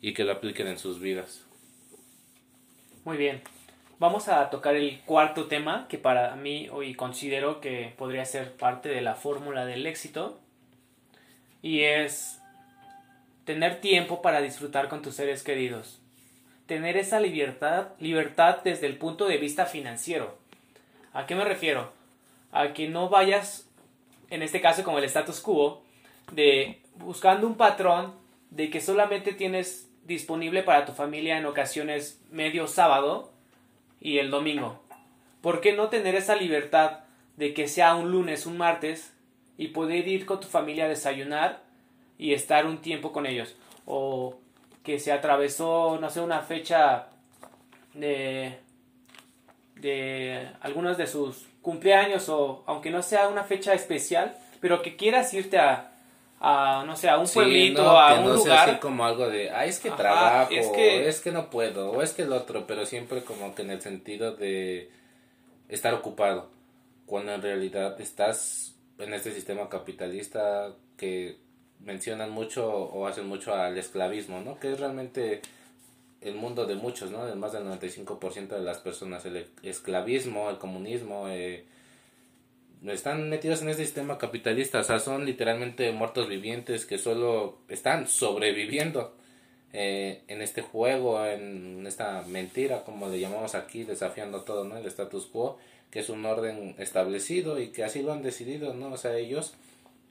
y 0.00 0.14
que 0.14 0.24
lo 0.24 0.32
apliquen 0.32 0.68
en 0.68 0.78
sus 0.78 1.00
vidas. 1.00 1.44
Muy 3.04 3.18
bien. 3.18 3.42
Vamos 3.98 4.28
a 4.28 4.48
tocar 4.48 4.74
el 4.74 5.00
cuarto 5.00 5.44
tema 5.44 5.86
que 5.90 5.98
para 5.98 6.34
mí 6.36 6.70
hoy 6.72 6.94
considero 6.94 7.60
que 7.60 7.92
podría 7.98 8.24
ser 8.24 8.52
parte 8.52 8.88
de 8.88 9.02
la 9.02 9.16
fórmula 9.16 9.66
del 9.66 9.84
éxito 9.84 10.40
y 11.60 11.82
es 11.82 12.40
tener 13.44 13.82
tiempo 13.82 14.22
para 14.22 14.40
disfrutar 14.40 14.88
con 14.88 15.02
tus 15.02 15.16
seres 15.16 15.42
queridos. 15.42 16.00
Tener 16.66 16.96
esa 16.96 17.20
libertad, 17.20 17.88
libertad 17.98 18.60
desde 18.64 18.86
el 18.86 18.96
punto 18.96 19.26
de 19.26 19.36
vista 19.36 19.66
financiero. 19.66 20.38
¿A 21.12 21.26
qué 21.26 21.34
me 21.34 21.44
refiero? 21.44 21.92
A 22.50 22.72
que 22.72 22.88
no 22.88 23.10
vayas 23.10 23.67
en 24.30 24.42
este 24.42 24.60
caso 24.60 24.84
como 24.84 24.98
el 24.98 25.04
status 25.04 25.40
quo, 25.40 25.82
de 26.32 26.80
buscando 26.96 27.46
un 27.46 27.56
patrón 27.56 28.14
de 28.50 28.70
que 28.70 28.80
solamente 28.80 29.32
tienes 29.32 29.88
disponible 30.04 30.62
para 30.62 30.84
tu 30.84 30.92
familia 30.92 31.38
en 31.38 31.46
ocasiones 31.46 32.20
medio 32.30 32.66
sábado 32.66 33.30
y 34.00 34.18
el 34.18 34.30
domingo. 34.30 34.80
¿Por 35.42 35.60
qué 35.60 35.74
no 35.74 35.88
tener 35.88 36.14
esa 36.14 36.34
libertad 36.34 37.00
de 37.36 37.54
que 37.54 37.68
sea 37.68 37.94
un 37.94 38.10
lunes, 38.10 38.46
un 38.46 38.58
martes 38.58 39.14
y 39.56 39.68
poder 39.68 40.08
ir 40.08 40.26
con 40.26 40.40
tu 40.40 40.48
familia 40.48 40.86
a 40.86 40.88
desayunar 40.88 41.62
y 42.18 42.32
estar 42.32 42.66
un 42.66 42.78
tiempo 42.78 43.12
con 43.12 43.26
ellos? 43.26 43.54
O 43.84 44.38
que 44.82 44.98
se 44.98 45.12
atravesó, 45.12 45.98
no 46.00 46.10
sé, 46.10 46.20
una 46.20 46.40
fecha 46.40 47.08
de, 47.94 48.58
de 49.76 50.48
algunos 50.60 50.96
de 50.96 51.06
sus 51.06 51.46
cumpleaños 51.68 52.30
o 52.30 52.62
aunque 52.64 52.88
no 52.88 53.02
sea 53.02 53.28
una 53.28 53.44
fecha 53.44 53.74
especial, 53.74 54.34
pero 54.58 54.80
que 54.80 54.96
quieras 54.96 55.34
irte 55.34 55.58
a, 55.58 55.92
a 56.40 56.82
no 56.86 56.96
sé, 56.96 57.10
a 57.10 57.18
un 57.18 57.28
pueblito, 57.28 57.82
a 57.86 58.20
un 58.20 58.36
lugar. 58.36 58.70
Así 58.70 58.78
como 58.78 59.04
algo 59.04 59.28
de, 59.28 59.50
ay, 59.50 59.68
es 59.68 59.78
que 59.78 59.90
trabajo, 59.90 60.50
es 60.50 60.66
que... 60.68 61.06
es 61.06 61.20
que 61.20 61.30
no 61.30 61.50
puedo, 61.50 61.90
o 61.90 62.00
es 62.00 62.14
que 62.14 62.22
el 62.22 62.32
otro, 62.32 62.66
pero 62.66 62.86
siempre 62.86 63.22
como 63.22 63.54
que 63.54 63.60
en 63.60 63.70
el 63.70 63.82
sentido 63.82 64.34
de 64.34 64.90
estar 65.68 65.92
ocupado, 65.92 66.48
cuando 67.04 67.34
en 67.34 67.42
realidad 67.42 68.00
estás 68.00 68.74
en 68.98 69.12
este 69.12 69.32
sistema 69.32 69.68
capitalista 69.68 70.72
que 70.96 71.36
mencionan 71.80 72.30
mucho 72.30 72.66
o 72.66 73.06
hacen 73.06 73.26
mucho 73.26 73.54
al 73.54 73.76
esclavismo, 73.76 74.40
¿no? 74.40 74.58
Que 74.58 74.72
es 74.72 74.80
realmente 74.80 75.42
el 76.20 76.34
mundo 76.34 76.66
de 76.66 76.74
muchos, 76.74 77.10
¿no? 77.10 77.26
De 77.26 77.34
más 77.34 77.52
del 77.52 77.64
95% 77.64 78.48
de 78.48 78.62
las 78.62 78.78
personas, 78.78 79.24
el 79.24 79.46
esclavismo, 79.62 80.50
el 80.50 80.58
comunismo, 80.58 81.28
eh, 81.28 81.64
están 82.86 83.28
metidos 83.28 83.62
en 83.62 83.68
este 83.68 83.84
sistema 83.84 84.18
capitalista, 84.18 84.80
o 84.80 84.84
sea, 84.84 84.98
son 84.98 85.24
literalmente 85.24 85.90
muertos 85.92 86.28
vivientes 86.28 86.86
que 86.86 86.98
solo 86.98 87.58
están 87.68 88.06
sobreviviendo 88.06 89.14
eh, 89.72 90.22
en 90.28 90.42
este 90.42 90.62
juego, 90.62 91.24
en 91.24 91.86
esta 91.86 92.22
mentira, 92.22 92.84
como 92.84 93.08
le 93.08 93.20
llamamos 93.20 93.54
aquí, 93.54 93.84
desafiando 93.84 94.42
todo, 94.42 94.64
¿no? 94.64 94.76
El 94.76 94.86
status 94.86 95.26
quo, 95.26 95.58
que 95.90 96.00
es 96.00 96.08
un 96.08 96.24
orden 96.24 96.74
establecido 96.78 97.60
y 97.60 97.68
que 97.68 97.84
así 97.84 98.02
lo 98.02 98.12
han 98.12 98.22
decidido, 98.22 98.74
¿no? 98.74 98.92
O 98.92 98.96
sea, 98.96 99.16
ellos 99.16 99.54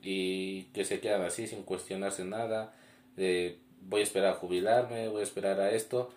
y 0.01 0.63
que 0.73 0.85
se 0.85 0.99
quedan 0.99 1.21
así 1.23 1.47
sin 1.47 1.63
cuestionarse 1.63 2.23
nada, 2.23 2.73
de 3.15 3.57
voy 3.81 4.01
a 4.01 4.03
esperar 4.03 4.33
a 4.33 4.35
jubilarme, 4.35 5.07
voy 5.07 5.21
a 5.21 5.23
esperar 5.23 5.59
a 5.59 5.71
esto. 5.71 6.11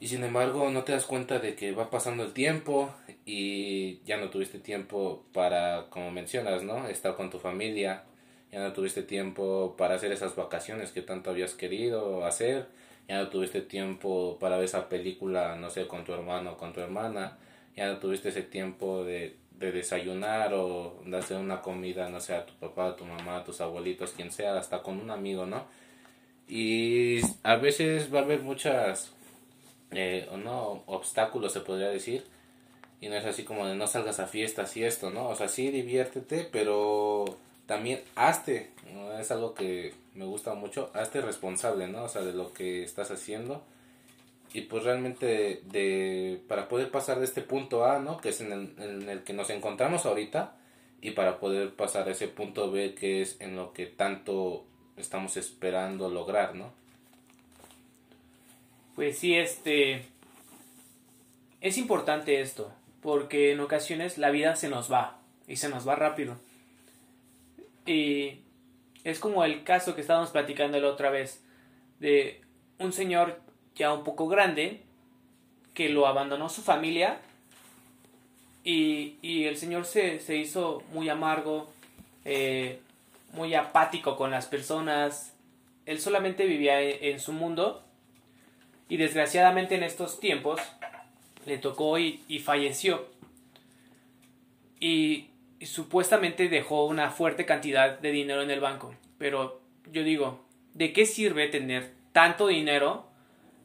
Y 0.00 0.08
sin 0.08 0.22
embargo 0.22 0.70
no 0.70 0.84
te 0.84 0.92
das 0.92 1.06
cuenta 1.06 1.40
de 1.40 1.56
que 1.56 1.72
va 1.72 1.90
pasando 1.90 2.22
el 2.22 2.32
tiempo 2.32 2.94
y 3.26 4.00
ya 4.04 4.16
no 4.16 4.30
tuviste 4.30 4.58
tiempo 4.58 5.24
para, 5.32 5.86
como 5.90 6.10
mencionas, 6.12 6.62
¿no? 6.62 6.86
Estar 6.86 7.16
con 7.16 7.30
tu 7.30 7.38
familia, 7.40 8.04
ya 8.52 8.60
no 8.60 8.72
tuviste 8.72 9.02
tiempo 9.02 9.74
para 9.76 9.96
hacer 9.96 10.12
esas 10.12 10.36
vacaciones 10.36 10.92
que 10.92 11.02
tanto 11.02 11.30
habías 11.30 11.54
querido 11.54 12.24
hacer, 12.24 12.66
ya 13.08 13.18
no 13.18 13.28
tuviste 13.28 13.60
tiempo 13.60 14.38
para 14.40 14.56
ver 14.56 14.66
esa 14.66 14.88
película, 14.88 15.56
no 15.56 15.68
sé, 15.68 15.88
con 15.88 16.04
tu 16.04 16.12
hermano 16.12 16.52
o 16.52 16.56
con 16.56 16.72
tu 16.72 16.80
hermana, 16.80 17.36
ya 17.76 17.86
no 17.88 17.98
tuviste 17.98 18.28
ese 18.28 18.42
tiempo 18.42 19.04
de, 19.04 19.36
de 19.58 19.72
desayunar 19.72 20.54
o 20.54 21.02
de 21.04 21.16
hacer 21.16 21.38
una 21.38 21.60
comida, 21.60 22.08
no 22.08 22.20
sé, 22.20 22.34
a 22.34 22.46
tu 22.46 22.54
papá, 22.54 22.88
a 22.88 22.96
tu 22.96 23.04
mamá, 23.04 23.38
a 23.38 23.44
tus 23.44 23.60
abuelitos, 23.60 24.12
quien 24.12 24.30
sea, 24.30 24.56
hasta 24.56 24.82
con 24.82 25.00
un 25.00 25.10
amigo, 25.10 25.44
¿no? 25.44 25.66
Y 26.48 27.20
a 27.42 27.56
veces 27.56 28.12
va 28.12 28.20
a 28.20 28.22
haber 28.22 28.40
muchas, 28.40 29.12
eh, 29.90 30.28
no, 30.42 30.82
obstáculos 30.86 31.52
se 31.52 31.60
podría 31.60 31.88
decir, 31.88 32.24
y 33.00 33.08
no 33.08 33.14
es 33.14 33.24
así 33.24 33.44
como 33.44 33.66
de 33.66 33.74
no 33.74 33.86
salgas 33.86 34.18
a 34.18 34.26
fiestas 34.26 34.76
y 34.76 34.84
esto, 34.84 35.10
¿no? 35.10 35.28
O 35.28 35.36
sea, 35.36 35.48
sí 35.48 35.70
diviértete, 35.70 36.48
pero 36.50 37.24
también 37.66 38.00
hazte, 38.16 38.70
es 39.20 39.30
algo 39.30 39.54
que 39.54 39.94
me 40.14 40.24
gusta 40.24 40.54
mucho, 40.54 40.90
hazte 40.94 41.20
responsable, 41.20 41.86
¿no? 41.86 42.04
O 42.04 42.08
sea, 42.08 42.22
de 42.22 42.32
lo 42.32 42.52
que 42.52 42.82
estás 42.82 43.10
haciendo. 43.10 43.62
Y 44.54 44.62
pues 44.62 44.84
realmente 44.84 45.60
de, 45.66 46.40
para 46.48 46.68
poder 46.68 46.90
pasar 46.90 47.18
de 47.18 47.26
este 47.26 47.42
punto 47.42 47.84
A, 47.84 47.98
¿no? 47.98 48.18
Que 48.18 48.30
es 48.30 48.40
en 48.40 48.52
el, 48.52 48.74
en 48.78 49.08
el 49.08 49.22
que 49.22 49.34
nos 49.34 49.50
encontramos 49.50 50.06
ahorita, 50.06 50.56
y 51.00 51.12
para 51.12 51.38
poder 51.38 51.74
pasar 51.74 52.08
a 52.08 52.12
ese 52.12 52.28
punto 52.28 52.70
B, 52.70 52.94
que 52.94 53.22
es 53.22 53.36
en 53.40 53.54
lo 53.54 53.72
que 53.72 53.86
tanto 53.86 54.64
estamos 54.98 55.36
esperando 55.36 56.08
lograr, 56.08 56.54
¿no? 56.54 56.72
Pues 58.94 59.18
sí, 59.18 59.34
este... 59.34 60.04
Es 61.60 61.76
importante 61.76 62.40
esto, 62.40 62.72
porque 63.02 63.52
en 63.52 63.60
ocasiones 63.60 64.18
la 64.18 64.30
vida 64.30 64.54
se 64.56 64.68
nos 64.68 64.92
va, 64.92 65.18
y 65.46 65.56
se 65.56 65.68
nos 65.68 65.86
va 65.86 65.96
rápido. 65.96 66.36
Y 67.86 68.40
es 69.02 69.18
como 69.18 69.44
el 69.44 69.64
caso 69.64 69.94
que 69.94 70.00
estábamos 70.00 70.30
platicando 70.30 70.78
la 70.78 70.88
otra 70.88 71.10
vez, 71.10 71.42
de 71.98 72.40
un 72.78 72.92
señor 72.92 73.40
ya 73.74 73.92
un 73.92 74.04
poco 74.04 74.28
grande, 74.28 74.82
que 75.74 75.88
lo 75.88 76.06
abandonó 76.06 76.48
su 76.48 76.62
familia, 76.62 77.20
y, 78.62 79.16
y 79.22 79.44
el 79.44 79.56
señor 79.56 79.84
se, 79.84 80.20
se 80.20 80.36
hizo 80.36 80.82
muy 80.92 81.08
amargo, 81.08 81.70
eh, 82.24 82.80
muy 83.32 83.54
apático 83.54 84.16
con 84.16 84.30
las 84.30 84.46
personas. 84.46 85.34
Él 85.86 86.00
solamente 86.00 86.46
vivía 86.46 86.80
en, 86.80 87.20
su 87.20 87.32
mundo 87.32 87.84
y 88.88 88.96
desgraciadamente 88.96 89.74
en 89.74 89.82
estos 89.82 90.20
tiempos 90.20 90.60
le 91.46 91.58
tocó 91.58 91.98
y, 91.98 92.42
falleció. 92.44 93.06
Y, 94.80 95.30
supuestamente 95.60 96.48
dejó 96.48 96.86
una 96.86 97.10
fuerte 97.10 97.44
cantidad 97.44 97.98
de 97.98 98.12
dinero 98.12 98.42
en 98.42 98.50
el 98.50 98.60
banco. 98.60 98.94
Pero 99.18 99.60
yo 99.90 100.04
digo, 100.04 100.44
¿de 100.74 100.92
qué 100.92 101.04
sirve 101.04 101.48
tener 101.48 101.92
tanto 102.12 102.46
dinero 102.46 103.08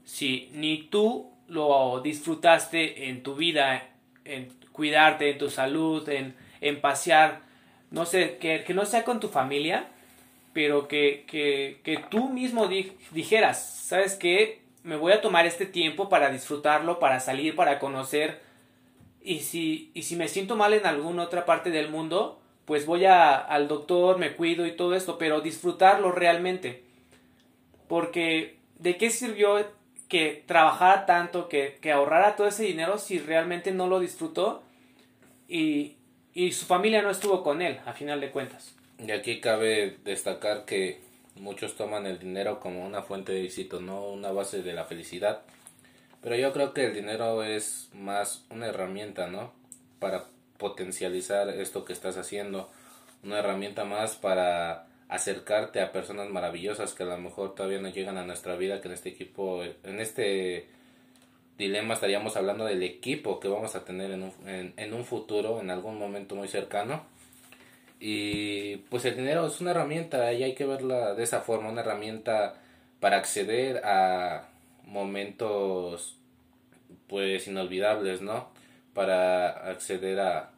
si 0.03 0.49
ni 0.53 0.83
tú 0.83 1.31
lo 1.47 2.01
disfrutaste 2.01 3.09
en 3.09 3.21
tu 3.21 3.35
vida, 3.35 3.89
en 4.25 4.49
cuidarte, 4.71 5.29
en 5.29 5.37
tu 5.37 5.49
salud, 5.49 6.07
en, 6.09 6.35
en 6.61 6.81
pasear 6.81 7.41
no 7.93 8.07
sé, 8.07 8.37
que, 8.39 8.63
que 8.63 8.73
no 8.73 8.87
sea 8.87 9.03
con 9.03 9.19
tu 9.19 9.29
familia, 9.29 9.85
pero 10.51 10.87
que, 10.87 11.25
que, 11.27 11.79
que 11.83 11.97
tú 12.09 12.27
mismo 12.27 12.67
dijeras, 12.67 13.69
¿sabes 13.85 14.15
qué? 14.15 14.63
Me 14.81 14.95
voy 14.95 15.13
a 15.13 15.21
tomar 15.21 15.45
este 15.45 15.67
tiempo 15.67 16.09
para 16.09 16.31
disfrutarlo, 16.31 16.97
para 16.97 17.19
salir, 17.19 17.55
para 17.55 17.77
conocer. 17.77 18.41
Y 19.21 19.41
si, 19.41 19.91
y 19.93 20.01
si 20.01 20.15
me 20.15 20.27
siento 20.27 20.55
mal 20.55 20.73
en 20.73 20.87
alguna 20.87 21.21
otra 21.21 21.45
parte 21.45 21.69
del 21.69 21.89
mundo, 21.89 22.41
pues 22.65 22.87
voy 22.87 23.05
a, 23.05 23.35
al 23.35 23.67
doctor, 23.67 24.17
me 24.17 24.33
cuido 24.33 24.65
y 24.65 24.75
todo 24.75 24.95
esto, 24.95 25.19
pero 25.19 25.41
disfrutarlo 25.41 26.11
realmente. 26.11 26.83
Porque, 27.87 28.57
¿de 28.79 28.97
qué 28.97 29.11
sirvió 29.11 29.67
que 30.09 30.43
trabajara 30.47 31.05
tanto, 31.05 31.47
que, 31.47 31.77
que 31.79 31.91
ahorrara 31.91 32.35
todo 32.35 32.47
ese 32.47 32.63
dinero 32.63 32.97
si 32.97 33.19
realmente 33.19 33.71
no 33.71 33.85
lo 33.85 33.99
disfrutó? 33.99 34.63
Y, 35.47 35.97
y 36.33 36.51
su 36.51 36.65
familia 36.65 37.01
no 37.01 37.09
estuvo 37.09 37.43
con 37.43 37.61
él, 37.61 37.79
a 37.85 37.93
final 37.93 38.21
de 38.21 38.31
cuentas. 38.31 38.75
Y 38.99 39.11
aquí 39.11 39.39
cabe 39.39 39.97
destacar 40.03 40.65
que 40.65 40.99
muchos 41.35 41.75
toman 41.75 42.05
el 42.05 42.19
dinero 42.19 42.59
como 42.59 42.85
una 42.85 43.03
fuente 43.03 43.31
de 43.31 43.45
éxito, 43.45 43.81
no 43.81 44.07
una 44.07 44.31
base 44.31 44.61
de 44.61 44.73
la 44.73 44.85
felicidad. 44.85 45.41
Pero 46.21 46.35
yo 46.35 46.53
creo 46.53 46.73
que 46.73 46.85
el 46.85 46.93
dinero 46.93 47.43
es 47.43 47.89
más 47.93 48.45
una 48.49 48.67
herramienta, 48.67 49.27
¿no? 49.27 49.51
Para 49.99 50.25
potencializar 50.57 51.49
esto 51.49 51.83
que 51.85 51.93
estás 51.93 52.17
haciendo. 52.17 52.69
Una 53.23 53.39
herramienta 53.39 53.83
más 53.83 54.15
para 54.15 54.87
acercarte 55.09 55.81
a 55.81 55.91
personas 55.91 56.29
maravillosas 56.29 56.93
que 56.93 57.03
a 57.03 57.07
lo 57.07 57.17
mejor 57.17 57.55
todavía 57.55 57.81
no 57.81 57.89
llegan 57.89 58.17
a 58.17 58.25
nuestra 58.25 58.55
vida, 58.55 58.81
que 58.81 58.87
en 58.87 58.93
este 58.93 59.09
equipo, 59.09 59.63
en 59.63 59.99
este 59.99 60.67
dilema 61.57 61.93
estaríamos 61.93 62.35
hablando 62.35 62.65
del 62.65 62.83
equipo 62.83 63.39
que 63.39 63.47
vamos 63.47 63.75
a 63.75 63.85
tener 63.85 64.11
en 64.11 64.23
un, 64.23 64.73
en, 64.77 64.93
un 64.93 65.05
futuro, 65.05 65.59
en 65.61 65.69
algún 65.69 65.97
momento 65.97 66.35
muy 66.35 66.47
cercano. 66.47 67.05
Y 67.99 68.77
pues 68.89 69.05
el 69.05 69.15
dinero 69.15 69.47
es 69.47 69.61
una 69.61 69.71
herramienta 69.71 70.33
y 70.33 70.43
hay 70.43 70.55
que 70.55 70.65
verla 70.65 71.13
de 71.13 71.23
esa 71.23 71.41
forma, 71.41 71.69
una 71.69 71.81
herramienta 71.81 72.61
para 72.99 73.17
acceder 73.17 73.81
a 73.85 74.49
momentos 74.83 76.17
pues 77.07 77.47
inolvidables, 77.47 78.21
¿no? 78.21 78.49
Para 78.93 79.49
acceder 79.69 80.19
a, 80.19 80.51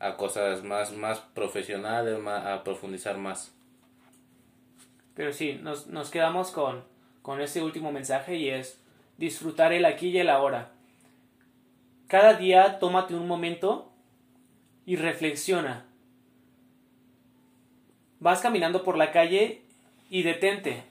a 0.00 0.16
cosas 0.16 0.64
más, 0.64 0.92
más 0.92 1.20
profesionales, 1.20 2.18
a 2.26 2.64
profundizar 2.64 3.16
más. 3.18 3.52
Pero 5.14 5.32
sí, 5.32 5.58
nos, 5.62 5.86
nos 5.86 6.10
quedamos 6.10 6.50
con, 6.50 6.84
con 7.22 7.40
ese 7.40 7.62
último 7.62 7.92
mensaje 7.92 8.36
y 8.36 8.50
es 8.50 8.80
disfrutar 9.18 9.72
el 9.72 9.84
aquí 9.84 10.08
y 10.08 10.18
el 10.18 10.30
ahora. 10.30 10.72
Cada 12.08 12.34
día 12.34 12.78
tómate 12.78 13.14
un 13.14 13.26
momento 13.26 13.92
y 14.84 14.96
reflexiona. 14.96 15.86
Vas 18.20 18.40
caminando 18.40 18.84
por 18.84 18.96
la 18.96 19.12
calle 19.12 19.62
y 20.08 20.22
detente. 20.22 20.84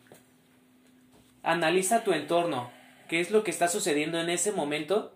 Analiza 1.43 2.03
tu 2.03 2.11
entorno. 2.11 2.71
¿Qué 3.07 3.19
es 3.19 3.32
lo 3.32 3.43
que 3.43 3.51
está 3.51 3.67
sucediendo 3.67 4.19
en 4.19 4.30
ese 4.30 4.51
momento? 4.51 5.13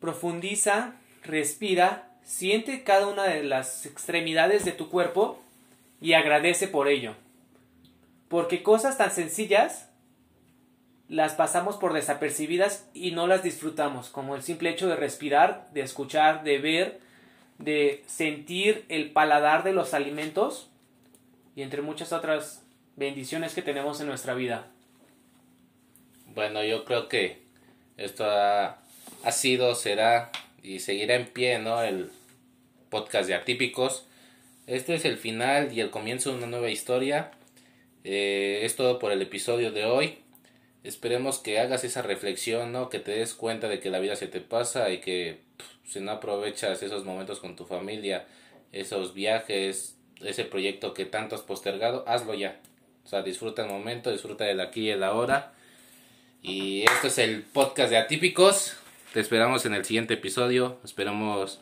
Profundiza, 0.00 0.96
respira, 1.22 2.10
siente 2.22 2.82
cada 2.84 3.06
una 3.06 3.24
de 3.24 3.44
las 3.44 3.86
extremidades 3.86 4.64
de 4.64 4.72
tu 4.72 4.90
cuerpo 4.90 5.40
y 6.00 6.12
agradece 6.12 6.68
por 6.68 6.88
ello. 6.88 7.14
Porque 8.28 8.62
cosas 8.62 8.98
tan 8.98 9.10
sencillas 9.10 9.88
las 11.08 11.34
pasamos 11.34 11.76
por 11.76 11.92
desapercibidas 11.92 12.88
y 12.94 13.10
no 13.10 13.26
las 13.26 13.42
disfrutamos, 13.42 14.08
como 14.08 14.36
el 14.36 14.42
simple 14.42 14.70
hecho 14.70 14.88
de 14.88 14.96
respirar, 14.96 15.68
de 15.72 15.82
escuchar, 15.82 16.44
de 16.44 16.58
ver, 16.58 17.00
de 17.58 18.02
sentir 18.06 18.84
el 18.88 19.10
paladar 19.10 19.64
de 19.64 19.72
los 19.72 19.94
alimentos 19.94 20.70
y 21.54 21.62
entre 21.62 21.82
muchas 21.82 22.12
otras 22.12 22.64
bendiciones 22.96 23.54
que 23.54 23.62
tenemos 23.62 24.00
en 24.00 24.06
nuestra 24.06 24.34
vida. 24.34 24.66
Bueno, 26.34 26.64
yo 26.64 26.84
creo 26.84 27.08
que 27.08 27.38
esto 27.96 28.24
ha, 28.28 28.78
sido, 29.30 29.74
será 29.74 30.32
y 30.62 30.80
seguirá 30.80 31.14
en 31.14 31.26
pie, 31.26 31.58
¿no? 31.58 31.82
El 31.82 32.10
podcast 32.90 33.28
de 33.28 33.34
Atípicos. 33.34 34.06
Este 34.66 34.94
es 34.94 35.04
el 35.04 35.16
final 35.16 35.72
y 35.72 35.80
el 35.80 35.90
comienzo 35.90 36.30
de 36.30 36.38
una 36.38 36.46
nueva 36.46 36.70
historia. 36.70 37.30
Eh, 38.02 38.60
es 38.62 38.74
todo 38.74 38.98
por 38.98 39.12
el 39.12 39.22
episodio 39.22 39.70
de 39.70 39.84
hoy. 39.84 40.23
Esperemos 40.84 41.38
que 41.38 41.58
hagas 41.58 41.82
esa 41.82 42.02
reflexión, 42.02 42.70
¿no? 42.70 42.90
Que 42.90 42.98
te 42.98 43.12
des 43.12 43.32
cuenta 43.34 43.68
de 43.68 43.80
que 43.80 43.90
la 43.90 44.00
vida 44.00 44.16
se 44.16 44.26
te 44.26 44.40
pasa 44.40 44.90
y 44.90 45.00
que 45.00 45.40
si 45.86 46.00
no 46.00 46.12
aprovechas 46.12 46.82
esos 46.82 47.04
momentos 47.04 47.40
con 47.40 47.56
tu 47.56 47.64
familia, 47.64 48.26
esos 48.70 49.14
viajes, 49.14 49.96
ese 50.20 50.44
proyecto 50.44 50.92
que 50.92 51.06
tanto 51.06 51.36
has 51.36 51.42
postergado, 51.42 52.04
hazlo 52.06 52.34
ya. 52.34 52.60
O 53.02 53.08
sea, 53.08 53.22
disfruta 53.22 53.62
el 53.62 53.70
momento, 53.70 54.12
disfruta 54.12 54.44
del 54.44 54.60
aquí 54.60 54.82
y 54.82 54.90
el 54.90 55.02
ahora. 55.02 55.54
Y 56.42 56.82
esto 56.82 57.06
es 57.06 57.16
el 57.16 57.42
podcast 57.42 57.88
de 57.88 57.96
Atípicos. 57.96 58.76
Te 59.14 59.20
esperamos 59.20 59.64
en 59.64 59.72
el 59.72 59.86
siguiente 59.86 60.14
episodio. 60.14 60.78
Esperamos 60.84 61.60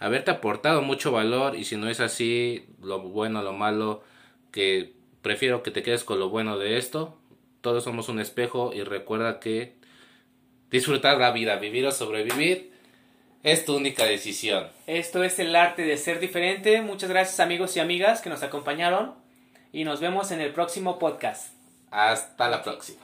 haberte 0.00 0.32
aportado 0.32 0.82
mucho 0.82 1.12
valor 1.12 1.54
y 1.54 1.64
si 1.64 1.76
no 1.76 1.88
es 1.88 2.00
así, 2.00 2.66
lo 2.82 3.00
bueno, 3.00 3.42
lo 3.42 3.52
malo, 3.52 4.02
que 4.50 4.92
prefiero 5.22 5.62
que 5.62 5.70
te 5.70 5.82
quedes 5.82 6.02
con 6.02 6.18
lo 6.18 6.28
bueno 6.28 6.58
de 6.58 6.76
esto. 6.76 7.16
Todos 7.64 7.84
somos 7.84 8.10
un 8.10 8.20
espejo 8.20 8.74
y 8.74 8.82
recuerda 8.82 9.40
que 9.40 9.72
disfrutar 10.70 11.16
la 11.16 11.30
vida, 11.30 11.56
vivir 11.56 11.86
o 11.86 11.92
sobrevivir 11.92 12.74
es 13.42 13.64
tu 13.64 13.74
única 13.74 14.04
decisión. 14.04 14.68
Esto 14.86 15.24
es 15.24 15.38
el 15.38 15.56
arte 15.56 15.80
de 15.80 15.96
ser 15.96 16.20
diferente. 16.20 16.82
Muchas 16.82 17.08
gracias 17.08 17.40
amigos 17.40 17.74
y 17.78 17.80
amigas 17.80 18.20
que 18.20 18.28
nos 18.28 18.42
acompañaron 18.42 19.14
y 19.72 19.84
nos 19.84 20.00
vemos 20.00 20.30
en 20.30 20.42
el 20.42 20.52
próximo 20.52 20.98
podcast. 20.98 21.54
Hasta 21.90 22.50
la 22.50 22.62
próxima. 22.62 23.03